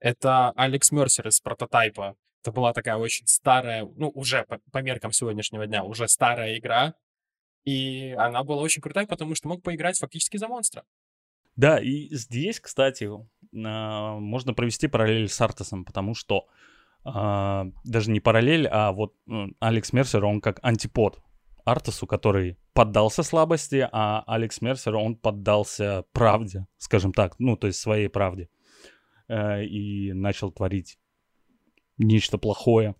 Это 0.00 0.50
Алекс 0.50 0.90
Мерсер 0.90 1.28
из 1.28 1.40
прототайпа. 1.40 2.16
Это 2.42 2.52
была 2.52 2.72
такая 2.72 2.96
очень 2.96 3.26
старая, 3.26 3.86
ну, 3.96 4.10
уже 4.14 4.44
по, 4.44 4.58
по 4.72 4.78
меркам 4.78 5.12
сегодняшнего 5.12 5.66
дня, 5.66 5.84
уже 5.84 6.08
старая 6.08 6.58
игра. 6.58 6.94
И 7.64 8.14
она 8.18 8.42
была 8.42 8.62
очень 8.62 8.80
крутая, 8.80 9.06
потому 9.06 9.34
что 9.34 9.48
мог 9.48 9.62
поиграть 9.62 9.98
фактически 9.98 10.38
за 10.38 10.48
монстра. 10.48 10.84
Да, 11.56 11.78
и 11.78 12.08
здесь, 12.14 12.58
кстати, 12.58 13.10
а, 13.54 14.18
можно 14.18 14.54
провести 14.54 14.88
параллель 14.88 15.28
с 15.28 15.38
Артасом, 15.40 15.84
потому 15.84 16.14
что 16.14 16.46
а, 17.04 17.66
даже 17.84 18.10
не 18.10 18.20
параллель, 18.20 18.66
а 18.68 18.92
вот 18.92 19.14
Алекс 19.58 19.92
Мерсер, 19.92 20.24
он 20.24 20.40
как 20.40 20.58
антипод 20.62 21.20
Артасу, 21.64 22.06
который 22.06 22.56
поддался 22.72 23.22
слабости, 23.22 23.86
а 23.92 24.24
Алекс 24.26 24.62
Мерсер, 24.62 24.96
он 24.96 25.16
поддался 25.16 26.04
правде, 26.12 26.66
скажем 26.78 27.12
так, 27.12 27.38
ну, 27.38 27.56
то 27.56 27.66
есть 27.66 27.78
своей 27.78 28.08
правде, 28.08 28.48
э, 29.30 29.64
и 29.64 30.12
начал 30.12 30.50
творить 30.50 30.98
нечто 31.98 32.38
плохое, 32.38 32.94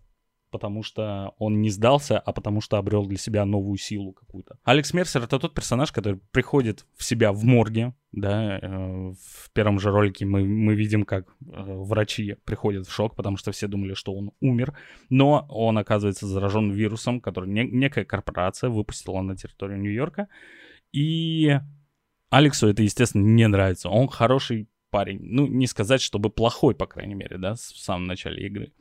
потому 0.51 0.83
что 0.83 1.33
он 1.37 1.61
не 1.61 1.69
сдался, 1.69 2.19
а 2.19 2.33
потому 2.33 2.61
что 2.61 2.77
обрел 2.77 3.05
для 3.05 3.17
себя 3.17 3.45
новую 3.45 3.77
силу 3.77 4.13
какую-то. 4.13 4.57
Алекс 4.63 4.93
Мерсер— 4.93 5.23
это 5.23 5.39
тот 5.39 5.53
персонаж, 5.53 5.91
который 5.91 6.19
приходит 6.31 6.85
в 6.95 7.03
себя 7.03 7.31
в 7.31 7.43
морге, 7.43 7.93
да, 8.11 8.59
э, 8.59 8.67
в 8.67 9.51
первом 9.53 9.79
же 9.79 9.91
ролике 9.91 10.25
мы, 10.25 10.43
мы 10.43 10.75
видим, 10.75 11.03
как 11.03 11.27
э, 11.29 11.33
врачи 11.45 12.35
приходят 12.45 12.87
в 12.87 12.91
шок, 12.91 13.15
потому 13.15 13.37
что 13.37 13.51
все 13.51 13.67
думали, 13.67 13.93
что 13.93 14.13
он 14.13 14.31
умер, 14.41 14.77
но 15.09 15.45
он 15.49 15.77
оказывается 15.77 16.27
заражен 16.27 16.71
вирусом, 16.71 17.21
который 17.21 17.49
не, 17.49 17.63
некая 17.63 18.05
корпорация 18.05 18.69
выпустила 18.69 19.21
на 19.21 19.35
территорию 19.35 19.79
Нью-Йорка, 19.79 20.27
и 20.91 21.57
Алексу 22.29 22.67
это, 22.67 22.83
естественно, 22.83 23.25
не 23.25 23.47
нравится. 23.47 23.89
Он 23.89 24.07
хороший 24.07 24.67
парень. 24.91 25.19
Ну, 25.21 25.47
не 25.47 25.67
сказать, 25.67 26.01
чтобы 26.01 26.29
плохой, 26.29 26.75
по 26.75 26.85
крайней 26.85 27.15
мере, 27.15 27.37
да, 27.37 27.55
в 27.55 27.59
самом 27.59 28.05
начале 28.05 28.45
игры. 28.45 28.73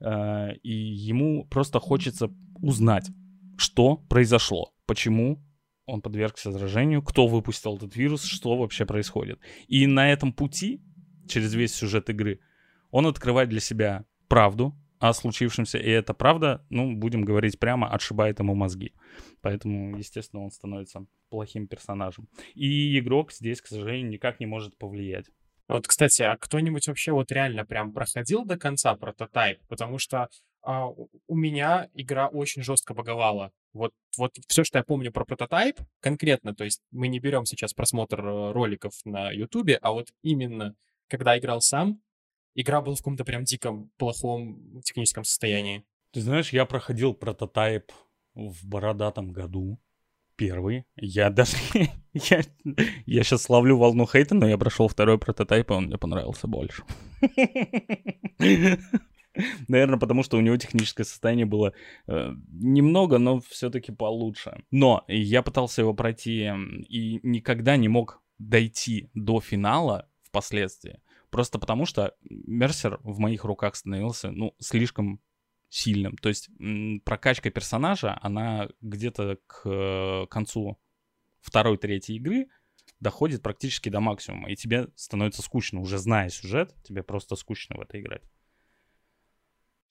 Э, 0.00 0.54
и 0.62 0.72
ему 0.72 1.46
просто 1.46 1.80
хочется 1.80 2.30
узнать, 2.60 3.08
что 3.56 3.96
произошло, 3.96 4.74
почему 4.86 5.42
он 5.86 6.02
подвергся 6.02 6.50
заражению, 6.50 7.02
кто 7.02 7.26
выпустил 7.26 7.76
этот 7.76 7.96
вирус, 7.96 8.24
что 8.24 8.56
вообще 8.56 8.84
происходит. 8.84 9.38
И 9.68 9.86
на 9.86 10.12
этом 10.12 10.32
пути, 10.32 10.82
через 11.28 11.54
весь 11.54 11.74
сюжет 11.74 12.10
игры, 12.10 12.40
он 12.90 13.06
открывает 13.06 13.48
для 13.48 13.60
себя 13.60 14.04
правду 14.28 14.74
о 14.98 15.12
случившемся, 15.12 15.78
и 15.78 15.88
эта 15.90 16.14
правда, 16.14 16.64
ну, 16.70 16.94
будем 16.94 17.22
говорить 17.22 17.58
прямо, 17.58 17.88
отшибает 17.88 18.38
ему 18.38 18.54
мозги. 18.54 18.92
Поэтому, 19.40 19.96
естественно, 19.96 20.42
он 20.42 20.50
становится 20.50 21.06
плохим 21.28 21.66
персонажем. 21.68 22.28
И 22.54 22.98
игрок 22.98 23.32
здесь, 23.32 23.60
к 23.60 23.66
сожалению, 23.66 24.10
никак 24.10 24.40
не 24.40 24.46
может 24.46 24.76
повлиять. 24.78 25.26
Вот, 25.68 25.86
кстати, 25.88 26.22
а 26.22 26.36
кто-нибудь 26.36 26.86
вообще 26.86 27.12
вот 27.12 27.32
реально 27.32 27.64
прям 27.64 27.92
проходил 27.92 28.44
до 28.44 28.56
конца 28.56 28.94
прототайп? 28.94 29.60
Потому 29.68 29.98
что 29.98 30.28
а, 30.62 30.88
у 30.88 31.36
меня 31.36 31.88
игра 31.94 32.28
очень 32.28 32.62
жестко 32.62 32.94
боговала. 32.94 33.52
Вот, 33.72 33.92
вот 34.16 34.36
все, 34.48 34.64
что 34.64 34.78
я 34.78 34.84
помню 34.84 35.12
про 35.12 35.24
прототайп, 35.24 35.80
конкретно, 36.00 36.54
то 36.54 36.64
есть 36.64 36.80
мы 36.90 37.08
не 37.08 37.20
берем 37.20 37.44
сейчас 37.44 37.74
просмотр 37.74 38.20
э, 38.20 38.52
роликов 38.52 38.94
на 39.04 39.30
Ютубе, 39.30 39.78
а 39.82 39.92
вот 39.92 40.08
именно 40.22 40.74
когда 41.08 41.38
играл 41.38 41.60
сам, 41.60 42.00
игра 42.56 42.80
была 42.80 42.96
в 42.96 42.98
каком-то 42.98 43.24
прям 43.24 43.44
диком, 43.44 43.90
плохом 43.98 44.80
техническом 44.82 45.24
состоянии. 45.24 45.84
Ты 46.10 46.20
знаешь, 46.22 46.52
я 46.52 46.64
проходил 46.64 47.14
прототайп 47.14 47.92
в 48.34 48.66
бородатом 48.66 49.30
году 49.30 49.78
первый. 50.36 50.84
Я 50.96 51.30
даже... 51.30 51.56
я, 52.12 52.42
я 53.06 53.22
сейчас 53.22 53.48
ловлю 53.48 53.76
волну 53.76 54.06
хейта, 54.06 54.34
но 54.34 54.48
я 54.48 54.58
прошел 54.58 54.88
второй 54.88 55.18
прототип, 55.18 55.70
и 55.70 55.74
он 55.74 55.84
мне 55.84 55.98
понравился 55.98 56.46
больше. 56.48 56.82
Наверное, 59.68 59.98
потому 59.98 60.22
что 60.22 60.38
у 60.38 60.40
него 60.40 60.56
техническое 60.56 61.04
состояние 61.04 61.44
было 61.44 61.74
э, 62.06 62.30
немного, 62.50 63.18
но 63.18 63.40
все-таки 63.40 63.92
получше. 63.92 64.64
Но 64.70 65.04
я 65.08 65.42
пытался 65.42 65.82
его 65.82 65.92
пройти 65.92 66.50
и 66.88 67.20
никогда 67.22 67.76
не 67.76 67.88
мог 67.88 68.22
дойти 68.38 69.10
до 69.12 69.40
финала 69.40 70.08
впоследствии. 70.22 71.00
Просто 71.36 71.58
потому 71.58 71.84
что 71.84 72.14
Мерсер 72.30 72.98
в 73.02 73.18
моих 73.18 73.44
руках 73.44 73.76
становился, 73.76 74.30
ну, 74.30 74.56
слишком 74.58 75.20
сильным. 75.68 76.16
То 76.16 76.30
есть 76.30 76.48
прокачка 77.04 77.50
персонажа, 77.50 78.18
она 78.22 78.70
где-то 78.80 79.36
к 79.46 79.68
э, 79.68 80.26
концу 80.30 80.80
второй, 81.42 81.76
третьей 81.76 82.16
игры 82.16 82.46
доходит 83.00 83.42
практически 83.42 83.90
до 83.90 84.00
максимума, 84.00 84.50
и 84.50 84.56
тебе 84.56 84.88
становится 84.96 85.42
скучно, 85.42 85.82
уже 85.82 85.98
зная 85.98 86.30
сюжет, 86.30 86.74
тебе 86.82 87.02
просто 87.02 87.36
скучно 87.36 87.76
в 87.76 87.82
это 87.82 88.00
играть. 88.00 88.22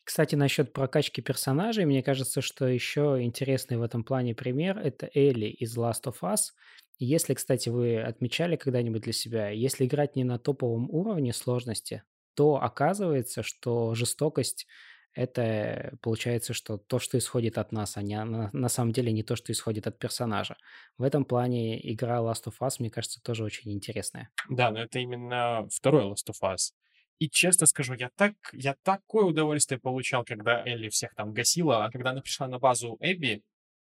Кстати, 0.04 0.34
насчет 0.34 0.74
прокачки 0.74 1.22
персонажей, 1.22 1.86
мне 1.86 2.02
кажется, 2.02 2.42
что 2.42 2.66
еще 2.66 3.20
интересный 3.22 3.78
в 3.78 3.84
этом 3.84 4.04
плане 4.04 4.34
пример— 4.34 4.80
это 4.84 5.12
Элли 5.14 5.46
из 5.46 5.78
Last 5.78 6.06
of 6.06 6.16
Us. 6.24 6.56
Если, 6.98 7.34
кстати, 7.34 7.70
вы 7.70 8.02
отмечали 8.02 8.56
когда-нибудь 8.56 9.02
для 9.02 9.14
себя, 9.14 9.50
если 9.50 9.86
играть 9.86 10.16
не 10.16 10.24
на 10.24 10.40
топовом 10.40 10.90
уровне 10.90 11.34
сложности, 11.34 12.04
то 12.36 12.56
оказывается, 12.62 13.44
что 13.44 13.96
жестокость 13.96 14.68
это 15.16 15.98
получается, 16.02 16.54
что 16.54 16.78
то, 16.78 17.00
что 17.00 17.18
исходит 17.18 17.58
от 17.58 17.72
нас, 17.72 17.96
а 17.96 18.02
не, 18.02 18.22
на, 18.22 18.70
самом 18.70 18.92
деле 18.92 19.14
не 19.14 19.24
то, 19.24 19.38
что 19.38 19.54
исходит 19.54 19.88
от 19.88 19.98
персонажа. 19.98 20.58
В 20.98 21.04
этом 21.04 21.24
плане 21.24 21.80
игра 21.94 22.18
Last 22.18 22.44
of 22.48 22.56
Us, 22.60 22.76
мне 22.80 22.92
кажется, 22.92 23.22
тоже 23.24 23.46
очень 23.46 23.72
интересная. 23.72 24.30
Да, 24.50 24.72
но 24.72 24.82
это 24.82 25.00
именно 25.00 25.68
второй 25.72 26.04
Last 26.04 26.30
of 26.30 26.42
Us. 26.44 26.74
И 27.18 27.30
честно 27.30 27.66
скажу, 27.66 27.94
я 27.94 28.10
так, 28.18 28.34
я 28.52 28.76
такое 28.84 29.24
удовольствие 29.24 29.80
получал, 29.80 30.26
когда 30.26 30.62
Элли 30.66 30.90
всех 30.90 31.16
там 31.16 31.34
гасила, 31.34 31.86
а 31.86 31.92
когда 31.92 32.10
она 32.10 32.22
пришла 32.22 32.50
на 32.50 32.60
базу 32.60 32.98
Эбби, 33.00 33.42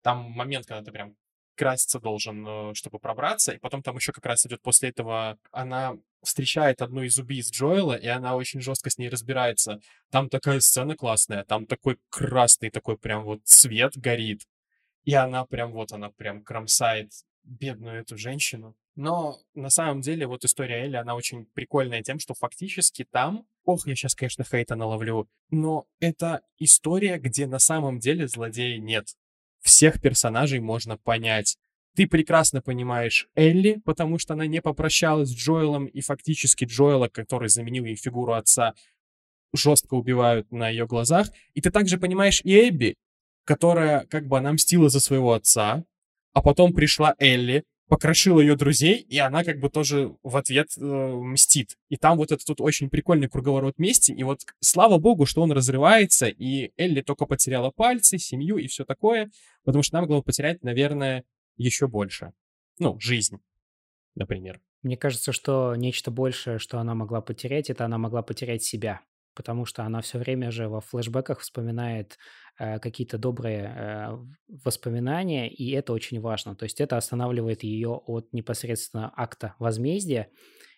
там 0.01 0.29
момент, 0.29 0.65
когда 0.65 0.83
ты 0.83 0.91
прям 0.91 1.15
краситься 1.55 1.99
должен, 1.99 2.45
э, 2.47 2.73
чтобы 2.73 2.99
пробраться. 2.99 3.53
И 3.53 3.59
потом 3.59 3.81
там 3.81 3.95
еще 3.95 4.11
как 4.11 4.25
раз 4.25 4.45
идет 4.45 4.61
после 4.61 4.89
этого, 4.89 5.37
она 5.51 5.95
встречает 6.23 6.81
одну 6.81 7.03
из 7.03 7.17
убийц 7.17 7.51
Джоэла, 7.51 7.93
и 7.95 8.07
она 8.07 8.35
очень 8.35 8.61
жестко 8.61 8.89
с 8.89 8.97
ней 8.97 9.09
разбирается. 9.09 9.79
Там 10.09 10.29
такая 10.29 10.59
сцена 10.59 10.95
классная, 10.95 11.43
там 11.43 11.65
такой 11.65 11.97
красный 12.09 12.69
такой 12.69 12.97
прям 12.97 13.23
вот 13.23 13.41
цвет 13.43 13.97
горит. 13.97 14.41
И 15.03 15.13
она 15.13 15.45
прям 15.45 15.71
вот, 15.73 15.91
она 15.91 16.11
прям 16.11 16.43
кромсает 16.43 17.11
бедную 17.43 18.01
эту 18.01 18.17
женщину. 18.17 18.75
Но 18.95 19.39
на 19.53 19.69
самом 19.69 20.01
деле 20.01 20.27
вот 20.27 20.45
история 20.45 20.83
Элли, 20.83 20.95
она 20.95 21.15
очень 21.15 21.45
прикольная 21.45 22.03
тем, 22.03 22.19
что 22.19 22.33
фактически 22.33 23.03
там, 23.03 23.45
ох, 23.65 23.87
я 23.87 23.95
сейчас, 23.95 24.15
конечно, 24.15 24.43
хейта 24.43 24.75
наловлю, 24.75 25.27
но 25.49 25.87
это 25.99 26.41
история, 26.57 27.17
где 27.17 27.47
на 27.47 27.59
самом 27.59 27.99
деле 27.99 28.27
злодея 28.27 28.77
нет 28.77 29.15
всех 29.63 30.01
персонажей 30.01 30.59
можно 30.59 30.97
понять. 30.97 31.57
Ты 31.95 32.07
прекрасно 32.07 32.61
понимаешь 32.61 33.27
Элли, 33.35 33.81
потому 33.85 34.17
что 34.19 34.33
она 34.33 34.45
не 34.45 34.61
попрощалась 34.61 35.29
с 35.29 35.35
Джоэлом, 35.35 35.85
и 35.85 36.01
фактически 36.01 36.65
Джоэла, 36.65 37.07
который 37.07 37.49
заменил 37.49 37.85
ей 37.85 37.95
фигуру 37.95 38.33
отца, 38.33 38.73
жестко 39.53 39.93
убивают 39.93 40.51
на 40.51 40.69
ее 40.69 40.87
глазах. 40.87 41.27
И 41.53 41.61
ты 41.61 41.71
также 41.71 41.97
понимаешь 41.97 42.41
и 42.43 42.69
Эбби, 42.69 42.95
которая 43.45 44.05
как 44.07 44.27
бы 44.27 44.37
она 44.37 44.53
мстила 44.53 44.89
за 44.89 44.99
своего 44.99 45.33
отца, 45.33 45.83
а 46.33 46.41
потом 46.41 46.73
пришла 46.73 47.15
Элли, 47.19 47.63
покрошил 47.93 48.39
ее 48.39 48.55
друзей, 48.55 49.01
и 49.01 49.19
она 49.19 49.43
как 49.43 49.59
бы 49.59 49.69
тоже 49.69 50.15
в 50.23 50.35
ответ 50.35 50.69
э, 50.79 50.81
мстит. 50.81 51.77
И 51.89 51.95
там 51.95 52.17
вот 52.17 52.31
этот 52.31 52.43
тут 52.43 52.59
очень 52.59 52.89
прикольный 52.89 53.29
круговорот 53.29 53.77
мести, 53.77 54.11
и 54.11 54.23
вот 54.23 54.39
слава 54.61 54.97
богу, 54.97 55.27
что 55.27 55.43
он 55.43 55.51
разрывается, 55.51 56.25
и 56.25 56.71
Элли 56.75 57.01
только 57.01 57.27
потеряла 57.27 57.69
пальцы, 57.69 58.17
семью 58.17 58.57
и 58.57 58.65
все 58.65 58.83
такое, 58.83 59.29
потому 59.63 59.83
что 59.83 59.95
она 59.95 60.07
могла 60.07 60.23
потерять, 60.23 60.63
наверное, 60.63 61.23
еще 61.55 61.87
больше. 61.87 62.33
Ну, 62.79 62.99
жизнь, 62.99 63.37
например. 64.15 64.59
Мне 64.81 64.97
кажется, 64.97 65.31
что 65.31 65.75
нечто 65.75 66.09
большее, 66.09 66.57
что 66.57 66.79
она 66.79 66.95
могла 66.95 67.21
потерять, 67.21 67.69
это 67.69 67.85
она 67.85 67.99
могла 67.99 68.23
потерять 68.23 68.63
себя 68.63 69.01
потому 69.35 69.65
что 69.65 69.83
она 69.83 70.01
все 70.01 70.19
время 70.19 70.51
же 70.51 70.69
во 70.69 70.81
флешбеках 70.81 71.39
вспоминает 71.39 72.17
э, 72.59 72.79
какие-то 72.79 73.17
добрые 73.17 73.73
э, 73.75 74.17
воспоминания, 74.63 75.49
и 75.49 75.71
это 75.71 75.93
очень 75.93 76.19
важно. 76.19 76.55
То 76.55 76.63
есть 76.63 76.81
это 76.81 76.97
останавливает 76.97 77.63
ее 77.63 77.89
от 77.89 78.31
непосредственно 78.33 79.11
акта 79.15 79.55
возмездия. 79.59 80.29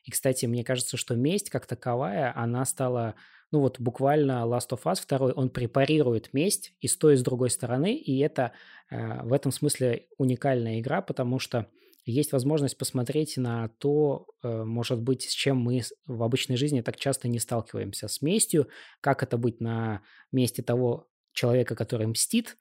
И, 0.04 0.12
кстати, 0.12 0.46
мне 0.46 0.64
кажется, 0.64 0.98
что 0.98 1.16
месть 1.16 1.50
как 1.50 1.66
таковая, 1.66 2.32
она 2.36 2.64
стала, 2.66 3.16
ну 3.52 3.60
вот 3.60 3.80
буквально 3.80 4.44
Last 4.46 4.70
of 4.72 4.84
Us 4.84 5.04
2, 5.08 5.34
он 5.34 5.50
препарирует 5.50 6.34
месть 6.34 6.74
и 6.80 6.88
с 6.88 6.98
той, 6.98 7.16
и 7.16 7.18
с 7.18 7.24
другой 7.24 7.50
стороны, 7.50 7.96
и 7.96 8.20
это 8.20 8.52
э, 8.90 9.24
в 9.24 9.34
этом 9.34 9.52
смысле 9.52 10.08
уникальная 10.18 10.80
игра, 10.80 11.02
потому 11.02 11.40
что 11.40 11.68
есть 12.06 12.32
возможность 12.32 12.78
посмотреть 12.78 13.38
на 13.38 13.70
то, 13.80 14.28
э, 14.44 14.64
может 14.64 15.02
быть, 15.02 15.24
с 15.24 15.34
чем 15.34 15.58
мы 15.58 15.82
в 16.06 16.24
обычной 16.24 16.58
жизни 16.58 16.82
так 16.82 16.98
часто 16.98 17.28
не 17.28 17.40
сталкиваемся, 17.40 18.08
с 18.08 18.22
местью, 18.22 18.68
как 19.02 19.24
это 19.24 19.38
быть 19.38 19.60
на 19.60 20.02
месте 20.32 20.62
того 20.62 21.10
человека, 21.34 21.76
который 21.76 22.08
мстит, 22.08 22.58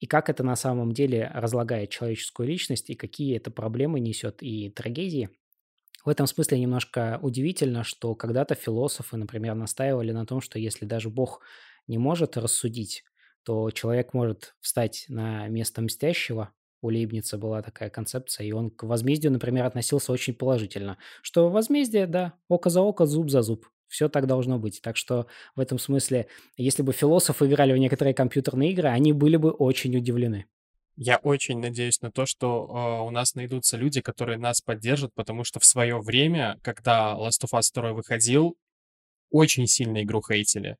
и 0.00 0.06
как 0.06 0.28
это 0.28 0.42
на 0.44 0.56
самом 0.56 0.92
деле 0.92 1.30
разлагает 1.34 1.90
человеческую 1.90 2.48
личность, 2.48 2.90
и 2.90 2.94
какие 2.94 3.36
это 3.36 3.50
проблемы 3.50 4.00
несет 4.00 4.42
и 4.42 4.70
трагедии. 4.70 5.30
В 6.04 6.08
этом 6.08 6.26
смысле 6.26 6.60
немножко 6.60 7.18
удивительно, 7.22 7.82
что 7.82 8.14
когда-то 8.14 8.54
философы, 8.54 9.16
например, 9.16 9.54
настаивали 9.54 10.12
на 10.12 10.24
том, 10.24 10.40
что 10.40 10.58
если 10.58 10.84
даже 10.86 11.10
Бог 11.10 11.40
не 11.88 11.98
может 11.98 12.36
рассудить, 12.36 13.04
то 13.42 13.70
человек 13.70 14.14
может 14.14 14.54
встать 14.60 15.06
на 15.08 15.48
место 15.48 15.82
мстящего. 15.82 16.52
У 16.82 16.88
Лейбница 16.88 17.38
была 17.38 17.62
такая 17.62 17.90
концепция, 17.90 18.46
и 18.46 18.52
он 18.52 18.70
к 18.70 18.82
возмездию, 18.82 19.32
например, 19.32 19.64
относился 19.64 20.12
очень 20.12 20.34
положительно. 20.34 20.98
Что 21.22 21.48
возмездие, 21.48 22.06
да, 22.06 22.34
око 22.48 22.70
за 22.70 22.82
око, 22.82 23.06
зуб 23.06 23.30
за 23.30 23.42
зуб. 23.42 23.66
Все 23.88 24.08
так 24.08 24.26
должно 24.26 24.58
быть. 24.58 24.80
Так 24.82 24.96
что 24.96 25.26
в 25.54 25.60
этом 25.60 25.78
смысле, 25.78 26.26
если 26.56 26.82
бы 26.82 26.92
философы 26.92 27.46
играли 27.46 27.72
в 27.72 27.76
некоторые 27.76 28.14
компьютерные 28.14 28.72
игры, 28.72 28.88
они 28.88 29.12
были 29.12 29.36
бы 29.36 29.50
очень 29.50 29.96
удивлены. 29.96 30.46
Я 30.96 31.18
очень 31.18 31.58
надеюсь 31.60 32.00
на 32.00 32.10
то, 32.10 32.24
что 32.24 32.46
э, 32.46 33.06
у 33.06 33.10
нас 33.10 33.34
найдутся 33.34 33.76
люди, 33.76 34.00
которые 34.00 34.38
нас 34.38 34.62
поддержат, 34.62 35.12
потому 35.14 35.44
что 35.44 35.60
в 35.60 35.64
свое 35.64 36.00
время, 36.00 36.58
когда 36.62 37.14
Last 37.14 37.44
of 37.44 37.52
Us 37.52 37.70
2 37.74 37.92
выходил, 37.92 38.56
очень 39.30 39.66
сильно 39.66 40.02
игру 40.02 40.22
хейтили. 40.22 40.76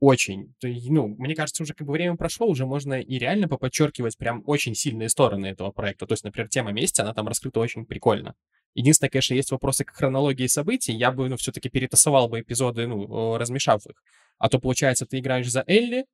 Очень. 0.00 0.54
Ну, 0.62 1.08
мне 1.18 1.34
кажется, 1.34 1.62
уже 1.62 1.72
как 1.74 1.86
бы 1.86 1.92
время 1.92 2.16
прошло, 2.16 2.46
уже 2.46 2.66
можно 2.66 3.00
и 3.00 3.18
реально 3.18 3.48
поподчеркивать 3.48 4.18
прям 4.18 4.42
очень 4.46 4.74
сильные 4.74 5.08
стороны 5.08 5.46
этого 5.46 5.70
проекта. 5.70 6.06
То 6.06 6.12
есть, 6.12 6.24
например, 6.24 6.48
тема 6.48 6.72
мести, 6.72 7.00
она 7.00 7.14
там 7.14 7.28
раскрыта 7.28 7.60
очень 7.60 7.86
прикольно. 7.86 8.34
Единственное, 8.74 9.10
конечно, 9.10 9.34
есть 9.34 9.52
вопросы 9.52 9.84
к 9.84 9.90
хронологии 9.90 10.48
событий. 10.48 10.92
Я 10.92 11.12
бы, 11.12 11.28
ну, 11.28 11.36
все-таки 11.36 11.68
перетасовал 11.68 12.28
бы 12.28 12.40
эпизоды, 12.40 12.86
ну, 12.86 13.38
размешав 13.38 13.86
их. 13.86 14.02
А 14.38 14.48
то, 14.48 14.58
получается, 14.58 15.06
ты 15.06 15.20
играешь 15.20 15.50
за 15.50 15.62
Элли, 15.66 16.06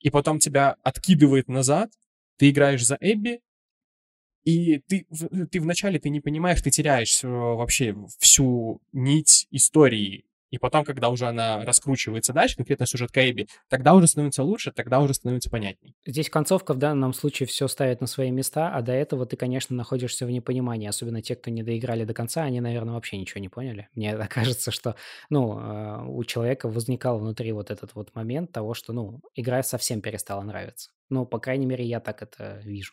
и 0.00 0.10
потом 0.10 0.38
тебя 0.38 0.76
откидывает 0.82 1.48
назад, 1.48 1.90
ты 2.36 2.50
играешь 2.50 2.84
за 2.84 2.98
Эбби, 3.00 3.40
и 4.44 4.78
ты, 4.80 5.06
ты 5.50 5.60
вначале 5.60 6.00
ты 6.00 6.10
не 6.10 6.20
понимаешь, 6.20 6.60
ты 6.60 6.70
теряешь 6.70 7.22
э, 7.22 7.28
вообще 7.28 7.96
всю 8.18 8.80
нить 8.92 9.46
истории 9.52 10.24
и 10.52 10.58
потом, 10.58 10.84
когда 10.84 11.08
уже 11.08 11.26
она 11.26 11.64
раскручивается 11.64 12.34
дальше, 12.34 12.56
конкретно 12.56 12.86
сюжет 12.86 13.10
Кэйби, 13.10 13.48
тогда 13.70 13.94
уже 13.94 14.06
становится 14.06 14.42
лучше, 14.42 14.70
тогда 14.70 15.00
уже 15.00 15.14
становится 15.14 15.48
понятней. 15.48 15.96
Здесь 16.04 16.28
концовка 16.28 16.74
в 16.74 16.76
данном 16.76 17.14
случае 17.14 17.46
все 17.46 17.66
ставит 17.68 18.02
на 18.02 18.06
свои 18.06 18.30
места, 18.30 18.70
а 18.70 18.82
до 18.82 18.92
этого 18.92 19.24
ты, 19.24 19.36
конечно, 19.36 19.74
находишься 19.74 20.26
в 20.26 20.30
непонимании. 20.30 20.86
Особенно 20.86 21.22
те, 21.22 21.36
кто 21.36 21.50
не 21.50 21.62
доиграли 21.62 22.04
до 22.04 22.12
конца, 22.12 22.42
они, 22.42 22.60
наверное, 22.60 22.92
вообще 22.92 23.16
ничего 23.16 23.40
не 23.40 23.48
поняли. 23.48 23.88
Мне 23.94 24.14
кажется, 24.28 24.70
что, 24.70 24.94
ну, 25.30 25.58
э, 25.58 26.04
у 26.06 26.22
человека 26.24 26.68
возникал 26.68 27.18
внутри 27.18 27.50
вот 27.52 27.70
этот 27.70 27.94
вот 27.94 28.14
момент 28.14 28.52
того, 28.52 28.74
что, 28.74 28.92
ну, 28.92 29.22
игра 29.34 29.62
совсем 29.62 30.02
перестала 30.02 30.42
нравиться. 30.42 30.90
Ну, 31.08 31.24
по 31.24 31.38
крайней 31.38 31.64
мере, 31.64 31.86
я 31.86 31.98
так 32.00 32.22
это 32.22 32.60
вижу. 32.62 32.92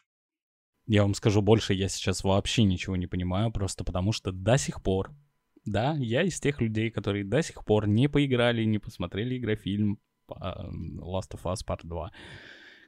Я 0.88 1.02
вам 1.02 1.14
скажу 1.14 1.42
больше, 1.42 1.74
я 1.74 1.90
сейчас 1.90 2.24
вообще 2.24 2.64
ничего 2.64 2.96
не 2.96 3.06
понимаю, 3.06 3.52
просто 3.52 3.84
потому 3.84 4.14
что 4.14 4.32
до 4.32 4.58
сих 4.58 4.82
пор 4.82 5.12
да, 5.66 5.96
я 6.00 6.24
из 6.24 6.40
тех 6.40 6.62
людей, 6.62 6.92
которые 6.92 7.24
до 7.24 7.42
сих 7.42 7.64
пор 7.66 7.88
не 7.88 8.08
поиграли, 8.08 8.64
не 8.64 8.80
посмотрели 8.80 9.38
игрофильм 9.38 10.00
Last 10.28 11.32
of 11.32 11.44
Us 11.44 11.66
Part 11.66 11.82
2. 11.84 12.12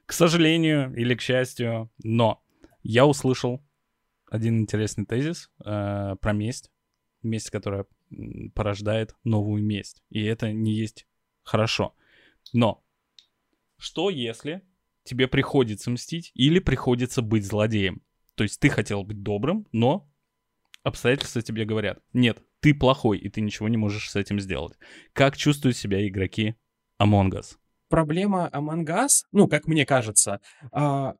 К 0.05 0.13
сожалению 0.13 0.93
или 0.95 1.15
к 1.15 1.21
счастью, 1.21 1.91
но 2.03 2.43
я 2.83 3.05
услышал 3.05 3.63
один 4.29 4.61
интересный 4.61 5.05
тезис 5.05 5.49
э, 5.63 6.15
про 6.19 6.33
месть. 6.33 6.71
Месть, 7.21 7.49
которая 7.49 7.85
порождает 8.55 9.15
новую 9.23 9.63
месть. 9.63 10.03
И 10.09 10.23
это 10.23 10.51
не 10.51 10.73
есть 10.73 11.07
хорошо. 11.43 11.95
Но 12.51 12.83
что 13.77 14.09
если 14.09 14.63
тебе 15.03 15.27
приходится 15.27 15.91
мстить 15.91 16.31
или 16.33 16.59
приходится 16.59 17.21
быть 17.21 17.45
злодеем? 17.45 18.01
То 18.35 18.43
есть 18.43 18.59
ты 18.59 18.69
хотел 18.69 19.03
быть 19.03 19.21
добрым, 19.21 19.67
но 19.71 20.09
обстоятельства 20.83 21.41
тебе 21.41 21.65
говорят, 21.65 22.01
нет, 22.13 22.41
ты 22.61 22.73
плохой, 22.73 23.17
и 23.17 23.29
ты 23.29 23.41
ничего 23.41 23.67
не 23.67 23.77
можешь 23.77 24.09
с 24.09 24.15
этим 24.15 24.39
сделать. 24.39 24.77
Как 25.13 25.35
чувствуют 25.35 25.77
себя 25.77 26.07
игроки 26.07 26.55
Among 27.01 27.31
Us? 27.31 27.57
Проблема 27.89 28.49
Among 28.53 28.85
Us, 28.85 29.25
ну, 29.31 29.47
как 29.47 29.67
мне 29.67 29.85
кажется, 29.85 30.39
а, 30.71 31.15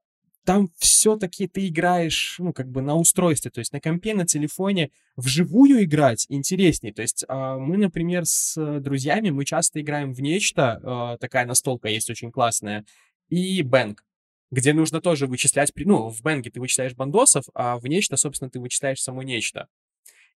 там 0.45 0.69
все-таки 0.77 1.47
ты 1.47 1.67
играешь, 1.67 2.37
ну, 2.39 2.53
как 2.53 2.69
бы 2.69 2.81
на 2.81 2.95
устройстве, 2.95 3.51
то 3.51 3.59
есть 3.59 3.73
на 3.73 3.81
компе, 3.81 4.13
на 4.13 4.25
телефоне, 4.25 4.91
вживую 5.15 5.83
играть 5.83 6.25
интереснее. 6.29 6.93
То 6.93 7.01
есть 7.01 7.25
а, 7.27 7.57
мы, 7.57 7.77
например, 7.77 8.25
с 8.25 8.79
друзьями, 8.79 9.31
мы 9.31 9.43
часто 9.43 9.81
играем 9.81 10.13
в 10.13 10.21
нечто, 10.21 10.79
а, 10.83 11.17
такая 11.17 11.45
настолка 11.45 11.89
есть 11.89 12.09
очень 12.09 12.31
классная, 12.31 12.85
и 13.29 13.61
Бэнк 13.63 14.03
где 14.51 14.73
нужно 14.73 15.01
тоже 15.01 15.27
вычислять, 15.27 15.71
ну, 15.77 16.09
в 16.09 16.21
Бенге 16.21 16.51
ты 16.51 16.59
вычисляешь 16.59 16.93
бандосов, 16.93 17.45
а 17.53 17.77
в 17.77 17.87
нечто, 17.87 18.17
собственно, 18.17 18.51
ты 18.51 18.59
вычисляешь 18.59 19.01
само 19.01 19.23
нечто. 19.23 19.67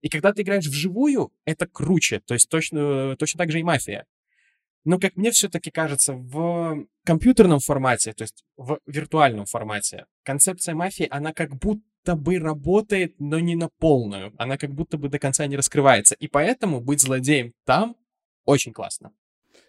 И 0.06 0.10
когда 0.10 0.34
ты 0.34 0.43
играешь 0.43 0.68
вживую, 0.68 1.32
это 1.45 1.66
круче. 1.66 2.20
То 2.20 2.36
есть 2.36 2.47
точно, 2.47 3.16
точно 3.18 3.39
так 3.39 3.49
же 3.49 3.60
и 3.60 3.64
мафия. 3.64 4.06
Но, 4.84 4.99
как 4.99 5.16
мне 5.16 5.32
все-таки 5.32 5.72
кажется, 5.72 6.14
в 6.14 6.86
компьютерном 7.03 7.60
формате, 7.60 8.14
то 8.14 8.22
есть 8.24 8.43
в 8.56 8.78
виртуальном 8.86 9.47
формате, 9.47 10.06
концепция 10.22 10.76
мафии, 10.76 11.08
она 11.10 11.34
как 11.34 11.56
будто 11.56 12.16
бы 12.16 12.38
работает, 12.38 13.16
но 13.18 13.39
не 13.39 13.56
на 13.56 13.70
полную. 13.80 14.32
Она 14.38 14.60
как 14.60 14.76
будто 14.76 14.99
бы 14.99 15.10
до 15.10 15.18
конца 15.18 15.47
не 15.47 15.58
раскрывается. 15.58 16.14
И 16.14 16.28
поэтому 16.28 16.82
быть 16.82 17.01
злодеем 17.01 17.53
там 17.66 17.95
очень 18.45 18.74
классно. 18.74 19.12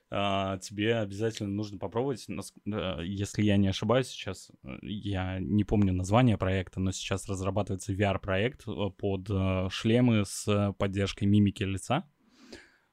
А, 0.09 0.59
тебе 0.59 0.99
обязательно 0.99 1.51
нужно 1.51 1.79
попробовать, 1.79 2.27
если 2.65 3.43
я 3.43 3.57
не 3.57 3.67
ошибаюсь 3.67 4.07
сейчас, 4.07 4.53
э, 4.63 4.77
я 4.83 5.41
не 5.41 5.65
помню 5.65 5.93
название 5.93 6.39
проекта, 6.39 6.79
но 6.79 6.93
сейчас 6.93 7.29
разрабатывается 7.29 7.93
VR-проект 7.93 8.69
э, 8.69 8.91
под 8.97 9.29
э, 9.29 9.69
шлемы 9.71 10.25
с 10.25 10.75
поддержкой 10.79 11.25
мимики 11.25 11.65
лица, 11.65 12.05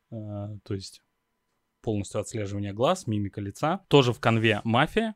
то 0.10 0.74
есть 0.76 1.02
полностью 1.82 2.22
отслеживание 2.22 2.72
глаз, 2.72 3.08
мимика 3.08 3.42
лица. 3.42 3.84
Тоже 3.88 4.14
в 4.14 4.20
конве 4.20 4.62
«Мафия», 4.64 5.16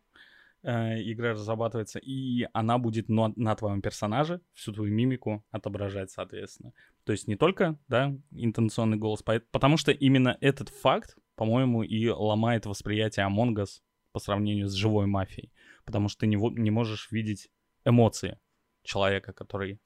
игра 0.63 1.33
разрабатывается, 1.33 1.99
и 1.99 2.47
она 2.51 2.79
будет 2.79 3.07
на, 3.07 3.31
на 3.35 3.55
твоем 3.55 3.83
персонаже 3.83 4.41
всю 4.53 4.73
твою 4.73 4.91
мимику 4.91 5.45
отображать, 5.51 6.09
соответственно. 6.09 6.73
То 7.03 7.11
есть 7.11 7.27
не 7.27 7.35
только, 7.35 7.77
да, 7.87 8.17
интонационный 8.31 8.97
голос, 8.97 9.21
потому 9.51 9.77
что 9.77 9.91
именно 9.91 10.35
этот 10.41 10.69
факт 10.69 11.15
по-моему, 11.37 11.83
и 11.83 12.09
ломает 12.09 12.65
восприятие 12.65 13.27
Among 13.27 13.53
Us 13.55 13.81
по 14.11 14.19
сравнению 14.19 14.67
с 14.67 14.73
живой 14.73 15.05
мафией. 15.05 15.53
Потому 15.85 16.09
что 16.09 16.21
ты 16.21 16.27
не, 16.27 16.35
не 16.35 16.71
можешь 16.71 17.11
видеть 17.11 17.49
эмоции 17.85 18.39
человека, 18.83 19.31
который 19.31 19.79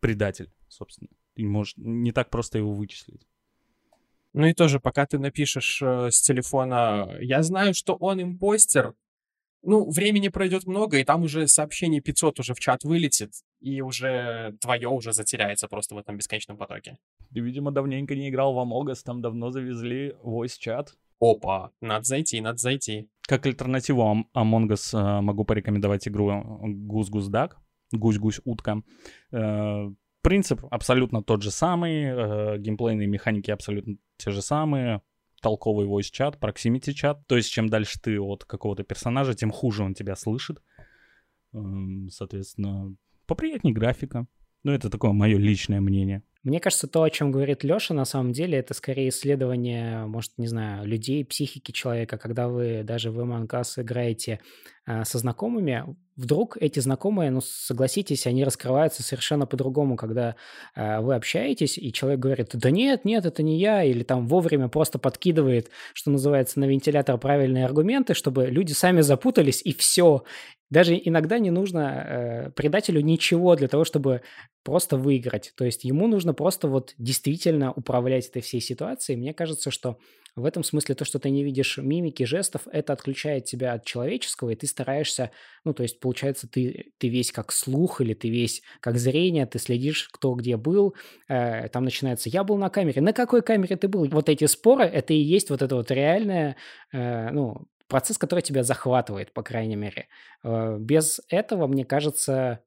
предатель, 0.00 0.52
собственно. 0.68 1.08
Ты 1.34 1.42
не, 1.42 1.48
можешь, 1.48 1.74
не 1.76 2.12
так 2.12 2.28
просто 2.28 2.58
его 2.58 2.72
вычислить. 2.72 3.26
Ну 4.32 4.46
и 4.46 4.52
тоже, 4.52 4.80
пока 4.80 5.06
ты 5.06 5.18
напишешь 5.18 5.80
э, 5.80 6.10
с 6.10 6.20
телефона, 6.20 7.16
я 7.20 7.42
знаю, 7.42 7.72
что 7.72 7.94
он 7.94 8.20
импостер, 8.20 8.94
ну, 9.62 9.88
времени 9.88 10.28
пройдет 10.28 10.66
много, 10.66 10.98
и 10.98 11.04
там 11.04 11.22
уже 11.22 11.46
сообщение 11.48 12.00
500 12.00 12.40
уже 12.40 12.54
в 12.54 12.60
чат 12.60 12.82
вылетит, 12.84 13.32
и 13.60 13.80
уже 13.80 14.56
твое 14.60 14.88
уже 14.88 15.12
затеряется 15.12 15.68
просто 15.68 15.94
в 15.94 15.98
этом 15.98 16.16
бесконечном 16.16 16.56
потоке. 16.56 16.98
Ты, 17.32 17.40
видимо, 17.40 17.70
давненько 17.70 18.14
не 18.14 18.28
играл 18.28 18.54
в 18.54 18.58
Among 18.58 18.92
Us, 18.92 19.02
там 19.04 19.20
давно 19.20 19.50
завезли 19.50 20.14
voice 20.22 20.58
чат. 20.58 20.94
Опа, 21.20 21.72
надо 21.80 22.04
зайти, 22.04 22.40
надо 22.40 22.58
зайти. 22.58 23.08
Как 23.22 23.44
альтернативу 23.46 24.02
Among 24.34 24.68
Us 24.68 24.96
э, 24.96 25.20
могу 25.20 25.44
порекомендовать 25.44 26.06
игру 26.08 26.60
Goose 26.62 26.94
Goose 26.94 27.26
Duck, 27.26 27.58
Гусь-Гусь-Утка. 27.92 28.82
Э, 29.32 29.90
принцип 30.22 30.64
абсолютно 30.70 31.22
тот 31.22 31.42
же 31.42 31.50
самый, 31.50 32.04
э, 32.04 32.58
геймплейные 32.58 33.08
механики 33.08 33.50
абсолютно 33.50 33.96
те 34.16 34.30
же 34.30 34.42
самые, 34.42 35.02
только 35.42 35.86
voice 35.86 36.10
чат, 36.12 36.36
proximity 36.36 36.92
чат. 36.92 37.26
То 37.26 37.36
есть, 37.36 37.50
чем 37.50 37.68
дальше 37.68 38.00
ты 38.00 38.20
от 38.20 38.44
какого-то 38.44 38.84
персонажа, 38.84 39.34
тем 39.34 39.50
хуже 39.50 39.82
он 39.82 39.94
тебя 39.94 40.16
слышит. 40.16 40.62
Эм, 41.52 42.08
соответственно, 42.10 42.94
поприятнее 43.28 43.72
графика. 43.72 44.26
Ну, 44.64 44.72
это 44.72 44.90
такое 44.90 45.12
мое 45.12 45.38
личное 45.38 45.80
мнение. 45.80 46.24
Мне 46.42 46.60
кажется, 46.60 46.88
то, 46.88 47.02
о 47.02 47.10
чем 47.10 47.30
говорит 47.30 47.62
Леша, 47.62 47.94
на 47.94 48.04
самом 48.04 48.32
деле, 48.32 48.58
это 48.58 48.72
скорее 48.72 49.10
исследование, 49.10 50.06
может, 50.06 50.32
не 50.38 50.46
знаю, 50.46 50.86
людей, 50.86 51.24
психики 51.24 51.72
человека, 51.72 52.16
когда 52.16 52.48
вы 52.48 52.82
даже 52.84 53.10
в 53.10 53.20
Among 53.20 53.46
Us 53.48 53.80
играете 53.80 54.40
со 55.04 55.18
знакомыми, 55.18 55.96
вдруг 56.18 56.56
эти 56.60 56.80
знакомые, 56.80 57.30
ну, 57.30 57.40
согласитесь, 57.40 58.26
они 58.26 58.44
раскрываются 58.44 59.02
совершенно 59.02 59.46
по-другому, 59.46 59.96
когда 59.96 60.34
э, 60.74 61.00
вы 61.00 61.14
общаетесь, 61.14 61.78
и 61.78 61.92
человек 61.92 62.18
говорит, 62.18 62.50
да 62.54 62.70
нет, 62.70 63.04
нет, 63.04 63.24
это 63.24 63.42
не 63.42 63.58
я, 63.58 63.84
или 63.84 64.02
там 64.02 64.26
вовремя 64.26 64.68
просто 64.68 64.98
подкидывает, 64.98 65.70
что 65.94 66.10
называется, 66.10 66.58
на 66.58 66.64
вентилятор 66.64 67.16
правильные 67.18 67.64
аргументы, 67.64 68.14
чтобы 68.14 68.46
люди 68.46 68.72
сами 68.72 69.00
запутались, 69.00 69.62
и 69.64 69.72
все. 69.72 70.24
Даже 70.70 71.00
иногда 71.02 71.38
не 71.38 71.50
нужно 71.50 71.80
э, 71.80 72.50
предателю 72.50 73.00
ничего 73.00 73.54
для 73.54 73.68
того, 73.68 73.84
чтобы 73.84 74.22
просто 74.64 74.96
выиграть. 74.96 75.52
То 75.56 75.64
есть 75.64 75.84
ему 75.84 76.08
нужно 76.08 76.34
просто 76.34 76.68
вот 76.68 76.94
действительно 76.98 77.72
управлять 77.72 78.28
этой 78.28 78.42
всей 78.42 78.60
ситуацией. 78.60 79.16
Мне 79.16 79.32
кажется, 79.32 79.70
что 79.70 79.98
в 80.38 80.44
этом 80.44 80.62
смысле 80.62 80.94
то, 80.94 81.04
что 81.04 81.18
ты 81.18 81.30
не 81.30 81.42
видишь 81.42 81.78
мимики, 81.78 82.24
жестов, 82.24 82.62
это 82.70 82.92
отключает 82.92 83.44
тебя 83.44 83.72
от 83.72 83.84
человеческого, 83.84 84.50
и 84.50 84.56
ты 84.56 84.66
стараешься, 84.78 85.30
ну, 85.64 85.74
то 85.74 85.82
есть, 85.82 85.98
получается, 86.00 86.48
ты, 86.48 86.92
ты 86.98 87.08
весь 87.08 87.32
как 87.32 87.50
слух 87.52 88.00
или 88.00 88.14
ты 88.14 88.30
весь 88.30 88.62
как 88.80 88.96
зрение, 88.96 89.46
ты 89.46 89.58
следишь, 89.58 90.08
кто 90.12 90.34
где 90.34 90.56
был, 90.56 90.94
э, 91.28 91.68
там 91.68 91.84
начинается 91.84 92.28
«я 92.28 92.44
был 92.44 92.58
на 92.58 92.70
камере». 92.70 93.02
На 93.02 93.12
какой 93.12 93.42
камере 93.42 93.76
ты 93.76 93.88
был? 93.88 94.08
Вот 94.08 94.28
эти 94.28 94.46
споры, 94.46 94.84
это 94.84 95.12
и 95.12 95.16
есть 95.16 95.50
вот 95.50 95.62
это 95.62 95.74
вот 95.74 95.90
реальное, 95.90 96.56
э, 96.92 97.30
ну, 97.30 97.66
процесс, 97.88 98.18
который 98.18 98.40
тебя 98.40 98.62
захватывает, 98.62 99.32
по 99.32 99.42
крайней 99.42 99.76
мере. 99.76 100.06
Э, 100.44 100.76
без 100.78 101.20
этого, 101.28 101.66
мне 101.66 101.84
кажется, 101.84 102.60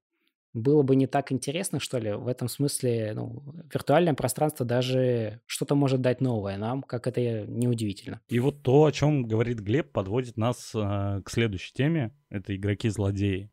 было 0.53 0.83
бы 0.83 0.95
не 0.95 1.07
так 1.07 1.31
интересно, 1.31 1.79
что 1.79 1.97
ли. 1.97 2.11
В 2.13 2.27
этом 2.27 2.47
смысле, 2.47 3.13
ну, 3.15 3.41
виртуальное 3.73 4.13
пространство 4.13 4.65
даже 4.65 5.41
что-то 5.45 5.75
может 5.75 6.01
дать 6.01 6.21
новое 6.21 6.57
нам, 6.57 6.83
как 6.83 7.07
это 7.07 7.45
неудивительно. 7.47 8.21
И 8.27 8.39
вот 8.39 8.61
то, 8.61 8.85
о 8.85 8.91
чем 8.91 9.23
говорит 9.23 9.59
Глеб, 9.59 9.91
подводит 9.91 10.37
нас 10.37 10.71
э, 10.75 11.21
к 11.23 11.29
следующей 11.29 11.73
теме. 11.73 12.13
Это 12.29 12.55
игроки-злодеи 12.55 13.49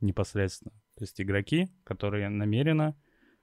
непосредственно. 0.00 0.72
То 0.96 1.04
есть 1.04 1.20
игроки, 1.20 1.68
которые 1.84 2.28
намеренно, 2.28 2.96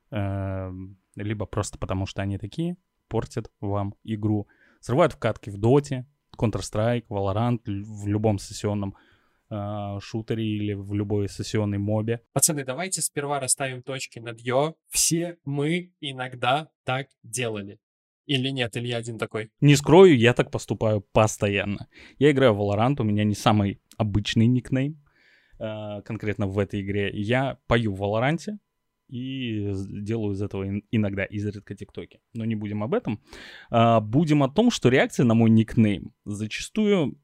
э, 0.10 0.72
либо 1.16 1.46
просто 1.46 1.78
потому, 1.78 2.06
что 2.06 2.22
они 2.22 2.38
такие, 2.38 2.78
портят 3.08 3.52
вам 3.60 3.94
игру. 4.04 4.48
Срывают 4.80 5.14
вкатки 5.14 5.50
в 5.50 5.58
Доте, 5.58 6.08
Counter-Strike, 6.38 7.06
Valorant, 7.10 7.60
в 7.66 8.08
любом 8.08 8.40
сессионном 8.40 8.96
э, 9.52 10.00
шутере 10.00 10.44
или 10.44 10.74
в 10.74 10.94
любой 10.94 11.30
сессионной 11.30 11.78
мобе. 11.78 12.22
Пацаны, 12.34 12.64
давайте 12.64 13.02
сперва 13.02 13.40
расставим 13.40 13.84
точки 13.84 14.20
над 14.20 14.40
«ё». 14.40 14.76
Все 14.90 15.38
мы 15.46 15.94
иногда 16.00 16.70
так 16.86 17.08
делали. 17.24 17.78
Или 18.26 18.50
нет, 18.50 18.78
или 18.78 18.88
я 18.88 18.98
один 18.98 19.18
такой? 19.18 19.52
Не 19.60 19.76
скрою, 19.76 20.18
я 20.18 20.34
так 20.34 20.52
поступаю 20.52 21.02
постоянно. 21.02 21.88
Я 22.18 22.32
играю 22.32 22.54
в 22.54 22.62
Valorant, 22.62 22.96
у 23.00 23.04
меня 23.04 23.24
не 23.24 23.36
самый 23.36 23.82
обычный 23.98 24.48
никнейм, 24.48 25.04
э, 25.60 26.02
конкретно 26.06 26.48
в 26.48 26.58
этой 26.58 26.82
игре. 26.82 27.12
Я 27.14 27.58
пою 27.68 27.94
в 27.94 28.02
Valorant, 28.02 28.58
и 29.12 29.74
делаю 29.90 30.34
из 30.34 30.42
этого 30.42 30.80
иногда 30.90 31.26
изредка 31.26 31.76
тиктоки. 31.76 32.22
Но 32.34 32.46
не 32.46 32.56
будем 32.56 32.82
об 32.82 32.94
этом. 32.94 33.20
А, 33.70 34.00
будем 34.00 34.42
о 34.42 34.50
том, 34.50 34.72
что 34.72 34.88
реакция 34.88 35.26
на 35.26 35.34
мой 35.34 35.50
никнейм 35.50 36.14
зачастую 36.24 37.20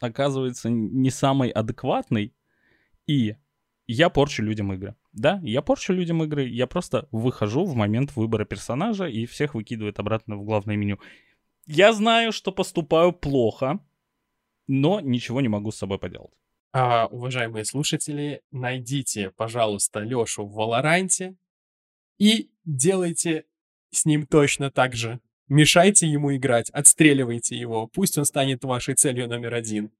оказывается 0.00 0.70
не 0.70 1.10
самой 1.10 1.50
адекватной, 1.50 2.34
и 3.06 3.36
я 3.86 4.10
порчу 4.10 4.42
людям 4.42 4.72
игры. 4.72 4.96
Да, 5.12 5.40
я 5.42 5.62
порчу 5.62 5.92
людям 5.92 6.22
игры, 6.22 6.46
я 6.46 6.66
просто 6.66 7.08
выхожу 7.10 7.64
в 7.64 7.74
момент 7.74 8.14
выбора 8.16 8.44
персонажа 8.44 9.06
и 9.06 9.26
всех 9.26 9.54
выкидывает 9.54 9.98
обратно 9.98 10.36
в 10.36 10.44
главное 10.44 10.76
меню. 10.76 11.00
Я 11.66 11.92
знаю, 11.92 12.32
что 12.32 12.52
поступаю 12.52 13.12
плохо, 13.12 13.80
но 14.66 15.00
ничего 15.00 15.40
не 15.40 15.48
могу 15.48 15.70
с 15.70 15.76
собой 15.76 15.98
поделать. 15.98 16.32
А, 16.72 17.06
уважаемые 17.06 17.64
слушатели, 17.64 18.42
найдите, 18.50 19.30
пожалуйста, 19.30 20.00
Лешу 20.00 20.44
в 20.44 20.52
Валоранте 20.52 21.36
и 22.18 22.50
делайте 22.64 23.46
с 23.90 24.04
ним 24.04 24.26
точно 24.26 24.70
так 24.70 24.94
же. 24.94 25.20
Мешайте 25.48 26.06
ему 26.06 26.34
играть, 26.36 26.70
отстреливайте 26.70 27.56
его, 27.56 27.86
пусть 27.86 28.18
он 28.18 28.24
станет 28.24 28.64
вашей 28.64 28.94
целью 28.94 29.28
номер 29.28 29.54
один. 29.54 29.90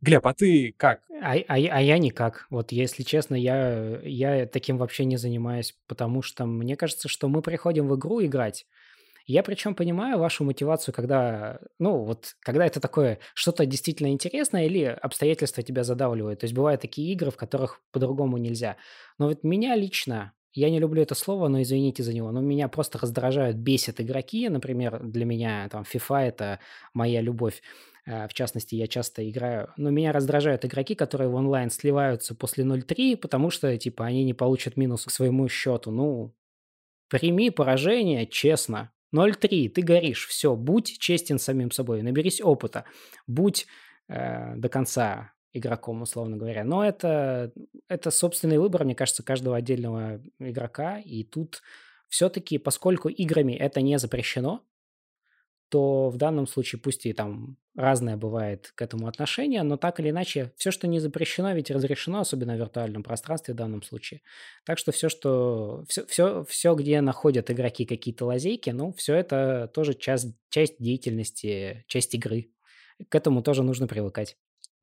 Глеб, 0.00 0.26
а 0.26 0.34
ты 0.34 0.74
как? 0.76 1.00
А, 1.22 1.36
а, 1.36 1.54
а 1.54 1.80
я 1.80 1.98
никак. 1.98 2.46
Вот 2.50 2.70
если 2.70 3.02
честно, 3.02 3.34
я, 3.34 4.00
я 4.02 4.46
таким 4.46 4.76
вообще 4.76 5.04
не 5.04 5.16
занимаюсь, 5.16 5.74
потому 5.86 6.22
что 6.22 6.44
мне 6.44 6.76
кажется, 6.76 7.08
что 7.08 7.28
мы 7.28 7.40
приходим 7.40 7.88
в 7.88 7.96
игру 7.96 8.22
играть, 8.22 8.66
я 9.26 9.42
причем 9.42 9.74
понимаю 9.74 10.18
вашу 10.18 10.44
мотивацию, 10.44 10.94
когда, 10.94 11.58
ну, 11.80 12.04
вот, 12.04 12.36
когда 12.40 12.64
это 12.64 12.78
такое 12.78 13.18
что-то 13.34 13.66
действительно 13.66 14.08
интересное 14.12 14.66
или 14.66 14.84
обстоятельства 14.84 15.64
тебя 15.64 15.82
задавливают. 15.82 16.40
То 16.40 16.44
есть 16.44 16.54
бывают 16.54 16.80
такие 16.80 17.12
игры, 17.12 17.32
в 17.32 17.36
которых 17.36 17.80
по-другому 17.90 18.36
нельзя. 18.36 18.76
Но 19.18 19.28
вот 19.28 19.42
меня 19.42 19.74
лично, 19.74 20.32
я 20.56 20.70
не 20.70 20.80
люблю 20.80 21.02
это 21.02 21.14
слово, 21.14 21.48
но 21.48 21.60
извините 21.62 22.02
за 22.02 22.12
него, 22.12 22.32
но 22.32 22.40
меня 22.40 22.68
просто 22.68 22.98
раздражают, 22.98 23.56
бесят 23.56 24.00
игроки. 24.00 24.48
Например, 24.48 25.02
для 25.02 25.24
меня 25.24 25.68
там 25.68 25.82
FIFA– 25.82 26.20
это 26.28 26.60
моя 26.94 27.20
любовь. 27.20 27.62
Э, 28.06 28.26
в 28.26 28.34
частности, 28.34 28.74
я 28.74 28.86
часто 28.86 29.28
играю. 29.28 29.72
Но 29.76 29.90
меня 29.90 30.12
раздражают 30.12 30.64
игроки, 30.64 30.94
которые 30.94 31.28
в 31.28 31.34
онлайн 31.34 31.70
сливаются 31.70 32.34
после 32.34 32.64
0.3, 32.64 33.16
потому 33.16 33.50
что, 33.50 33.76
типа, 33.76 34.06
они 34.06 34.24
не 34.24 34.34
получат 34.34 34.76
минус 34.76 35.04
к 35.04 35.10
своему 35.10 35.46
счету. 35.48 35.90
Ну, 35.90 36.34
прими 37.08 37.50
поражение 37.50 38.26
честно. 38.26 38.90
0,3, 39.14 39.68
ты 39.68 39.82
горишь, 39.82 40.26
все, 40.26 40.56
будь 40.56 40.98
честен 40.98 41.38
самим 41.38 41.70
собой, 41.70 42.02
наберись 42.02 42.40
опыта, 42.40 42.84
будь 43.26 43.66
э, 44.08 44.56
до 44.56 44.68
конца 44.68 45.32
игроком, 45.56 46.02
условно 46.02 46.36
говоря. 46.36 46.64
Но 46.64 46.84
это, 46.84 47.52
это 47.88 48.10
собственный 48.10 48.58
выбор, 48.58 48.84
мне 48.84 48.94
кажется, 48.94 49.22
каждого 49.22 49.56
отдельного 49.56 50.20
игрока, 50.38 50.98
и 50.98 51.24
тут 51.24 51.62
все-таки, 52.08 52.58
поскольку 52.58 53.08
играми 53.08 53.52
это 53.54 53.80
не 53.80 53.98
запрещено, 53.98 54.62
то 55.68 56.10
в 56.10 56.16
данном 56.16 56.46
случае 56.46 56.80
пусть 56.80 57.06
и 57.06 57.12
там 57.12 57.56
разное 57.74 58.16
бывает 58.16 58.72
к 58.74 58.82
этому 58.82 59.08
отношение, 59.08 59.62
но 59.62 59.76
так 59.76 60.00
или 60.00 60.10
иначе, 60.10 60.52
все, 60.56 60.70
что 60.70 60.86
не 60.86 61.00
запрещено, 61.00 61.52
ведь 61.52 61.70
разрешено, 61.70 62.20
особенно 62.20 62.54
в 62.54 62.58
виртуальном 62.58 63.02
пространстве 63.02 63.54
в 63.54 63.56
данном 63.56 63.82
случае. 63.82 64.22
Так 64.64 64.78
что 64.78 64.92
все, 64.92 65.08
что 65.08 65.84
все, 65.88 66.06
все, 66.06 66.44
все 66.44 66.74
где 66.74 67.00
находят 67.00 67.50
игроки 67.50 67.84
какие-то 67.84 68.24
лазейки, 68.26 68.70
ну, 68.70 68.92
все 68.92 69.14
это 69.14 69.70
тоже 69.74 69.94
часть, 69.94 70.34
часть 70.48 70.76
деятельности, 70.78 71.84
часть 71.88 72.14
игры. 72.14 72.50
К 73.08 73.14
этому 73.14 73.42
тоже 73.42 73.62
нужно 73.62 73.86
привыкать. 73.86 74.36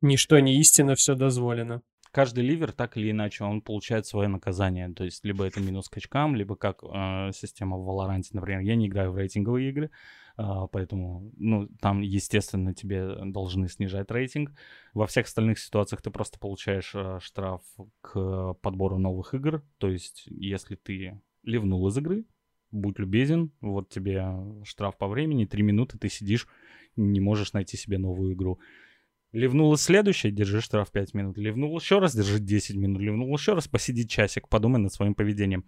Ничто 0.03 0.37
не 0.39 0.59
истина, 0.59 0.93
все 0.93 1.15
дозволено 1.15 1.81
каждый 2.13 2.43
ливер 2.43 2.71
так 2.71 2.95
или 2.95 3.09
иначе 3.09 3.43
он 3.43 3.61
получает 3.61 4.05
свое 4.05 4.27
наказание. 4.29 4.93
То 4.93 5.03
есть 5.03 5.25
либо 5.25 5.45
это 5.45 5.59
минус 5.59 5.89
к 5.89 5.97
очкам, 5.97 6.35
либо 6.35 6.55
как 6.55 6.83
э, 6.83 7.31
система 7.33 7.77
в 7.77 7.89
Valorant, 7.89 8.23
например. 8.31 8.61
Я 8.61 8.75
не 8.75 8.87
играю 8.87 9.11
в 9.11 9.17
рейтинговые 9.17 9.69
игры, 9.69 9.89
а, 10.37 10.67
поэтому, 10.67 11.31
ну, 11.37 11.67
там, 11.81 12.01
естественно, 12.01 12.73
тебе 12.73 13.15
должны 13.25 13.67
снижать 13.67 14.11
рейтинг. 14.11 14.51
Во 14.93 15.07
всех 15.07 15.25
остальных 15.25 15.59
ситуациях 15.59 16.01
ты 16.01 16.11
просто 16.11 16.39
получаешь 16.39 16.91
а, 16.95 17.19
штраф 17.19 17.61
к 18.01 18.53
подбору 18.61 18.99
новых 18.99 19.33
игр. 19.33 19.63
То 19.79 19.89
есть, 19.89 20.23
если 20.27 20.75
ты 20.75 21.19
ливнул 21.43 21.87
из 21.87 21.97
игры, 21.97 22.25
будь 22.71 22.99
любезен, 22.99 23.51
вот 23.59 23.89
тебе 23.89 24.23
штраф 24.63 24.97
по 24.97 25.07
времени, 25.07 25.45
3 25.45 25.63
минуты 25.63 25.97
ты 25.97 26.09
сидишь, 26.09 26.47
не 26.95 27.19
можешь 27.19 27.53
найти 27.53 27.75
себе 27.75 27.97
новую 27.97 28.33
игру. 28.33 28.59
Ливнул 29.33 29.75
следующее, 29.77 30.31
держи 30.31 30.61
штраф 30.61 30.91
5 30.91 31.15
минут. 31.15 31.37
Ливнул 31.37 31.75
еще 31.75 31.97
раз, 31.97 32.15
держи 32.15 32.39
10 32.39 32.75
минут. 32.75 33.01
Ливнул 33.01 33.35
еще 33.35 33.53
раз, 33.53 33.67
посиди 33.67 34.07
часик, 34.07 34.47
подумай 34.47 34.79
над 34.79 34.93
своим 34.93 35.15
поведением. 35.15 35.65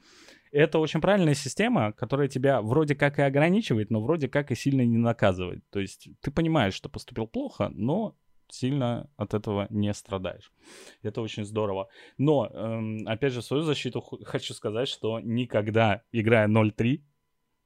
Это 0.51 0.78
очень 0.78 1.01
правильная 1.01 1.34
система, 1.34 1.91
которая 1.91 2.28
тебя 2.28 2.61
вроде 2.61 2.93
как 2.93 3.18
и 3.18 3.24
ограничивает, 3.24 3.89
но 3.89 4.01
вроде 4.01 4.30
как 4.30 4.51
и 4.51 4.55
сильно 4.55 4.86
не 4.86 4.97
наказывает. 4.97 5.63
То 5.72 5.80
есть 5.80 6.07
ты 6.22 6.30
понимаешь, 6.30 6.76
что 6.76 6.89
поступил 6.89 7.26
плохо, 7.26 7.72
но 7.74 8.16
сильно 8.49 9.09
от 9.18 9.34
этого 9.34 9.66
не 9.72 9.91
страдаешь. 9.95 10.53
Это 11.01 11.22
очень 11.22 11.43
здорово. 11.43 11.89
Но, 12.20 12.45
эм, 12.45 13.07
опять 13.07 13.34
же, 13.34 13.41
свою 13.41 13.63
защиту 13.63 13.99
хочу 14.01 14.53
сказать, 14.53 14.88
что 14.88 15.20
никогда, 15.20 16.03
играя 16.11 16.47
0-3, 16.47 17.01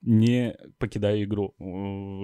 не 0.01 0.55
покидаю 0.77 1.23
игру. 1.23 1.53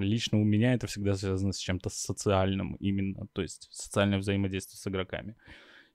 Лично 0.01 0.39
у 0.39 0.43
меня 0.43 0.73
это 0.73 0.87
всегда 0.87 1.15
связано 1.15 1.51
с 1.51 1.57
чем-то 1.57 1.89
социальным 1.89 2.75
именно, 2.75 3.27
то 3.33 3.41
есть 3.41 3.67
социальное 3.71 4.19
взаимодействие 4.19 4.77
с 4.77 4.87
игроками. 4.87 5.35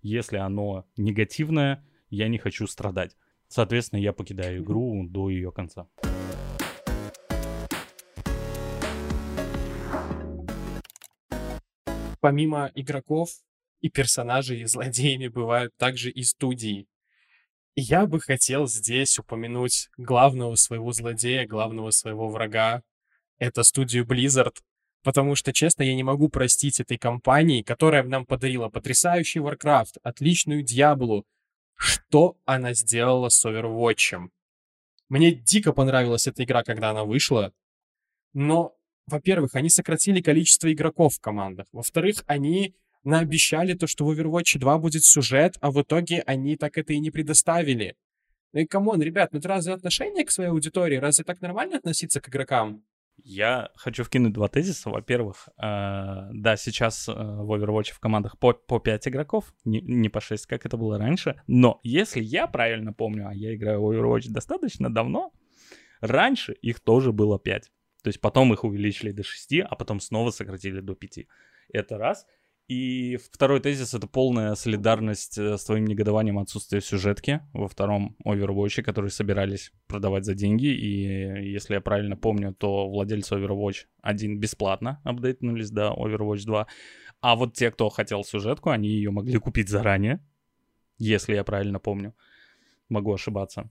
Если 0.02 0.36
оно 0.36 0.86
негативное, 0.96 1.84
я 2.10 2.28
не 2.28 2.38
хочу 2.38 2.66
страдать. 2.66 3.16
Соответственно, 3.48 4.00
я 4.00 4.12
покидаю 4.12 4.62
игру 4.62 5.06
до 5.08 5.30
ее 5.30 5.52
конца. 5.52 5.88
Помимо 12.20 12.70
игроков 12.74 13.30
и 13.80 13.88
персонажей, 13.88 14.60
и 14.60 14.66
злодеями 14.66 15.28
бывают 15.28 15.74
также 15.78 16.10
и 16.10 16.22
студии. 16.22 16.86
Я 17.82 18.06
бы 18.06 18.20
хотел 18.20 18.66
здесь 18.66 19.18
упомянуть 19.18 19.88
главного 19.96 20.54
своего 20.56 20.92
злодея, 20.92 21.46
главного 21.46 21.90
своего 21.92 22.28
врага. 22.28 22.82
Это 23.38 23.62
студию 23.62 24.04
Blizzard. 24.04 24.54
Потому 25.02 25.34
что, 25.34 25.54
честно, 25.54 25.82
я 25.84 25.94
не 25.94 26.02
могу 26.02 26.28
простить 26.28 26.78
этой 26.78 26.98
компании, 26.98 27.62
которая 27.62 28.02
нам 28.02 28.26
подарила 28.26 28.68
потрясающий 28.68 29.38
Warcraft, 29.38 29.96
отличную 30.02 30.62
Diablo. 30.62 31.22
Что 31.74 32.36
она 32.44 32.74
сделала 32.74 33.30
с 33.30 33.42
Overwatch? 33.46 34.28
Мне 35.08 35.32
дико 35.32 35.72
понравилась 35.72 36.26
эта 36.26 36.44
игра, 36.44 36.62
когда 36.62 36.90
она 36.90 37.04
вышла. 37.04 37.50
Но, 38.34 38.76
во-первых, 39.06 39.54
они 39.54 39.70
сократили 39.70 40.20
количество 40.20 40.70
игроков 40.70 41.14
в 41.14 41.20
командах. 41.20 41.66
Во-вторых, 41.72 42.24
они 42.26 42.74
наобещали 43.05 43.74
то, 43.74 43.86
что 43.86 44.05
в 44.05 44.11
Overwatch 44.11 44.59
2 44.59 44.78
будет 44.78 45.05
сюжет, 45.05 45.57
а 45.61 45.70
в 45.70 45.80
итоге 45.82 46.22
они 46.26 46.57
так 46.57 46.78
это 46.78 46.92
и 46.92 47.01
не 47.01 47.11
предоставили. 47.11 47.96
Ну 48.53 48.61
и 48.61 48.66
come 48.66 48.86
on, 48.86 49.00
ребят, 49.01 49.32
ну 49.32 49.38
это 49.38 49.48
разве 49.48 49.72
отношение 49.72 50.24
к 50.24 50.30
своей 50.30 50.51
аудитории? 50.51 50.96
Разве 50.96 51.24
так 51.24 51.40
нормально 51.40 51.76
относиться 51.76 52.20
к 52.20 52.28
игрокам? 52.28 52.84
Я 53.22 53.70
хочу 53.76 54.03
вкинуть 54.03 54.32
два 54.32 54.48
тезиса. 54.48 54.90
Во-первых, 54.90 55.48
э, 55.57 55.62
да, 56.32 56.57
сейчас 56.57 57.09
э, 57.09 57.12
в 57.12 57.53
Overwatch 57.53 57.92
в 57.92 58.01
командах 58.01 58.38
по, 58.38 58.53
по 58.53 58.78
5 58.78 59.09
игроков, 59.09 59.53
не, 59.64 59.80
не 59.80 60.09
по 60.09 60.20
6, 60.20 60.46
как 60.46 60.64
это 60.66 60.76
было 60.76 60.98
раньше. 60.98 61.40
Но 61.46 61.80
если 61.82 62.22
я 62.22 62.46
правильно 62.46 62.92
помню, 62.92 63.28
а 63.28 63.34
я 63.34 63.55
играю 63.55 63.82
в 63.82 63.90
Overwatch 63.90 64.30
достаточно 64.30 64.92
давно, 64.92 65.32
раньше 66.01 66.53
их 66.53 66.80
тоже 66.80 67.12
было 67.12 67.38
5. 67.38 67.70
То 68.03 68.09
есть 68.09 68.20
потом 68.20 68.53
их 68.53 68.64
увеличили 68.64 69.12
до 69.12 69.22
6, 69.22 69.61
а 69.61 69.76
потом 69.76 70.01
снова 70.01 70.30
сократили 70.30 70.80
до 70.80 70.94
5. 70.94 71.26
Это 71.72 71.98
раз. 71.98 72.26
И 72.70 73.16
второй 73.16 73.58
тезис— 73.58 73.94
это 73.94 74.06
полная 74.06 74.54
солидарность 74.54 75.36
э, 75.38 75.58
с 75.58 75.64
твоим 75.64 75.86
негодованием 75.86 76.38
отсутствия 76.38 76.80
сюжетки 76.80 77.40
во 77.52 77.66
втором 77.66 78.16
Overwatch, 78.24 78.82
которые 78.82 79.10
собирались 79.10 79.72
продавать 79.88 80.24
за 80.24 80.36
деньги. 80.36 80.66
И 80.66 81.50
если 81.50 81.74
я 81.74 81.80
правильно 81.80 82.16
помню, 82.16 82.54
то 82.54 82.88
владельцы 82.88 83.34
Overwatch 83.34 83.86
1 84.02 84.38
бесплатно 84.38 85.00
апдейтнулись 85.02 85.72
до 85.72 85.88
Overwatch 85.88 86.44
2. 86.44 86.66
А 87.20 87.34
вот 87.34 87.54
те, 87.54 87.72
кто 87.72 87.88
хотел 87.88 88.22
сюжетку, 88.22 88.70
они 88.70 88.88
ее 88.88 89.10
могли 89.10 89.38
купить 89.40 89.68
заранее, 89.68 90.24
если 90.96 91.34
я 91.34 91.42
правильно 91.42 91.80
помню. 91.80 92.14
Могу 92.88 93.12
ошибаться 93.12 93.68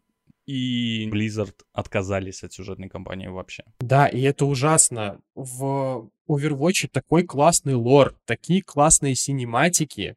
и 0.50 1.08
Blizzard 1.12 1.54
отказались 1.74 2.42
от 2.42 2.54
сюжетной 2.54 2.90
кампании 2.90 3.28
вообще. 3.28 3.64
Да, 3.82 4.08
и 4.08 4.20
это 4.22 4.48
ужасно. 4.48 5.22
В 5.36 6.10
Overwatch 6.28 6.90
такой 6.92 7.24
классный 7.24 7.76
лор, 7.76 8.16
такие 8.26 8.64
классные 8.64 9.14
синематики, 9.14 10.16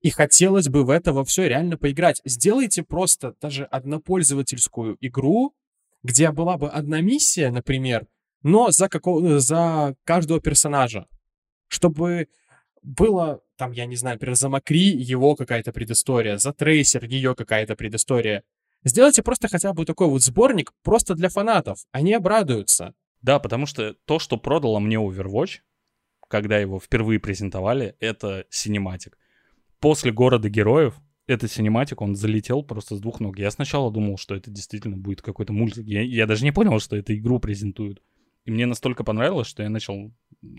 и 0.00 0.08
хотелось 0.08 0.68
бы 0.70 0.84
в 0.84 0.90
это 0.90 1.12
во 1.12 1.22
все 1.22 1.48
реально 1.48 1.76
поиграть. 1.76 2.22
Сделайте 2.24 2.82
просто 2.82 3.34
даже 3.42 3.64
однопользовательскую 3.64 4.96
игру, 5.02 5.54
где 6.02 6.30
была 6.30 6.56
бы 6.56 6.70
одна 6.70 7.02
миссия, 7.02 7.50
например, 7.50 8.06
но 8.42 8.70
за, 8.70 8.88
какого, 8.88 9.38
за 9.38 9.96
каждого 10.04 10.40
персонажа. 10.40 11.08
Чтобы 11.68 12.28
было, 12.82 13.42
там, 13.56 13.72
я 13.72 13.84
не 13.84 13.96
знаю, 13.96 14.16
например, 14.16 14.36
за 14.36 14.48
Макри 14.48 14.96
его 14.96 15.36
какая-то 15.36 15.72
предыстория, 15.72 16.38
за 16.38 16.54
Трейсер 16.54 17.04
ее 17.04 17.34
какая-то 17.34 17.76
предыстория. 17.76 18.44
Сделайте 18.84 19.22
просто 19.22 19.48
хотя 19.48 19.72
бы 19.72 19.84
такой 19.84 20.08
вот 20.08 20.22
сборник 20.22 20.72
просто 20.82 21.14
для 21.14 21.28
фанатов. 21.28 21.78
Они 21.90 22.12
обрадуются. 22.12 22.94
Да, 23.22 23.38
потому 23.38 23.66
что 23.66 23.94
то, 24.04 24.18
что 24.18 24.36
продало 24.36 24.78
мне 24.78 24.96
Overwatch, 24.96 25.60
когда 26.28 26.58
его 26.58 26.78
впервые 26.78 27.18
презентовали, 27.18 27.96
это 27.98 28.44
синематик. 28.50 29.18
После 29.80 30.12
города 30.12 30.48
героев 30.48 31.00
этот 31.26 31.50
синематик, 31.50 32.02
он 32.02 32.14
залетел 32.14 32.62
просто 32.62 32.96
с 32.96 33.00
двух 33.00 33.20
ног. 33.20 33.38
Я 33.38 33.50
сначала 33.50 33.90
думал, 33.90 34.18
что 34.18 34.34
это 34.34 34.50
действительно 34.50 34.96
будет 34.96 35.22
какой-то 35.22 35.52
мультик. 35.52 35.86
Я, 35.86 36.02
я 36.02 36.26
даже 36.26 36.44
не 36.44 36.52
понял, 36.52 36.78
что 36.80 36.96
это 36.96 37.16
игру 37.16 37.38
презентуют. 37.38 38.02
И 38.44 38.50
мне 38.50 38.66
настолько 38.66 39.04
понравилось, 39.04 39.46
что 39.46 39.62
я 39.62 39.70
начал 39.70 40.12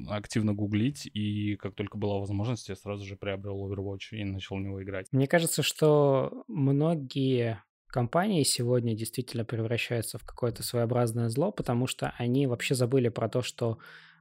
активно 0.08 0.56
гуглить, 0.56 1.08
и 1.14 1.56
как 1.58 1.76
только 1.76 2.00
была 2.00 2.18
возможность, 2.18 2.68
я 2.70 2.76
сразу 2.76 3.06
же 3.06 3.16
приобрел 3.16 3.72
Overwatch 3.72 4.14
и 4.14 4.24
начал 4.24 4.56
в 4.56 4.62
него 4.62 4.82
играть. 4.82 5.06
Мне 5.12 5.28
кажется, 5.28 5.62
что 5.62 6.44
многие 6.48 7.62
компании 7.96 8.44
сегодня 8.44 8.94
действительно 8.94 9.46
превращаются 9.46 10.18
в 10.18 10.26
какое-то 10.26 10.64
своеобразное 10.64 11.30
зло, 11.30 11.54
потому 11.54 11.88
что 11.88 12.14
они 12.18 12.46
вообще 12.46 12.76
забыли 12.76 13.08
про 13.08 13.30
то, 13.30 13.42
что 13.42 13.78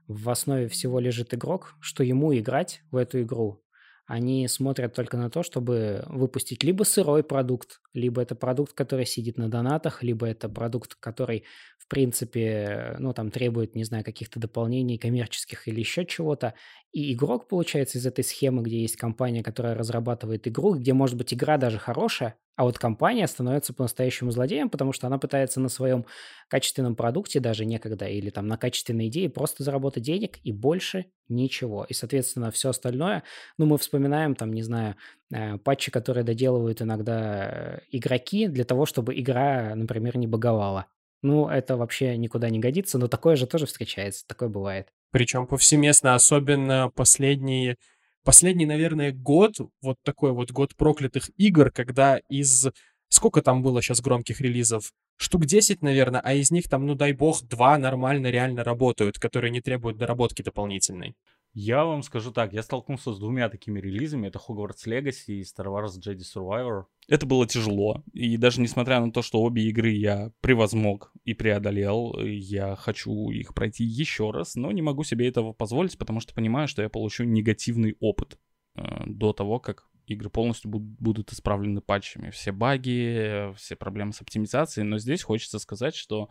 в 0.07 0.29
основе 0.29 0.69
всего 0.69 1.01
лежит 1.01 1.33
игрок, 1.33 1.75
что 1.81 2.01
ему 2.01 2.33
играть 2.33 2.83
в 2.89 2.95
эту 2.95 3.21
игру. 3.23 3.61
Они 4.05 4.47
смотрят 4.47 4.93
только 4.93 5.17
на 5.17 5.29
то, 5.29 5.43
чтобы 5.43 6.05
выпустить 6.07 6.63
либо 6.63 6.83
сырой 6.83 7.21
продукт, 7.21 7.81
либо 7.93 8.21
это 8.21 8.33
продукт, 8.33 8.71
который 8.71 9.05
сидит 9.05 9.37
на 9.37 9.49
донатах, 9.49 10.03
либо 10.03 10.25
это 10.25 10.47
продукт, 10.47 10.95
который, 10.95 11.43
в 11.77 11.89
принципе, 11.89 12.95
ну, 12.99 13.11
там 13.11 13.29
требует, 13.29 13.75
не 13.75 13.83
знаю, 13.83 14.05
каких-то 14.05 14.39
дополнений 14.39 14.97
коммерческих 14.97 15.67
или 15.67 15.81
еще 15.81 16.05
чего-то. 16.05 16.53
И 16.93 17.11
игрок, 17.11 17.49
получается, 17.49 17.97
из 17.97 18.05
этой 18.05 18.23
схемы, 18.23 18.63
где 18.63 18.79
есть 18.79 18.95
компания, 18.95 19.43
которая 19.43 19.75
разрабатывает 19.75 20.47
игру, 20.47 20.75
где, 20.75 20.93
может 20.93 21.17
быть, 21.17 21.33
игра 21.33 21.57
даже 21.57 21.77
хорошая, 21.77 22.37
а 22.55 22.63
вот 22.63 22.79
компания 22.79 23.27
становится 23.27 23.73
по-настоящему 23.73 24.31
злодеем, 24.31 24.69
потому 24.69 24.93
что 24.93 25.07
она 25.07 25.17
пытается 25.17 25.59
на 25.59 25.69
своем 25.69 26.05
качественном 26.47 26.95
продукте 26.95 27.39
даже 27.39 27.65
некогда 27.65 28.05
или 28.05 28.29
там 28.29 28.47
на 28.47 28.57
качественной 28.57 29.07
идее 29.07 29.29
просто 29.29 29.63
заработать 29.63 30.03
денег 30.03 30.39
и 30.43 30.51
больше 30.51 31.05
ничего. 31.27 31.85
И, 31.89 31.93
соответственно, 31.93 32.51
все 32.51 32.69
остальное, 32.69 33.23
ну, 33.57 33.65
мы 33.65 33.77
вспоминаем 33.77 34.35
там, 34.35 34.53
не 34.53 34.63
знаю, 34.63 34.95
э, 35.33 35.57
патчи, 35.57 35.91
которые 35.91 36.23
доделывают 36.23 36.81
иногда 36.81 37.49
э, 37.49 37.79
игроки 37.91 38.47
для 38.47 38.63
того, 38.63 38.85
чтобы 38.85 39.19
игра, 39.19 39.75
например, 39.75 40.17
не 40.17 40.27
баговала. 40.27 40.85
Ну, 41.21 41.47
это 41.47 41.75
вообще 41.75 42.15
никуда 42.17 42.49
не 42.49 42.59
годится, 42.59 42.97
но 42.99 43.07
такое 43.07 43.35
же 43.35 43.47
тоже 43.47 43.65
встречается, 43.65 44.25
такое 44.27 44.47
бывает. 44.47 44.89
Причем 45.11 45.47
повсеместно, 45.47 46.13
особенно 46.13 46.91
последние 46.93 47.77
последний, 48.25 48.65
наверное, 48.65 49.13
год, 49.13 49.53
вот 49.81 49.97
такой 50.03 50.33
вот 50.33 50.51
год 50.51 50.75
проклятых 50.75 51.29
игр, 51.37 51.71
когда 51.71 52.17
из... 52.27 52.67
Сколько 53.07 53.41
там 53.41 53.61
было 53.61 53.81
сейчас 53.81 54.01
громких 54.01 54.41
релизов? 54.41 54.91
Штук 55.17 55.45
10, 55.45 55.81
наверное, 55.81 56.19
а 56.19 56.33
из 56.33 56.51
них 56.51 56.67
там, 56.67 56.85
ну 56.85 56.95
дай 56.95 57.13
бог, 57.13 57.41
два 57.43 57.77
нормально 57.77 58.27
реально 58.27 58.65
работают, 58.65 59.17
которые 59.17 59.51
не 59.51 59.61
требуют 59.61 59.97
доработки 59.97 60.41
дополнительной. 60.41 61.15
Я 61.57 61.85
вам 61.85 62.03
скажу 62.03 62.33
так, 62.33 62.51
я 62.51 62.61
столкнулся 62.61 63.13
с 63.13 63.17
двумя 63.17 63.47
такими 63.47 63.79
релизами, 63.79 64.27
это 64.27 64.39
Hogwarts 64.39 64.85
Legacy 64.87 65.35
и 65.35 65.41
Star 65.41 65.67
Wars 65.67 65.97
Jedi 65.97 66.19
Survivor. 66.19 66.83
Это 67.07 67.25
было 67.25 67.47
тяжело, 67.47 68.03
и 68.11 68.35
даже 68.35 68.59
несмотря 68.59 68.99
на 68.99 69.09
то, 69.09 69.21
что 69.21 69.41
обе 69.41 69.63
игры 69.69 69.91
я 69.91 70.33
превозмог 70.41 71.13
и 71.23 71.33
преодолел, 71.33 72.19
я 72.19 72.75
хочу 72.75 73.29
их 73.29 73.53
пройти 73.53 73.85
еще 73.85 74.31
раз, 74.31 74.55
но 74.55 74.69
не 74.73 74.81
могу 74.81 75.05
себе 75.05 75.29
этого 75.29 75.53
позволить, 75.53 75.97
потому 75.97 76.19
что 76.19 76.33
понимаю, 76.33 76.67
что 76.67 76.81
я 76.81 76.89
получу 76.89 77.23
негативный 77.23 77.95
опыт 78.01 78.37
э, 78.75 79.03
до 79.05 79.31
того, 79.31 79.59
как 79.61 79.87
игры 80.07 80.29
полностью 80.29 80.69
будут, 80.69 80.99
будут 80.99 81.31
исправлены 81.31 81.79
патчами. 81.79 82.31
Все 82.31 82.51
баги, 82.51 83.53
все 83.55 83.77
проблемы 83.77 84.11
с 84.11 84.19
оптимизацией, 84.19 84.85
но 84.85 84.97
здесь 84.97 85.23
хочется 85.23 85.59
сказать, 85.59 85.95
что 85.95 86.27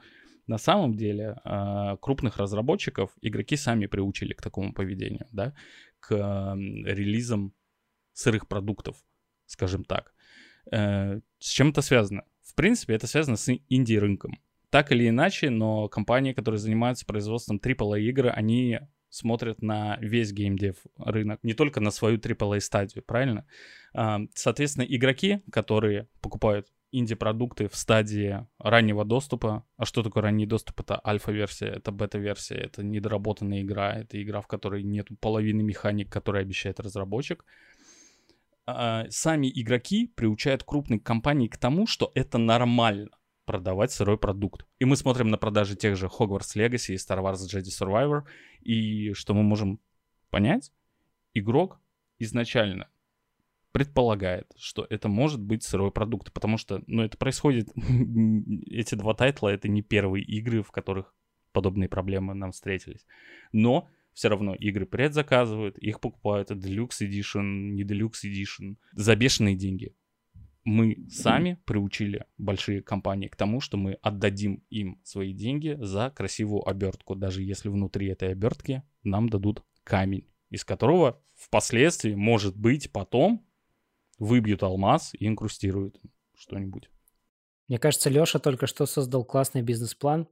на 0.47 0.59
самом 0.59 0.95
деле 0.95 1.37
а, 1.45 1.97
крупных 1.97 2.37
разработчиков 2.37 3.11
игроки 3.23 3.57
сами 3.57 3.87
приучили 3.87 4.33
к 4.35 4.43
такому 4.43 4.73
поведению, 4.73 5.27
да, 5.33 5.55
к 6.01 6.15
релизам 6.55 7.55
сырых 8.13 8.49
продуктов, 8.49 8.97
скажем 9.47 9.85
так. 9.85 10.15
Э, 10.71 11.21
с 11.39 11.49
чем 11.49 11.71
это 11.71 11.83
связано? 11.83 12.25
В 12.43 12.55
принципе, 12.55 12.95
это 12.95 13.07
связано 13.07 13.37
с 13.37 13.53
инди-рынком. 13.69 14.39
Так 14.71 14.93
или 14.93 15.09
иначе, 15.09 15.51
но 15.51 15.89
компании, 15.89 16.33
которые 16.33 16.59
занимаются 16.59 17.07
производством 17.07 17.59
AAA 17.59 18.01
игры, 18.01 18.31
они 18.31 18.81
смотрят 19.09 19.63
на 19.63 19.97
весь 20.01 20.33
геймдев 20.33 20.77
рынок, 20.99 21.39
не 21.45 21.55
только 21.55 21.81
на 21.81 21.93
свою 21.93 22.19
AAA 22.19 22.59
стадию, 22.59 23.05
правильно? 23.05 23.47
Соответственно, 24.35 24.85
игроки, 24.85 25.41
которые 25.53 26.09
покупают 26.21 26.67
инди-продукты 26.99 27.69
в 27.69 27.77
стадии 27.77 28.47
раннего 28.59 29.05
доступа. 29.05 29.65
А 29.77 29.85
что 29.85 30.03
такое 30.03 30.23
ранний 30.23 30.47
доступ? 30.47 30.81
Это 30.81 31.01
альфа-версия, 31.05 31.67
это 31.67 31.91
бета-версия, 31.93 32.57
это 32.57 32.83
недоработанная 32.83 33.63
игра, 33.63 33.95
это 33.95 34.23
игра, 34.23 34.41
в 34.41 34.47
которой 34.47 34.83
нет 34.83 35.09
половины 35.21 35.63
механик, 35.63 36.11
которые 36.11 36.43
обещает 36.43 36.81
разработчик. 36.81 37.45
А, 38.67 39.07
сами 39.11 39.51
игроки 39.55 40.07
приучают 40.15 40.65
крупные 40.65 41.01
компании 41.01 41.49
к 41.49 41.57
тому, 41.57 41.87
что 41.87 42.11
это 42.15 42.39
нормально 42.39 43.11
продавать 43.45 43.93
сырой 43.93 44.17
продукт. 44.17 44.67
И 44.79 44.85
мы 44.85 44.97
смотрим 44.97 45.29
на 45.29 45.37
продажи 45.37 45.77
тех 45.77 45.97
же 45.97 46.07
Hogwarts 46.07 46.57
Legacy 46.57 46.95
и 46.95 46.97
Star 46.97 47.21
Wars 47.23 47.41
Jedi 47.47 47.69
Survivor, 47.69 48.23
и 48.63 49.13
что 49.13 49.35
мы 49.35 49.43
можем 49.43 49.81
понять? 50.31 50.73
Игрок 51.35 51.79
изначально 52.19 52.89
предполагает, 53.75 54.47
что 54.57 54.87
это 54.89 55.09
может 55.09 55.43
быть 55.43 55.65
сырой 55.65 55.91
продукт, 55.91 56.33
потому 56.33 56.59
что, 56.59 56.85
ну, 56.87 57.03
это 57.03 57.19
происходит, 57.19 57.71
эти 58.71 58.95
два 58.95 59.15
тайтла, 59.15 59.49
это 59.49 59.67
не 59.67 59.83
первые 59.83 60.25
игры, 60.25 60.63
в 60.63 60.71
которых 60.71 61.13
подобные 61.51 61.89
проблемы 61.89 62.35
нам 62.35 62.53
встретились. 62.53 63.05
Но 63.51 63.89
все 64.13 64.29
равно 64.29 64.55
игры 64.55 64.87
предзаказывают, 64.87 65.77
их 65.79 65.99
покупают, 65.99 66.53
это 66.53 66.61
Deluxe 66.61 67.01
Edition, 67.03 67.73
не 67.73 67.83
Deluxe 67.83 68.27
Edition, 68.27 68.77
за 68.93 69.17
бешеные 69.17 69.57
деньги. 69.57 69.97
Мы 70.63 71.09
сами 71.11 71.59
приучили 71.65 72.27
большие 72.39 72.81
компании 72.81 73.27
к 73.27 73.35
тому, 73.35 73.61
что 73.61 73.77
мы 73.77 73.95
отдадим 74.03 74.63
им 74.71 75.01
свои 75.03 75.33
деньги 75.33 75.77
за 75.81 76.11
красивую 76.11 76.67
обертку, 76.69 77.17
даже 77.17 77.43
если 77.43 77.71
внутри 77.71 78.07
этой 78.07 78.31
обертки 78.31 78.85
нам 79.03 79.29
дадут 79.29 79.65
камень, 79.83 80.29
из 80.51 80.65
которого 80.65 81.21
впоследствии, 81.35 82.15
может 82.15 82.57
быть, 82.57 82.93
потом 82.93 83.44
выбьют 84.19 84.63
алмаз 84.63 85.13
и 85.15 85.27
инкрустируют 85.27 86.01
что-нибудь. 86.37 86.91
Мне 87.69 87.79
кажется, 87.79 88.11
Леша 88.11 88.39
только 88.39 88.67
что 88.67 88.87
создал 88.87 89.25
классный 89.25 89.63
бизнес-план. 89.63 90.29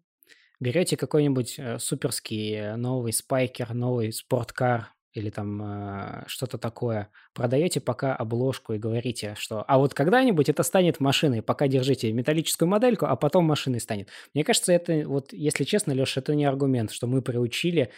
Берете 0.61 0.97
какой-нибудь 0.97 1.59
э, 1.59 1.78
суперский 1.78 2.55
э, 2.55 2.76
новый 2.76 3.12
спайкер, 3.12 3.74
новый 3.74 4.12
спорткар, 4.12 4.93
или 5.12 5.30
там 5.30 5.62
э, 5.62 6.24
что-то 6.26 6.59
такое, 6.59 7.11
продаете 7.35 7.80
пока 7.80 8.14
обложку 8.14 8.72
и 8.72 8.78
говорите, 8.78 9.35
что 9.39 9.62
а 9.66 9.78
вот 9.78 9.95
когда-нибудь 9.95 10.49
это 10.49 10.62
станет 10.62 11.01
машиной, 11.01 11.43
пока 11.43 11.68
держите 11.68 12.12
металлическую 12.12 12.68
модельку, 12.68 13.07
а 13.07 13.16
потом 13.16 13.45
машиной 13.45 13.80
станет. 13.80 14.09
Мне 14.35 14.45
кажется, 14.45 14.72
это 14.72 15.03
вот, 15.07 15.33
если 15.33 15.64
честно, 15.64 15.93
Леша, 15.93 16.20
это 16.20 16.35
не 16.35 16.45
аргумент, 16.45 16.93
что 16.93 17.07
мы 17.07 17.20
приучили 17.20 17.91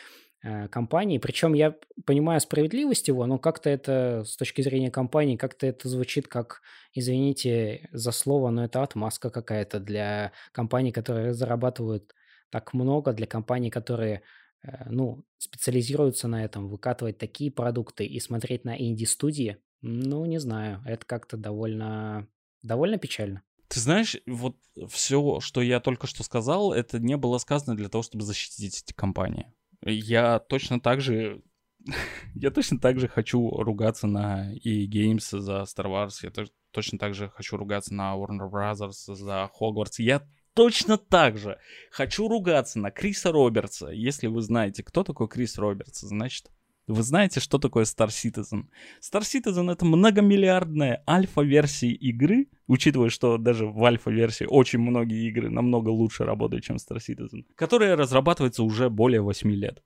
компании, 0.71 1.19
причем 1.19 1.55
я 1.55 1.75
понимаю 2.05 2.41
справедливость 2.41 3.09
его, 3.09 3.27
но 3.27 3.39
как-то 3.39 3.71
это 3.71 4.25
с 4.27 4.37
точки 4.37 4.63
зрения 4.63 4.91
компании, 4.91 5.37
как-то 5.37 5.67
это 5.67 5.89
звучит 5.89 6.29
как, 6.29 6.63
извините 6.93 7.89
за 7.93 8.13
слово, 8.13 8.51
но 8.51 8.65
это 8.65 8.83
отмазка 8.83 9.31
какая-то 9.31 9.81
для 9.81 10.33
компаний, 10.53 10.93
которые 10.93 11.35
зарабатывают 11.35 12.15
так 12.51 12.75
много, 12.75 13.13
для 13.13 13.27
компаний, 13.27 13.71
которые 13.71 14.23
Э, 14.65 14.89
ну, 14.89 15.25
специализируются 15.39 16.27
на 16.29 16.45
этом, 16.45 16.69
выкатывать 16.69 17.19
такие 17.19 17.51
продукты 17.51 18.07
и 18.07 18.19
смотреть 18.19 18.65
на 18.65 18.77
инди-студии, 18.77 19.59
ну, 19.83 20.25
не 20.25 20.39
знаю, 20.39 20.83
это 20.87 21.05
как-то 21.05 21.37
довольно, 21.37 22.27
довольно 22.63 22.99
печально. 22.99 23.43
Ты 23.69 23.81
знаешь, 23.81 24.17
вот 24.27 24.57
все, 24.89 25.41
что 25.41 25.61
я 25.61 25.81
только 25.81 26.07
что 26.07 26.23
сказал, 26.23 26.73
это 26.73 26.99
не 26.99 27.17
было 27.17 27.39
сказано 27.39 27.77
для 27.77 27.89
того, 27.89 28.03
чтобы 28.03 28.25
защитить 28.25 28.83
эти 28.83 28.93
компании. 28.95 29.53
Я 29.85 30.39
точно 30.39 30.81
так 30.81 31.01
же 31.01 31.43
я 32.35 32.51
точно 32.51 32.79
так 32.79 32.99
же 32.99 33.09
хочу 33.09 33.51
ругаться 33.51 34.07
на 34.07 34.55
EA 34.55 34.89
Games 34.89 35.39
за 35.39 35.63
Star 35.63 35.87
Wars, 35.87 36.19
я 36.23 36.31
точно 36.71 36.99
так 36.99 37.15
же 37.15 37.29
хочу 37.29 37.57
ругаться 37.57 37.95
на 37.95 38.15
Warner 38.17 38.51
Brothers 38.51 39.15
за 39.15 39.51
Hogwarts. 39.61 39.97
Я 39.99 40.27
точно 40.55 40.97
так 40.97 41.37
же 41.37 41.59
хочу 41.91 42.29
ругаться 42.29 42.79
на 42.79 42.91
Криса 42.91 43.33
Робертса. 43.33 43.89
Если 43.89 44.27
вы 44.27 44.41
знаете, 44.41 44.83
кто 44.83 45.05
такой 45.05 45.29
Крис 45.29 45.59
Робертс, 45.59 46.01
значит, 46.01 46.51
вы 46.87 47.03
знаете, 47.03 47.41
что 47.41 47.59
такое 47.59 47.85
Star 47.85 48.09
Citizen. 48.09 48.67
Star 49.01 49.23
Citizen— 49.23 49.73
это 49.73 49.85
многомиллиардная 49.85 51.03
альфа-версия 51.09 51.93
игры, 51.93 52.49
учитывая, 52.67 53.11
что 53.11 53.39
даже 53.39 53.67
в 53.67 53.83
альфа-версии 53.85 54.45
очень 54.45 54.81
многие 54.81 55.29
игры 55.29 55.51
намного 55.51 55.89
лучше 55.89 56.25
работают, 56.25 56.65
чем 56.65 56.77
Star 56.77 56.99
Citizen, 56.99 57.45
которая 57.55 57.97
разрабатывается 57.97 58.63
уже 58.63 58.91
более 58.91 59.23
8 59.23 59.51
лет. 59.53 59.83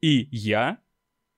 И 0.00 0.28
я 0.30 0.78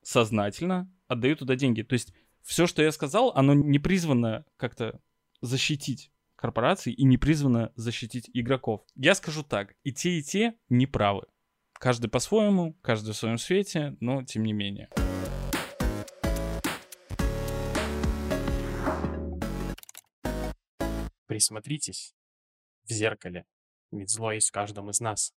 сознательно 0.03 0.93
отдаю 1.07 1.37
туда 1.37 1.57
деньги. 1.57 1.83
То 1.83 1.95
есть 1.95 2.13
все, 2.43 2.67
что 2.67 2.83
я 2.83 2.93
сказал, 2.93 3.33
оно 3.35 3.55
не 3.55 3.79
призвано 3.79 4.45
как-то 4.57 5.01
защитить 5.41 6.11
корпораций 6.37 6.93
и 6.93 7.05
не 7.05 7.19
призвана 7.19 7.73
защитить 7.77 8.31
игроков. 8.33 8.83
Я 8.97 9.15
скажу 9.15 9.43
так, 9.43 9.75
и 9.85 9.93
те, 9.93 10.19
и 10.19 10.23
те 10.23 10.55
не 10.69 10.87
правы. 10.87 11.27
Каждый 11.81 12.11
по-своему, 12.11 12.75
каждый 12.83 13.15
в 13.15 13.17
своем 13.17 13.39
свете, 13.39 13.97
но 14.01 14.23
тем 14.23 14.45
не 14.45 14.53
менее. 14.53 14.91
Присмотритесь 21.27 22.15
в 22.85 22.93
зеркале, 22.93 23.47
ведь 23.93 24.11
зло 24.11 24.31
есть 24.31 24.51
в 24.51 24.53
каждом 24.53 24.91
из 24.91 25.01
нас. 25.01 25.33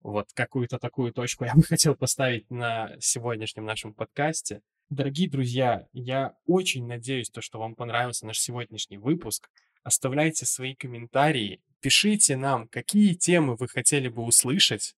Вот 0.00 0.32
какую-то 0.32 0.78
такую 0.78 1.12
точку 1.12 1.44
я 1.44 1.54
бы 1.54 1.62
хотел 1.68 1.94
поставить 1.94 2.50
на 2.50 2.98
сегодняшнем 2.98 3.66
нашем 3.66 3.92
подкасте. 3.92 4.62
Дорогие 4.88 5.28
друзья, 5.28 5.86
я 5.92 6.38
очень 6.46 6.86
надеюсь, 6.86 7.28
то, 7.28 7.42
что 7.42 7.58
вам 7.58 7.74
понравился 7.74 8.24
наш 8.24 8.38
сегодняшний 8.38 8.96
выпуск 8.96 9.50
оставляйте 9.82 10.46
свои 10.46 10.74
комментарии, 10.74 11.60
пишите 11.80 12.36
нам, 12.36 12.66
какие 12.66 13.14
темы 13.14 13.54
вы 13.54 13.68
хотели 13.68 14.08
бы 14.08 14.22
услышать, 14.22 14.96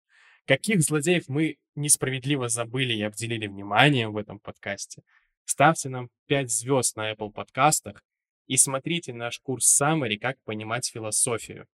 каких 0.46 0.82
злодеев 0.82 1.28
мы 1.28 1.58
несправедливо 1.74 2.48
забыли 2.48 2.94
и 2.94 3.02
обделили 3.02 3.46
вниманием 3.46 4.12
в 4.12 4.16
этом 4.16 4.38
подкасте. 4.38 5.02
Ставьте 5.44 5.88
нам 5.88 6.08
5 6.26 6.50
звезд 6.50 6.96
на 6.96 7.12
Apple 7.12 7.30
подкастах 7.30 8.02
и 8.46 8.56
смотрите 8.56 9.12
наш 9.12 9.38
курс 9.40 9.80
Summary 9.80 10.16
«Как 10.16 10.40
понимать 10.44 10.88
философию». 10.88 11.66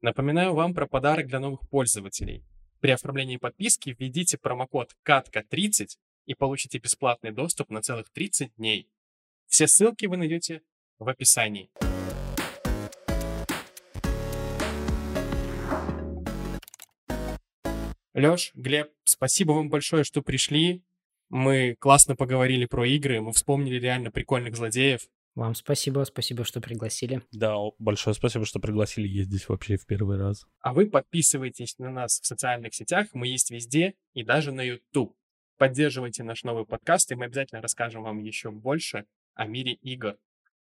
Напоминаю 0.00 0.54
вам 0.54 0.74
про 0.74 0.86
подарок 0.86 1.26
для 1.26 1.40
новых 1.40 1.68
пользователей. 1.68 2.44
При 2.80 2.92
оформлении 2.92 3.36
подписки 3.36 3.96
введите 3.98 4.38
промокод 4.38 4.94
КАТКА30 5.04 5.88
и 6.26 6.34
получите 6.34 6.78
бесплатный 6.78 7.32
доступ 7.32 7.70
на 7.70 7.82
целых 7.82 8.10
30 8.12 8.54
дней. 8.56 8.88
Все 9.46 9.66
ссылки 9.66 10.06
вы 10.06 10.16
найдете 10.18 10.62
в 10.98 11.08
описании. 11.08 11.70
Лёш, 18.18 18.50
Глеб, 18.54 18.90
спасибо 19.04 19.52
вам 19.52 19.68
большое, 19.68 20.02
что 20.02 20.22
пришли. 20.22 20.82
Мы 21.28 21.76
классно 21.78 22.16
поговорили 22.16 22.66
про 22.66 22.84
игры, 22.84 23.20
мы 23.20 23.32
вспомнили 23.32 23.78
реально 23.78 24.10
прикольных 24.10 24.56
злодеев. 24.56 25.02
Вам 25.36 25.54
спасибо, 25.54 26.02
спасибо, 26.02 26.42
что 26.44 26.60
пригласили. 26.60 27.22
Да, 27.30 27.54
большое 27.78 28.14
спасибо, 28.14 28.44
что 28.44 28.58
пригласили 28.58 29.06
ездить 29.06 29.48
вообще 29.48 29.76
в 29.76 29.86
первый 29.86 30.18
раз. 30.18 30.44
А 30.60 30.72
вы 30.72 30.86
подписывайтесь 30.86 31.78
на 31.78 31.90
нас 31.90 32.20
в 32.20 32.26
социальных 32.26 32.74
сетях, 32.74 33.06
мы 33.12 33.28
есть 33.28 33.52
везде 33.52 33.94
и 34.14 34.24
даже 34.24 34.50
на 34.50 34.62
YouTube. 34.62 35.14
Поддерживайте 35.56 36.24
наш 36.24 36.42
новый 36.42 36.66
подкаст, 36.66 37.12
и 37.12 37.14
мы 37.14 37.26
обязательно 37.26 37.62
расскажем 37.62 38.02
вам 38.02 38.18
еще 38.18 38.50
больше 38.50 39.04
о 39.34 39.46
мире 39.46 39.74
игр. 39.74 40.16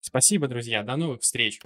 Спасибо, 0.01 0.49
друзья, 0.49 0.83
до 0.83 0.97
новых 0.97 1.21
встреч! 1.21 1.61